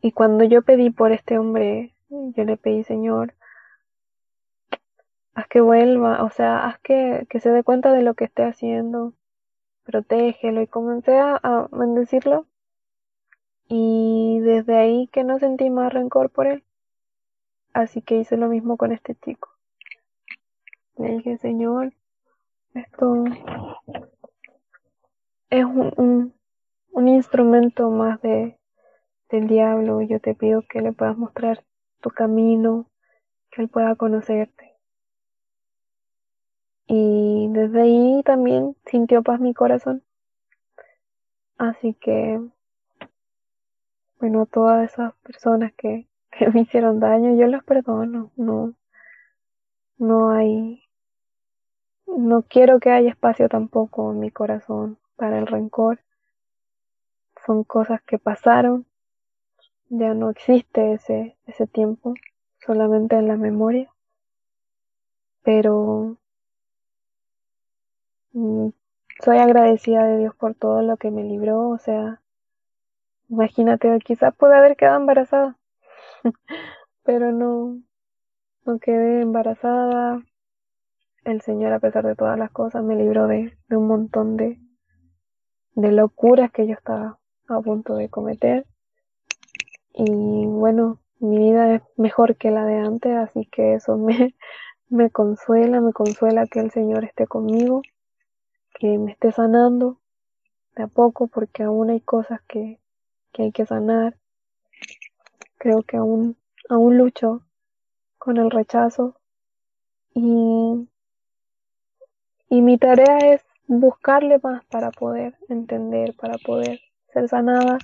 y 0.00 0.12
cuando 0.12 0.44
yo 0.44 0.62
pedí 0.62 0.90
por 0.90 1.12
este 1.12 1.38
hombre, 1.38 1.94
yo 2.08 2.44
le 2.44 2.56
pedí, 2.56 2.84
Señor, 2.84 3.34
haz 5.34 5.46
que 5.48 5.60
vuelva, 5.60 6.24
o 6.24 6.30
sea, 6.30 6.66
haz 6.66 6.78
que, 6.80 7.26
que 7.28 7.40
se 7.40 7.50
dé 7.50 7.62
cuenta 7.62 7.92
de 7.92 8.02
lo 8.02 8.14
que 8.14 8.24
esté 8.24 8.44
haciendo, 8.44 9.14
protégelo 9.84 10.62
y 10.62 10.66
comencé 10.66 11.16
a, 11.18 11.36
a 11.42 11.68
bendecirlo 11.72 12.46
y 13.68 14.40
desde 14.40 14.76
ahí 14.76 15.08
que 15.08 15.24
no 15.24 15.38
sentí 15.38 15.70
más 15.70 15.92
rencor 15.92 16.30
por 16.30 16.46
él. 16.46 16.64
Así 17.72 18.00
que 18.00 18.16
hice 18.16 18.36
lo 18.36 18.48
mismo 18.48 18.76
con 18.76 18.92
este 18.92 19.14
chico. 19.14 19.50
Le 20.96 21.10
dije, 21.10 21.38
Señor, 21.38 21.92
esto 22.74 23.24
es 25.50 25.64
un, 25.64 25.92
un, 25.96 26.34
un 26.92 27.08
instrumento 27.08 27.90
más 27.90 28.20
de, 28.22 28.57
del 29.30 29.46
diablo. 29.48 30.02
Yo 30.02 30.20
te 30.20 30.34
pido 30.34 30.62
que 30.62 30.80
le 30.80 30.92
puedas 30.92 31.16
mostrar 31.16 31.64
tu 32.00 32.10
camino, 32.10 32.86
que 33.50 33.62
él 33.62 33.68
pueda 33.68 33.96
conocerte. 33.96 34.74
Y 36.86 37.48
desde 37.50 37.82
ahí 37.82 38.22
también 38.24 38.74
sintió 38.86 39.22
paz 39.22 39.40
mi 39.40 39.52
corazón. 39.52 40.02
Así 41.58 41.94
que, 41.94 42.40
bueno, 44.20 44.46
todas 44.46 44.92
esas 44.92 45.14
personas 45.16 45.72
que, 45.74 46.08
que 46.30 46.48
me 46.50 46.62
hicieron 46.62 47.00
daño, 47.00 47.34
yo 47.36 47.46
los 47.46 47.62
perdono. 47.64 48.30
No, 48.36 48.74
no 49.98 50.30
hay, 50.30 50.82
no 52.06 52.42
quiero 52.42 52.80
que 52.80 52.90
haya 52.90 53.10
espacio 53.10 53.48
tampoco 53.48 54.12
en 54.12 54.20
mi 54.20 54.30
corazón 54.30 54.98
para 55.16 55.38
el 55.38 55.46
rencor. 55.46 56.00
Son 57.44 57.64
cosas 57.64 58.00
que 58.02 58.18
pasaron, 58.18 58.86
ya 59.90 60.14
no 60.14 60.30
existe 60.30 60.94
ese, 60.94 61.36
ese 61.46 61.66
tiempo, 61.66 62.14
solamente 62.64 63.16
en 63.16 63.28
la 63.28 63.36
memoria. 63.36 63.90
Pero 65.44 65.74
Mm, 68.32 68.70
soy 69.22 69.36
agradecida 69.36 70.06
de 70.06 70.16
Dios 70.16 70.34
por 70.34 70.54
todo 70.54 70.80
lo 70.80 70.96
que 70.96 71.10
me 71.10 71.24
libró, 71.24 71.68
o 71.68 71.76
sea, 71.76 72.22
imagínate, 73.30 73.98
quizás 74.00 74.34
pude 74.34 74.54
haber 74.56 74.76
quedado 74.76 74.98
embarazada, 75.00 75.56
pero 77.04 77.32
no, 77.32 77.82
no 78.66 78.78
quedé 78.80 79.22
embarazada. 79.22 80.22
El 81.22 81.42
Señor, 81.42 81.72
a 81.72 81.78
pesar 81.78 82.04
de 82.04 82.16
todas 82.16 82.36
las 82.36 82.50
cosas, 82.50 82.82
me 82.82 82.96
libró 82.96 83.28
de, 83.28 83.56
de 83.68 83.76
un 83.76 83.86
montón 83.86 84.36
de, 84.36 84.58
de 85.76 85.92
locuras 85.92 86.52
que 86.52 86.66
yo 86.66 86.74
estaba 86.74 87.18
a 87.48 87.60
punto 87.62 87.94
de 87.94 88.10
cometer. 88.10 88.66
Y 89.98 90.46
bueno, 90.46 90.98
mi 91.20 91.38
vida 91.38 91.74
es 91.74 91.82
mejor 91.96 92.36
que 92.36 92.50
la 92.50 92.64
de 92.64 92.78
antes, 92.78 93.14
así 93.14 93.44
que 93.44 93.74
eso 93.74 93.98
me, 93.98 94.34
me 94.88 95.10
consuela, 95.10 95.82
me 95.82 95.92
consuela 95.92 96.46
que 96.46 96.60
el 96.60 96.70
Señor 96.70 97.04
esté 97.04 97.26
conmigo 97.26 97.82
que 98.78 98.96
me 98.96 99.12
esté 99.12 99.32
sanando 99.32 99.98
de 100.76 100.84
a 100.84 100.86
poco 100.86 101.26
porque 101.26 101.64
aún 101.64 101.90
hay 101.90 102.00
cosas 102.00 102.40
que, 102.42 102.78
que 103.32 103.44
hay 103.44 103.52
que 103.52 103.66
sanar. 103.66 104.16
Creo 105.58 105.82
que 105.82 105.96
aún, 105.96 106.36
aún 106.68 106.96
lucho 106.96 107.42
con 108.18 108.36
el 108.36 108.50
rechazo 108.50 109.16
y, 110.14 110.88
y 112.48 112.62
mi 112.62 112.78
tarea 112.78 113.18
es 113.18 113.44
buscarle 113.66 114.38
más 114.42 114.64
para 114.66 114.92
poder 114.92 115.36
entender, 115.48 116.14
para 116.14 116.38
poder 116.38 116.80
ser 117.12 117.28
sanada. 117.28 117.78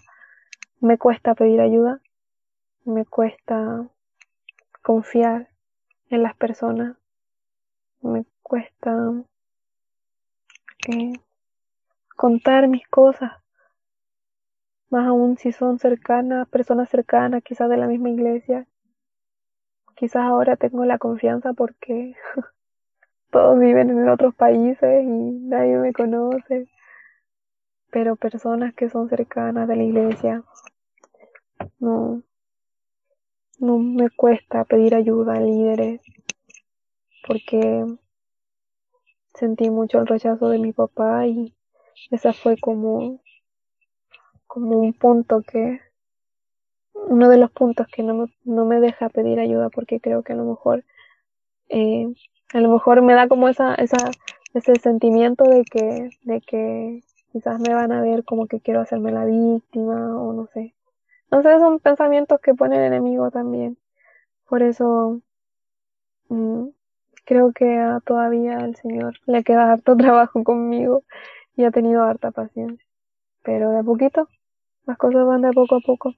Me 0.81 0.97
cuesta 0.99 1.35
pedir 1.35 1.61
ayuda, 1.61 2.01
me 2.85 3.05
cuesta 3.07 3.89
confiar 4.83 5.49
en 6.11 6.23
las 6.23 6.37
personas, 6.37 6.97
me 8.03 8.25
cuesta 8.43 9.13
contar 12.17 12.69
mis 12.69 12.87
cosas, 12.89 13.33
más 14.91 15.07
aún 15.07 15.37
si 15.39 15.51
son 15.53 15.79
cercanas, 15.79 16.49
personas 16.49 16.89
cercanas, 16.89 17.43
quizás 17.43 17.69
de 17.69 17.77
la 17.77 17.87
misma 17.87 18.11
iglesia. 18.11 18.67
Quizás 19.97 20.23
ahora 20.23 20.57
tengo 20.57 20.85
la 20.85 20.99
confianza 20.99 21.53
porque 21.53 22.15
todos 23.31 23.59
viven 23.59 23.91
en 23.91 24.09
otros 24.09 24.35
países 24.35 25.05
y 25.05 25.07
nadie 25.07 25.79
me 25.79 25.93
conoce. 25.93 26.69
Pero 27.91 28.17
personas 28.17 28.75
que 28.75 28.91
son 28.91 29.09
cercanas 29.09 29.69
de 29.69 29.77
la 29.77 29.83
iglesia, 29.85 30.43
no, 31.79 32.23
no 33.59 33.79
me 33.79 34.11
cuesta 34.11 34.65
pedir 34.65 34.95
ayuda 34.95 35.35
a 35.35 35.41
líderes 35.41 36.01
porque 37.27 37.85
sentí 39.35 39.71
mucho 39.71 39.99
el 39.99 40.07
rechazo 40.07 40.49
de 40.49 40.59
mi 40.59 40.73
papá 40.73 41.27
y 41.27 41.55
esa 42.11 42.33
fue 42.33 42.57
como, 42.59 43.21
como 44.47 44.79
un 44.79 44.93
punto 44.93 45.43
que, 45.43 45.81
uno 46.95 47.29
de 47.29 47.39
los 47.39 47.51
puntos 47.51 47.87
que 47.89 48.03
no 48.03 48.15
me, 48.15 48.27
no 48.45 48.65
me 48.65 48.81
deja 48.81 49.09
pedir 49.09 49.39
ayuda 49.39 49.69
porque 49.71 50.01
creo 50.01 50.23
que 50.23 50.33
a 50.33 50.37
lo 50.37 50.45
mejor, 50.45 50.85
eh, 51.69 52.07
a 52.53 52.61
lo 52.61 52.71
mejor 52.71 53.03
me 53.03 53.15
da 53.15 53.29
como 53.29 53.49
esa, 53.49 53.75
esa, 53.75 54.11
ese 54.55 54.77
sentimiento 54.77 55.45
de 55.45 55.65
que, 55.65 56.11
de 56.23 56.41
que 56.41 57.03
quizás 57.33 57.61
me 57.61 57.75
van 57.75 57.93
a 57.93 58.01
ver 58.01 58.25
como 58.25 58.47
que 58.47 58.61
quiero 58.61 58.81
hacerme 58.81 59.13
la 59.13 59.25
víctima 59.25 60.21
o 60.21 60.33
no 60.33 60.47
sé. 60.47 60.75
Sé, 61.31 61.59
son 61.59 61.81
pensamientos 61.81 62.41
que 62.41 62.55
pone 62.55 62.77
el 62.79 62.85
enemigo 62.85 63.31
también. 63.31 63.77
Por 64.49 64.63
eso, 64.63 65.21
mm, 66.29 66.69
creo 67.25 67.53
que 67.55 67.67
todavía 68.07 68.59
el 68.61 68.77
Señor 68.77 69.15
le 69.27 69.45
queda 69.45 69.73
harto 69.73 69.97
trabajo 69.97 70.45
conmigo 70.45 71.05
y 71.57 71.65
ha 71.65 71.71
tenido 71.73 72.05
harta 72.05 72.33
paciencia. 72.33 72.87
Pero 73.45 73.71
de 73.73 73.81
a 73.81 73.85
poquito, 73.85 74.29
las 74.87 74.99
cosas 74.99 75.27
van 75.27 75.43
de 75.43 75.53
poco 75.53 75.77
a 75.77 75.81
poco. 75.81 76.15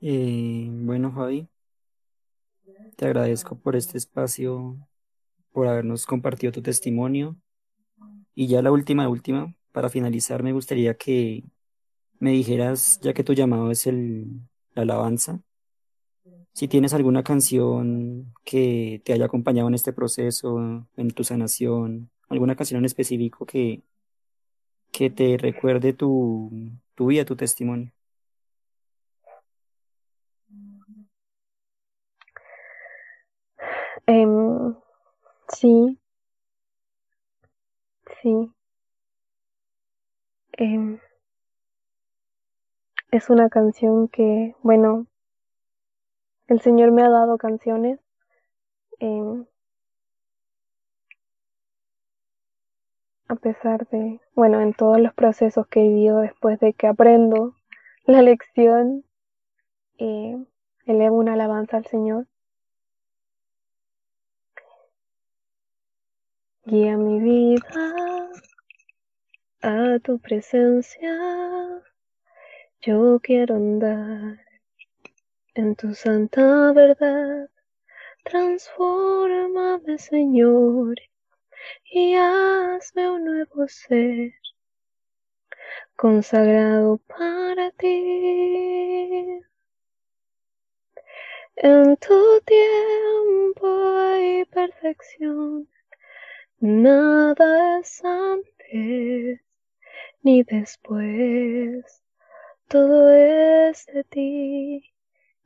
Eh, 0.00 0.68
bueno, 0.70 1.12
Javi, 1.12 1.48
te 2.96 3.06
agradezco 3.06 3.58
por 3.58 3.76
este 3.76 3.98
espacio, 3.98 4.76
por 5.52 5.66
habernos 5.68 6.06
compartido 6.06 6.52
tu 6.52 6.62
testimonio. 6.62 7.36
Y 8.34 8.46
ya 8.48 8.62
la 8.62 8.72
última, 8.72 9.08
última, 9.08 9.54
para 9.72 9.88
finalizar, 9.90 10.42
me 10.42 10.52
gustaría 10.52 10.94
que 10.94 11.44
me 12.18 12.32
dijeras, 12.32 13.00
ya 13.02 13.14
que 13.14 13.24
tu 13.24 13.34
llamado 13.34 13.70
es 13.70 13.86
el, 13.86 14.40
la 14.74 14.82
alabanza, 14.82 15.42
si 16.54 16.68
tienes 16.68 16.92
alguna 16.94 17.22
canción 17.22 18.34
que 18.44 19.00
te 19.04 19.12
haya 19.12 19.24
acompañado 19.26 19.68
en 19.68 19.74
este 19.74 19.92
proceso, 19.92 20.86
en 20.96 21.10
tu 21.12 21.24
sanación, 21.24 22.10
alguna 22.28 22.56
canción 22.56 22.78
en 22.78 22.84
específico 22.86 23.46
que, 23.46 23.82
que 24.92 25.10
te 25.10 25.36
recuerde 25.38 25.92
tu, 25.92 26.50
tu 26.94 27.06
vida, 27.06 27.24
tu 27.24 27.36
testimonio. 27.36 27.92
Em, 34.06 34.74
sí, 35.48 35.98
Sí. 38.22 38.52
Em, 40.56 40.98
es 43.12 43.30
una 43.30 43.48
canción 43.48 44.08
que, 44.08 44.56
bueno, 44.64 45.06
el 46.46 46.60
Señor 46.60 46.92
me 46.92 47.02
ha 47.02 47.08
dado 47.10 47.36
canciones. 47.38 47.98
em, 49.00 49.46
a 53.28 53.34
pesar 53.34 53.88
de, 53.88 54.20
bueno, 54.34 54.60
en 54.60 54.74
todos 54.74 55.00
los 55.00 55.12
procesos 55.14 55.66
que 55.66 55.80
he 55.80 55.88
vivido 55.88 56.18
después 56.20 56.60
de 56.60 56.72
que 56.72 56.86
aprendo 56.86 57.54
la 58.06 58.22
lección, 58.22 59.04
eh, 59.98 60.36
elevo 60.86 61.16
una 61.18 61.34
alabanza 61.34 61.78
al 61.78 61.86
Señor. 61.86 62.26
Guía 66.64 66.96
mi 66.96 67.18
vida 67.18 68.30
a 69.62 69.98
tu 69.98 70.20
presencia. 70.20 71.12
Yo 72.80 73.18
quiero 73.20 73.56
andar 73.56 74.38
en 75.54 75.74
tu 75.74 75.92
santa 75.92 76.72
verdad. 76.72 77.50
Transfórmame, 78.22 79.98
Señor, 79.98 80.94
y 81.90 82.14
hazme 82.14 83.10
un 83.10 83.24
nuevo 83.24 83.66
ser 83.66 84.32
consagrado 85.96 86.98
para 87.08 87.72
ti. 87.72 89.40
En 91.56 91.96
tu 91.96 92.40
tiempo 92.46 93.66
hay 93.98 94.44
perfección, 94.44 95.68
nada 96.62 97.80
es 97.80 98.02
antes 98.04 99.40
ni 100.22 100.44
después, 100.44 102.04
todo 102.68 103.12
es 103.12 103.84
de 103.86 104.04
ti 104.04 104.94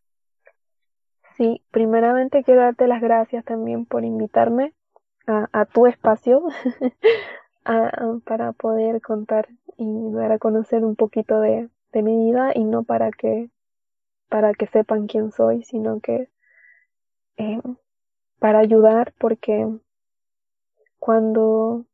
Sí, 1.36 1.62
primeramente 1.70 2.44
quiero 2.44 2.62
darte 2.62 2.86
las 2.86 3.02
gracias 3.02 3.44
también 3.44 3.86
por 3.86 4.04
invitarme 4.04 4.72
a, 5.26 5.48
a 5.52 5.64
tu 5.64 5.86
espacio 5.86 6.42
a- 7.64 8.18
para 8.24 8.52
poder 8.52 9.00
contar 9.02 9.48
y 9.76 10.12
dar 10.12 10.32
a 10.32 10.38
conocer 10.38 10.84
un 10.84 10.96
poquito 10.96 11.40
de, 11.40 11.68
de 11.92 12.02
mi 12.02 12.16
vida 12.26 12.52
y 12.54 12.64
no 12.64 12.84
para 12.84 13.10
que 13.12 13.50
para 14.30 14.54
que 14.54 14.66
sepan 14.66 15.06
quién 15.08 15.32
soy, 15.32 15.62
sino 15.64 16.00
que 16.00 16.28
eh, 17.36 17.60
para 18.40 18.60
ayudar 18.60 19.14
porque 19.18 19.66
cuando 20.98 21.86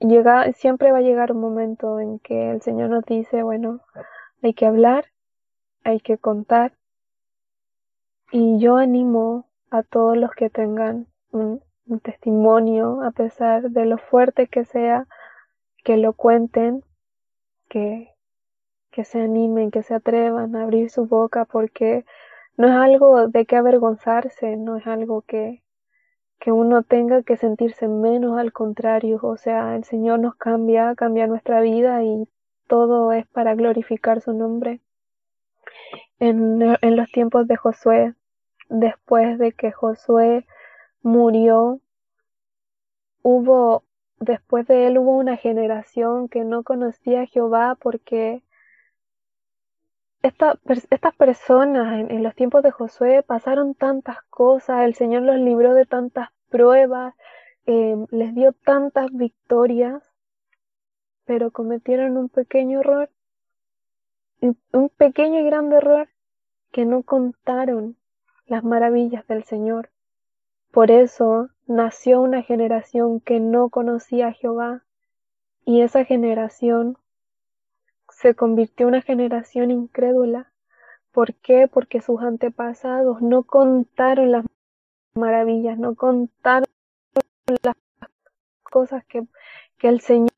llega, 0.00 0.52
siempre 0.52 0.90
va 0.90 0.98
a 0.98 1.00
llegar 1.00 1.30
un 1.30 1.40
momento 1.40 2.00
en 2.00 2.18
que 2.18 2.50
el 2.50 2.60
Señor 2.60 2.90
nos 2.90 3.04
dice, 3.04 3.44
bueno, 3.44 3.80
hay 4.42 4.54
que 4.54 4.66
hablar, 4.66 5.06
hay 5.84 6.00
que 6.00 6.18
contar 6.18 6.74
y 8.32 8.58
yo 8.58 8.76
animo 8.78 9.46
a 9.70 9.82
todos 9.82 10.16
los 10.16 10.30
que 10.32 10.48
tengan 10.48 11.06
un, 11.32 11.60
un 11.90 12.00
testimonio, 12.00 13.02
a 13.02 13.10
pesar 13.10 13.70
de 13.70 13.84
lo 13.84 13.98
fuerte 13.98 14.46
que 14.46 14.64
sea, 14.64 15.06
que 15.84 15.96
lo 15.96 16.12
cuenten, 16.12 16.84
que, 17.68 18.14
que 18.90 19.04
se 19.04 19.20
animen, 19.20 19.70
que 19.70 19.82
se 19.82 19.94
atrevan 19.94 20.54
a 20.56 20.62
abrir 20.62 20.90
su 20.90 21.06
boca, 21.06 21.44
porque 21.44 22.04
no 22.56 22.68
es 22.68 22.74
algo 22.74 23.28
de 23.28 23.44
qué 23.46 23.56
avergonzarse, 23.56 24.56
no 24.56 24.76
es 24.76 24.86
algo 24.86 25.22
que, 25.22 25.62
que 26.38 26.52
uno 26.52 26.82
tenga 26.82 27.22
que 27.22 27.36
sentirse 27.36 27.88
menos, 27.88 28.38
al 28.38 28.52
contrario, 28.52 29.18
o 29.22 29.36
sea, 29.36 29.76
el 29.76 29.84
Señor 29.84 30.20
nos 30.20 30.36
cambia, 30.36 30.94
cambia 30.94 31.26
nuestra 31.26 31.60
vida 31.60 32.02
y 32.04 32.28
todo 32.68 33.12
es 33.12 33.26
para 33.26 33.54
glorificar 33.54 34.20
su 34.20 34.32
nombre. 34.32 34.80
En, 36.18 36.62
en 36.62 36.96
los 36.96 37.10
tiempos 37.10 37.48
de 37.48 37.56
Josué, 37.56 38.14
después 38.68 39.38
de 39.38 39.52
que 39.52 39.72
Josué 39.72 40.46
murió, 41.02 41.80
hubo, 43.22 43.84
después 44.18 44.66
de 44.66 44.86
él 44.86 44.98
hubo 44.98 45.16
una 45.16 45.36
generación 45.36 46.28
que 46.28 46.44
no 46.44 46.62
conocía 46.62 47.22
a 47.22 47.26
Jehová 47.26 47.76
porque 47.80 48.42
esta, 50.22 50.58
estas 50.90 51.14
personas 51.14 52.10
en, 52.10 52.22
los 52.22 52.34
tiempos 52.34 52.62
de 52.62 52.70
Josué 52.70 53.22
pasaron 53.22 53.74
tantas 53.74 54.22
cosas, 54.24 54.82
el 54.84 54.94
Señor 54.94 55.22
los 55.22 55.36
libró 55.36 55.74
de 55.74 55.86
tantas 55.86 56.28
pruebas, 56.50 57.14
eh, 57.66 57.96
les 58.10 58.34
dio 58.34 58.52
tantas 58.52 59.10
victorias, 59.12 60.02
pero 61.24 61.50
cometieron 61.50 62.16
un 62.16 62.28
pequeño 62.28 62.80
error, 62.80 63.10
un 64.40 64.88
pequeño 64.90 65.40
y 65.40 65.44
grande 65.44 65.76
error, 65.76 66.08
que 66.70 66.84
no 66.84 67.02
contaron 67.02 67.96
las 68.46 68.64
maravillas 68.64 69.26
del 69.26 69.44
Señor. 69.44 69.90
Por 70.70 70.90
eso 70.90 71.48
nació 71.66 72.20
una 72.20 72.42
generación 72.42 73.20
que 73.20 73.40
no 73.40 73.70
conocía 73.70 74.28
a 74.28 74.32
Jehová 74.32 74.84
y 75.64 75.80
esa 75.82 76.04
generación 76.04 76.96
se 78.08 78.34
convirtió 78.34 78.86
en 78.86 78.94
una 78.94 79.02
generación 79.02 79.70
incrédula. 79.70 80.52
¿Por 81.12 81.34
qué? 81.34 81.66
Porque 81.66 82.00
sus 82.00 82.20
antepasados 82.22 83.20
no 83.20 83.42
contaron 83.42 84.30
las 84.30 84.44
maravillas, 85.14 85.78
no 85.78 85.94
contaron 85.96 86.68
las 87.62 87.76
cosas 88.62 89.04
que, 89.06 89.26
que 89.78 89.88
el 89.88 90.00
Señor 90.00 90.30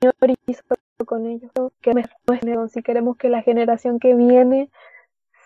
hizo 0.47 0.63
con 1.05 1.27
ellos. 1.27 1.51
Que 1.81 1.93
si 2.69 2.83
queremos 2.83 3.17
que 3.17 3.29
la 3.29 3.43
generación 3.43 3.99
que 3.99 4.15
viene 4.15 4.71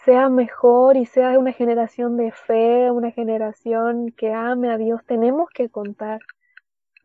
sea 0.06 0.28
mejor 0.28 0.96
y 0.96 1.04
sea 1.04 1.36
una 1.36 1.52
generación 1.52 2.16
de 2.16 2.30
fe, 2.30 2.92
una 2.92 3.10
generación 3.10 4.12
que 4.12 4.32
ame 4.32 4.70
a 4.70 4.78
Dios, 4.78 5.04
tenemos 5.04 5.50
que 5.50 5.68
contar 5.68 6.20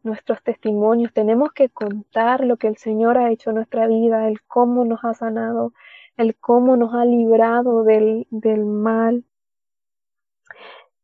nuestros 0.03 0.43
testimonios, 0.43 1.11
tenemos 1.11 1.51
que 1.51 1.69
contar 1.69 2.45
lo 2.45 2.57
que 2.57 2.67
el 2.67 2.77
Señor 2.77 3.17
ha 3.17 3.31
hecho 3.31 3.49
en 3.49 3.55
nuestra 3.55 3.87
vida, 3.87 4.27
el 4.27 4.43
cómo 4.43 4.85
nos 4.85 5.03
ha 5.03 5.15
sanado, 5.15 5.73
el 6.15 6.35
cómo 6.35 6.77
nos 6.77 6.93
ha 6.93 7.03
librado 7.05 7.83
del, 7.83 8.27
del 8.29 8.65
mal. 8.65 9.23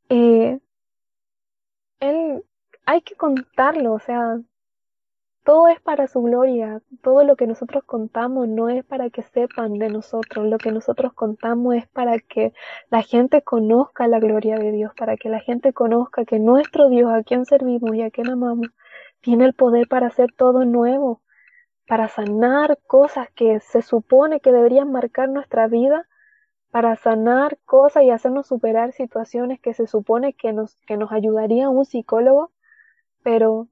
Eh, 0.10 0.60
él, 2.00 2.44
hay 2.86 3.02
que 3.02 3.16
contarlo, 3.16 3.94
o 3.94 4.00
sea, 4.00 4.40
todo 5.48 5.70
es 5.70 5.80
para 5.80 6.08
su 6.08 6.22
gloria, 6.24 6.82
todo 7.02 7.24
lo 7.24 7.38
que 7.38 7.48
nosotros 7.48 7.86
contamos 7.86 8.50
no 8.50 8.68
es 8.68 8.84
para 8.84 9.10
que 9.10 9.24
sepan 9.24 9.76
de 9.76 9.88
nosotros, 9.88 10.46
lo 10.46 10.58
que 10.58 10.74
nosotros 10.74 11.14
contamos 11.14 11.76
es 11.76 11.88
para 11.88 12.20
que 12.20 12.52
la 12.90 13.02
gente 13.02 13.42
conozca 13.44 14.10
la 14.10 14.20
gloria 14.20 14.58
de 14.58 14.74
Dios, 14.74 14.92
para 14.98 15.16
que 15.16 15.30
la 15.30 15.40
gente 15.40 15.72
conozca 15.72 16.26
que 16.26 16.38
nuestro 16.38 16.90
Dios, 16.90 17.10
a 17.14 17.24
quien 17.24 17.46
servimos 17.46 17.96
y 17.96 18.02
a 18.02 18.12
quien 18.12 18.30
amamos, 18.30 18.68
tiene 19.22 19.46
el 19.46 19.54
poder 19.54 19.88
para 19.88 20.08
hacer 20.08 20.34
todo 20.36 20.66
nuevo, 20.66 21.22
para 21.88 22.10
sanar 22.10 22.78
cosas 22.86 23.30
que 23.34 23.62
se 23.62 23.82
supone 23.82 24.42
que 24.42 24.52
deberían 24.52 24.92
marcar 24.92 25.30
nuestra 25.30 25.68
vida, 25.68 26.10
para 26.72 26.98
sanar 26.98 27.58
cosas 27.64 28.04
y 28.04 28.10
hacernos 28.10 28.48
superar 28.48 28.92
situaciones 28.92 29.62
que 29.62 29.74
se 29.74 29.88
supone 29.88 30.34
que 30.34 30.52
nos, 30.52 30.76
que 30.88 30.98
nos 30.98 31.14
ayudaría 31.14 31.70
un 31.70 31.86
psicólogo, 31.86 32.52
pero 33.24 33.70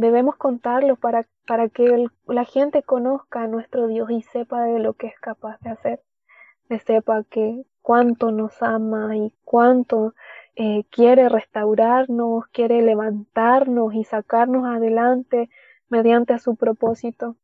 Debemos 0.00 0.36
contarlo 0.36 0.94
para, 0.94 1.26
para 1.44 1.68
que 1.68 2.06
la 2.28 2.44
gente 2.44 2.84
conozca 2.84 3.42
a 3.42 3.48
nuestro 3.48 3.88
Dios 3.88 4.08
y 4.12 4.22
sepa 4.22 4.62
de 4.62 4.78
lo 4.78 4.92
que 4.92 5.08
es 5.08 5.18
capaz 5.18 5.58
de 5.58 5.70
hacer, 5.70 6.00
de 6.68 6.78
sepa 6.78 7.24
que 7.24 7.64
cuánto 7.82 8.30
nos 8.30 8.62
ama 8.62 9.16
y 9.16 9.34
cuánto 9.44 10.14
eh, 10.54 10.84
quiere 10.92 11.28
restaurarnos, 11.28 12.46
quiere 12.52 12.80
levantarnos 12.80 13.92
y 13.92 14.04
sacarnos 14.04 14.66
adelante 14.66 15.50
mediante 15.88 16.38
su 16.38 16.54
propósito, 16.54 17.34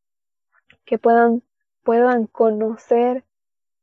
que 0.85 0.97
puedan, 0.97 1.43
puedan 1.83 2.29
conocer 2.29 3.25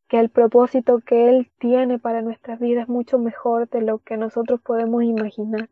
que 0.07 0.17
el 0.17 0.30
propósito 0.30 0.99
que 0.99 1.28
Él 1.28 1.51
tiene 1.59 1.99
para 1.99 2.22
nuestras 2.22 2.57
vidas 2.57 2.84
es 2.84 2.89
mucho 2.89 3.19
mejor 3.19 3.67
de 3.67 3.82
lo 3.82 3.97
que 3.97 4.15
nosotros 4.15 4.61
podemos 4.61 5.03
imaginar. 5.03 5.67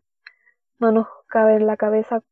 No 0.79 0.91
nos 0.91 1.07
cabe 1.27 1.55
en 1.55 1.65
la 1.65 1.77
cabeza 1.77 2.23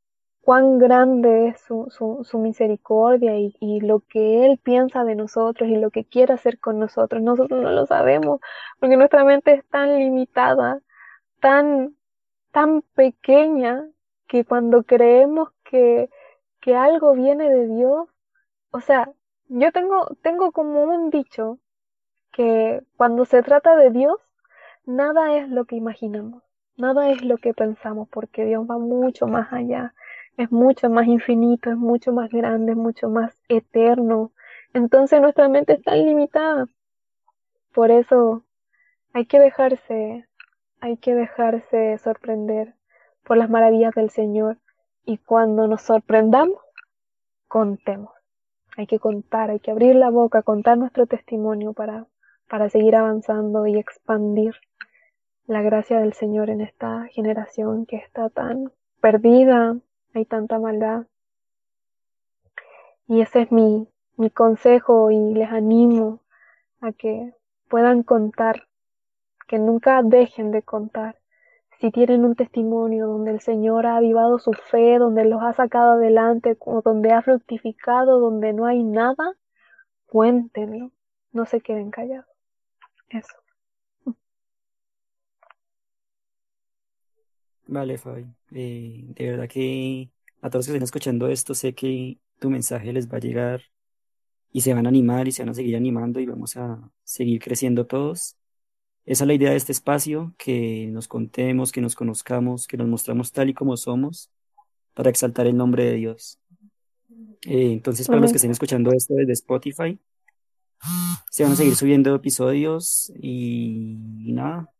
cuán 0.47 0.79
grande 0.79 1.49
es 1.49 1.59
su, 1.59 1.89
su, 2.23 2.39
misericordia 2.39 3.37
y, 3.37 3.53
y, 3.59 3.81
lo 3.81 3.99
que 3.99 4.45
Él 4.45 4.57
piensa 4.63 5.03
de 5.03 5.13
nosotros 5.13 5.67
y 5.67 5.75
lo 5.75 5.91
que 5.91 6.05
quiere 6.05 6.33
hacer 6.33 6.57
con 6.57 6.79
nosotros. 6.79 7.21
Nosotros 7.21 7.61
no 7.61 7.69
lo 7.69 7.85
sabemos 7.85 8.39
porque 8.79 8.95
nuestra 8.95 9.25
mente 9.25 9.51
es 9.51 9.65
tan 9.65 9.97
limitada, 9.97 10.79
tan, 11.41 11.97
tan 12.53 12.81
pequeña, 12.95 13.89
que 14.25 14.45
cuando 14.45 14.83
creemos 14.83 15.49
que, 15.65 16.09
que 16.61 16.77
algo 16.77 17.13
viene 17.13 17.49
de 17.49 17.67
Dios, 17.67 18.07
o 18.71 18.79
sea, 18.79 19.11
yo 19.49 19.73
tengo, 19.73 20.07
tengo 20.21 20.53
como 20.53 20.83
un 20.83 21.09
dicho 21.09 21.59
que 22.31 22.83
cuando 22.95 23.25
se 23.25 23.43
trata 23.43 23.75
de 23.75 23.89
Dios, 23.91 24.15
nada 24.85 25.35
es 25.35 25.49
lo 25.49 25.65
que 25.65 25.75
imaginamos, 25.75 26.41
nada 26.77 27.09
es 27.11 27.21
lo 27.21 27.35
que 27.35 27.53
pensamos, 27.53 28.07
porque 28.07 28.45
Dios 28.45 28.65
va 28.65 28.77
mucho 28.77 29.27
más 29.27 29.51
allá 29.51 29.93
es 30.37 30.51
mucho 30.51 30.89
más 30.89 31.07
infinito, 31.07 31.71
es 31.71 31.77
mucho 31.77 32.13
más 32.13 32.29
grande, 32.29 32.73
es 32.73 32.77
mucho 32.77 33.09
más 33.09 33.35
eterno. 33.49 34.31
Entonces 34.73 35.19
nuestra 35.19 35.49
mente 35.49 35.73
es 35.73 35.83
tan 35.83 36.05
limitada. 36.05 36.67
Por 37.73 37.89
eso 37.91 38.43
hay 39.13 39.25
que 39.25 39.39
dejarse, 39.39 40.27
hay 40.79 40.97
que 40.97 41.15
dejarse 41.15 41.97
sorprender 41.97 42.75
por 43.23 43.37
las 43.37 43.49
maravillas 43.49 43.93
del 43.95 44.11
Señor. 44.11 44.57
Y 45.05 45.17
cuando 45.17 45.67
nos 45.67 45.81
sorprendamos, 45.81 46.59
contemos. 47.47 48.11
Hay 48.77 48.85
que 48.85 48.99
contar, 48.99 49.49
hay 49.49 49.59
que 49.59 49.71
abrir 49.71 49.95
la 49.95 50.11
boca, 50.11 50.43
contar 50.43 50.77
nuestro 50.77 51.07
testimonio 51.07 51.73
para, 51.73 52.05
para 52.47 52.69
seguir 52.69 52.95
avanzando 52.95 53.65
y 53.65 53.77
expandir 53.79 54.55
la 55.47 55.63
gracia 55.63 55.99
del 55.99 56.13
Señor 56.13 56.51
en 56.51 56.61
esta 56.61 57.07
generación 57.07 57.87
que 57.87 57.95
está 57.95 58.29
tan 58.29 58.71
perdida, 59.01 59.77
hay 60.17 60.25
tanta 60.25 60.59
maldad. 60.59 61.05
Y 63.07 63.21
ese 63.21 63.43
es 63.43 63.51
mi, 63.51 63.87
mi 64.17 64.29
consejo 64.29 65.11
y 65.11 65.33
les 65.33 65.49
animo 65.49 66.21
a 66.81 66.91
que 66.91 67.33
puedan 67.69 68.03
contar, 68.03 68.67
que 69.47 69.59
nunca 69.59 70.01
dejen 70.03 70.51
de 70.51 70.63
contar. 70.63 71.19
Si 71.79 71.91
tienen 71.91 72.25
un 72.25 72.35
testimonio 72.35 73.07
donde 73.07 73.31
el 73.31 73.39
Señor 73.39 73.85
ha 73.85 73.97
avivado 73.97 74.39
su 74.39 74.51
fe, 74.53 74.97
donde 74.97 75.25
los 75.25 75.43
ha 75.43 75.53
sacado 75.53 75.93
adelante, 75.93 76.57
donde 76.83 77.13
ha 77.13 77.21
fructificado, 77.21 78.19
donde 78.19 78.51
no 78.53 78.65
hay 78.65 78.83
nada, 78.83 79.35
cuéntenlo. 80.07 80.91
No 81.31 81.45
se 81.45 81.61
queden 81.61 81.91
callados. 81.91 82.25
Eso. 83.09 83.35
Vale, 87.67 87.97
Fabi. 87.97 88.36
Eh, 88.51 89.05
de 89.07 89.31
verdad 89.31 89.47
que 89.47 90.09
a 90.41 90.49
todos 90.49 90.59
los 90.59 90.67
que 90.67 90.71
estén 90.73 90.83
escuchando 90.83 91.27
esto, 91.27 91.53
sé 91.53 91.73
que 91.73 92.17
tu 92.39 92.49
mensaje 92.49 92.93
les 92.93 93.11
va 93.11 93.17
a 93.17 93.21
llegar 93.21 93.61
y 94.51 94.61
se 94.61 94.73
van 94.73 94.85
a 94.85 94.89
animar 94.89 95.27
y 95.27 95.31
se 95.31 95.43
van 95.43 95.49
a 95.49 95.53
seguir 95.53 95.75
animando 95.75 96.19
y 96.19 96.25
vamos 96.25 96.57
a 96.57 96.91
seguir 97.03 97.41
creciendo 97.41 97.85
todos. 97.85 98.37
Esa 99.05 99.23
es 99.23 99.27
la 99.27 99.33
idea 99.33 99.51
de 99.51 99.55
este 99.55 99.71
espacio, 99.71 100.33
que 100.37 100.87
nos 100.91 101.07
contemos, 101.07 101.71
que 101.71 101.81
nos 101.81 101.95
conozcamos, 101.95 102.67
que 102.67 102.77
nos 102.77 102.87
mostramos 102.87 103.31
tal 103.31 103.49
y 103.49 103.53
como 103.53 103.77
somos 103.77 104.29
para 104.93 105.09
exaltar 105.09 105.47
el 105.47 105.55
nombre 105.55 105.85
de 105.85 105.93
Dios. 105.93 106.39
Eh, 107.45 107.71
entonces, 107.71 108.07
para 108.07 108.19
los 108.19 108.31
que 108.31 108.37
estén 108.37 108.51
escuchando 108.51 108.91
esto 108.91 109.13
desde 109.15 109.33
Spotify, 109.33 109.97
se 111.29 111.43
van 111.43 111.53
a 111.53 111.55
seguir 111.55 111.75
subiendo 111.75 112.13
episodios 112.15 113.11
y 113.21 113.97
nada, 114.33 114.71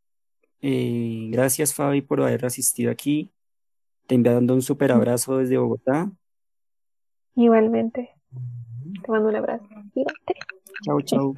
eh, 0.62 1.28
gracias, 1.32 1.74
Fabi, 1.74 2.02
por 2.02 2.22
haber 2.22 2.46
asistido 2.46 2.92
aquí. 2.92 3.32
Te 4.08 4.16
enviando 4.16 4.54
un 4.54 4.62
súper 4.62 4.92
abrazo 4.94 5.38
desde 5.38 5.58
Bogotá. 5.58 6.10
Igualmente. 7.36 8.16
Te 9.04 9.12
mando 9.12 9.30
un 9.30 9.36
abrazo. 9.36 9.68
Chao, 10.84 11.02
chao. 11.02 11.34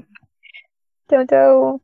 chao, 1.07 1.25
chao. 1.25 1.81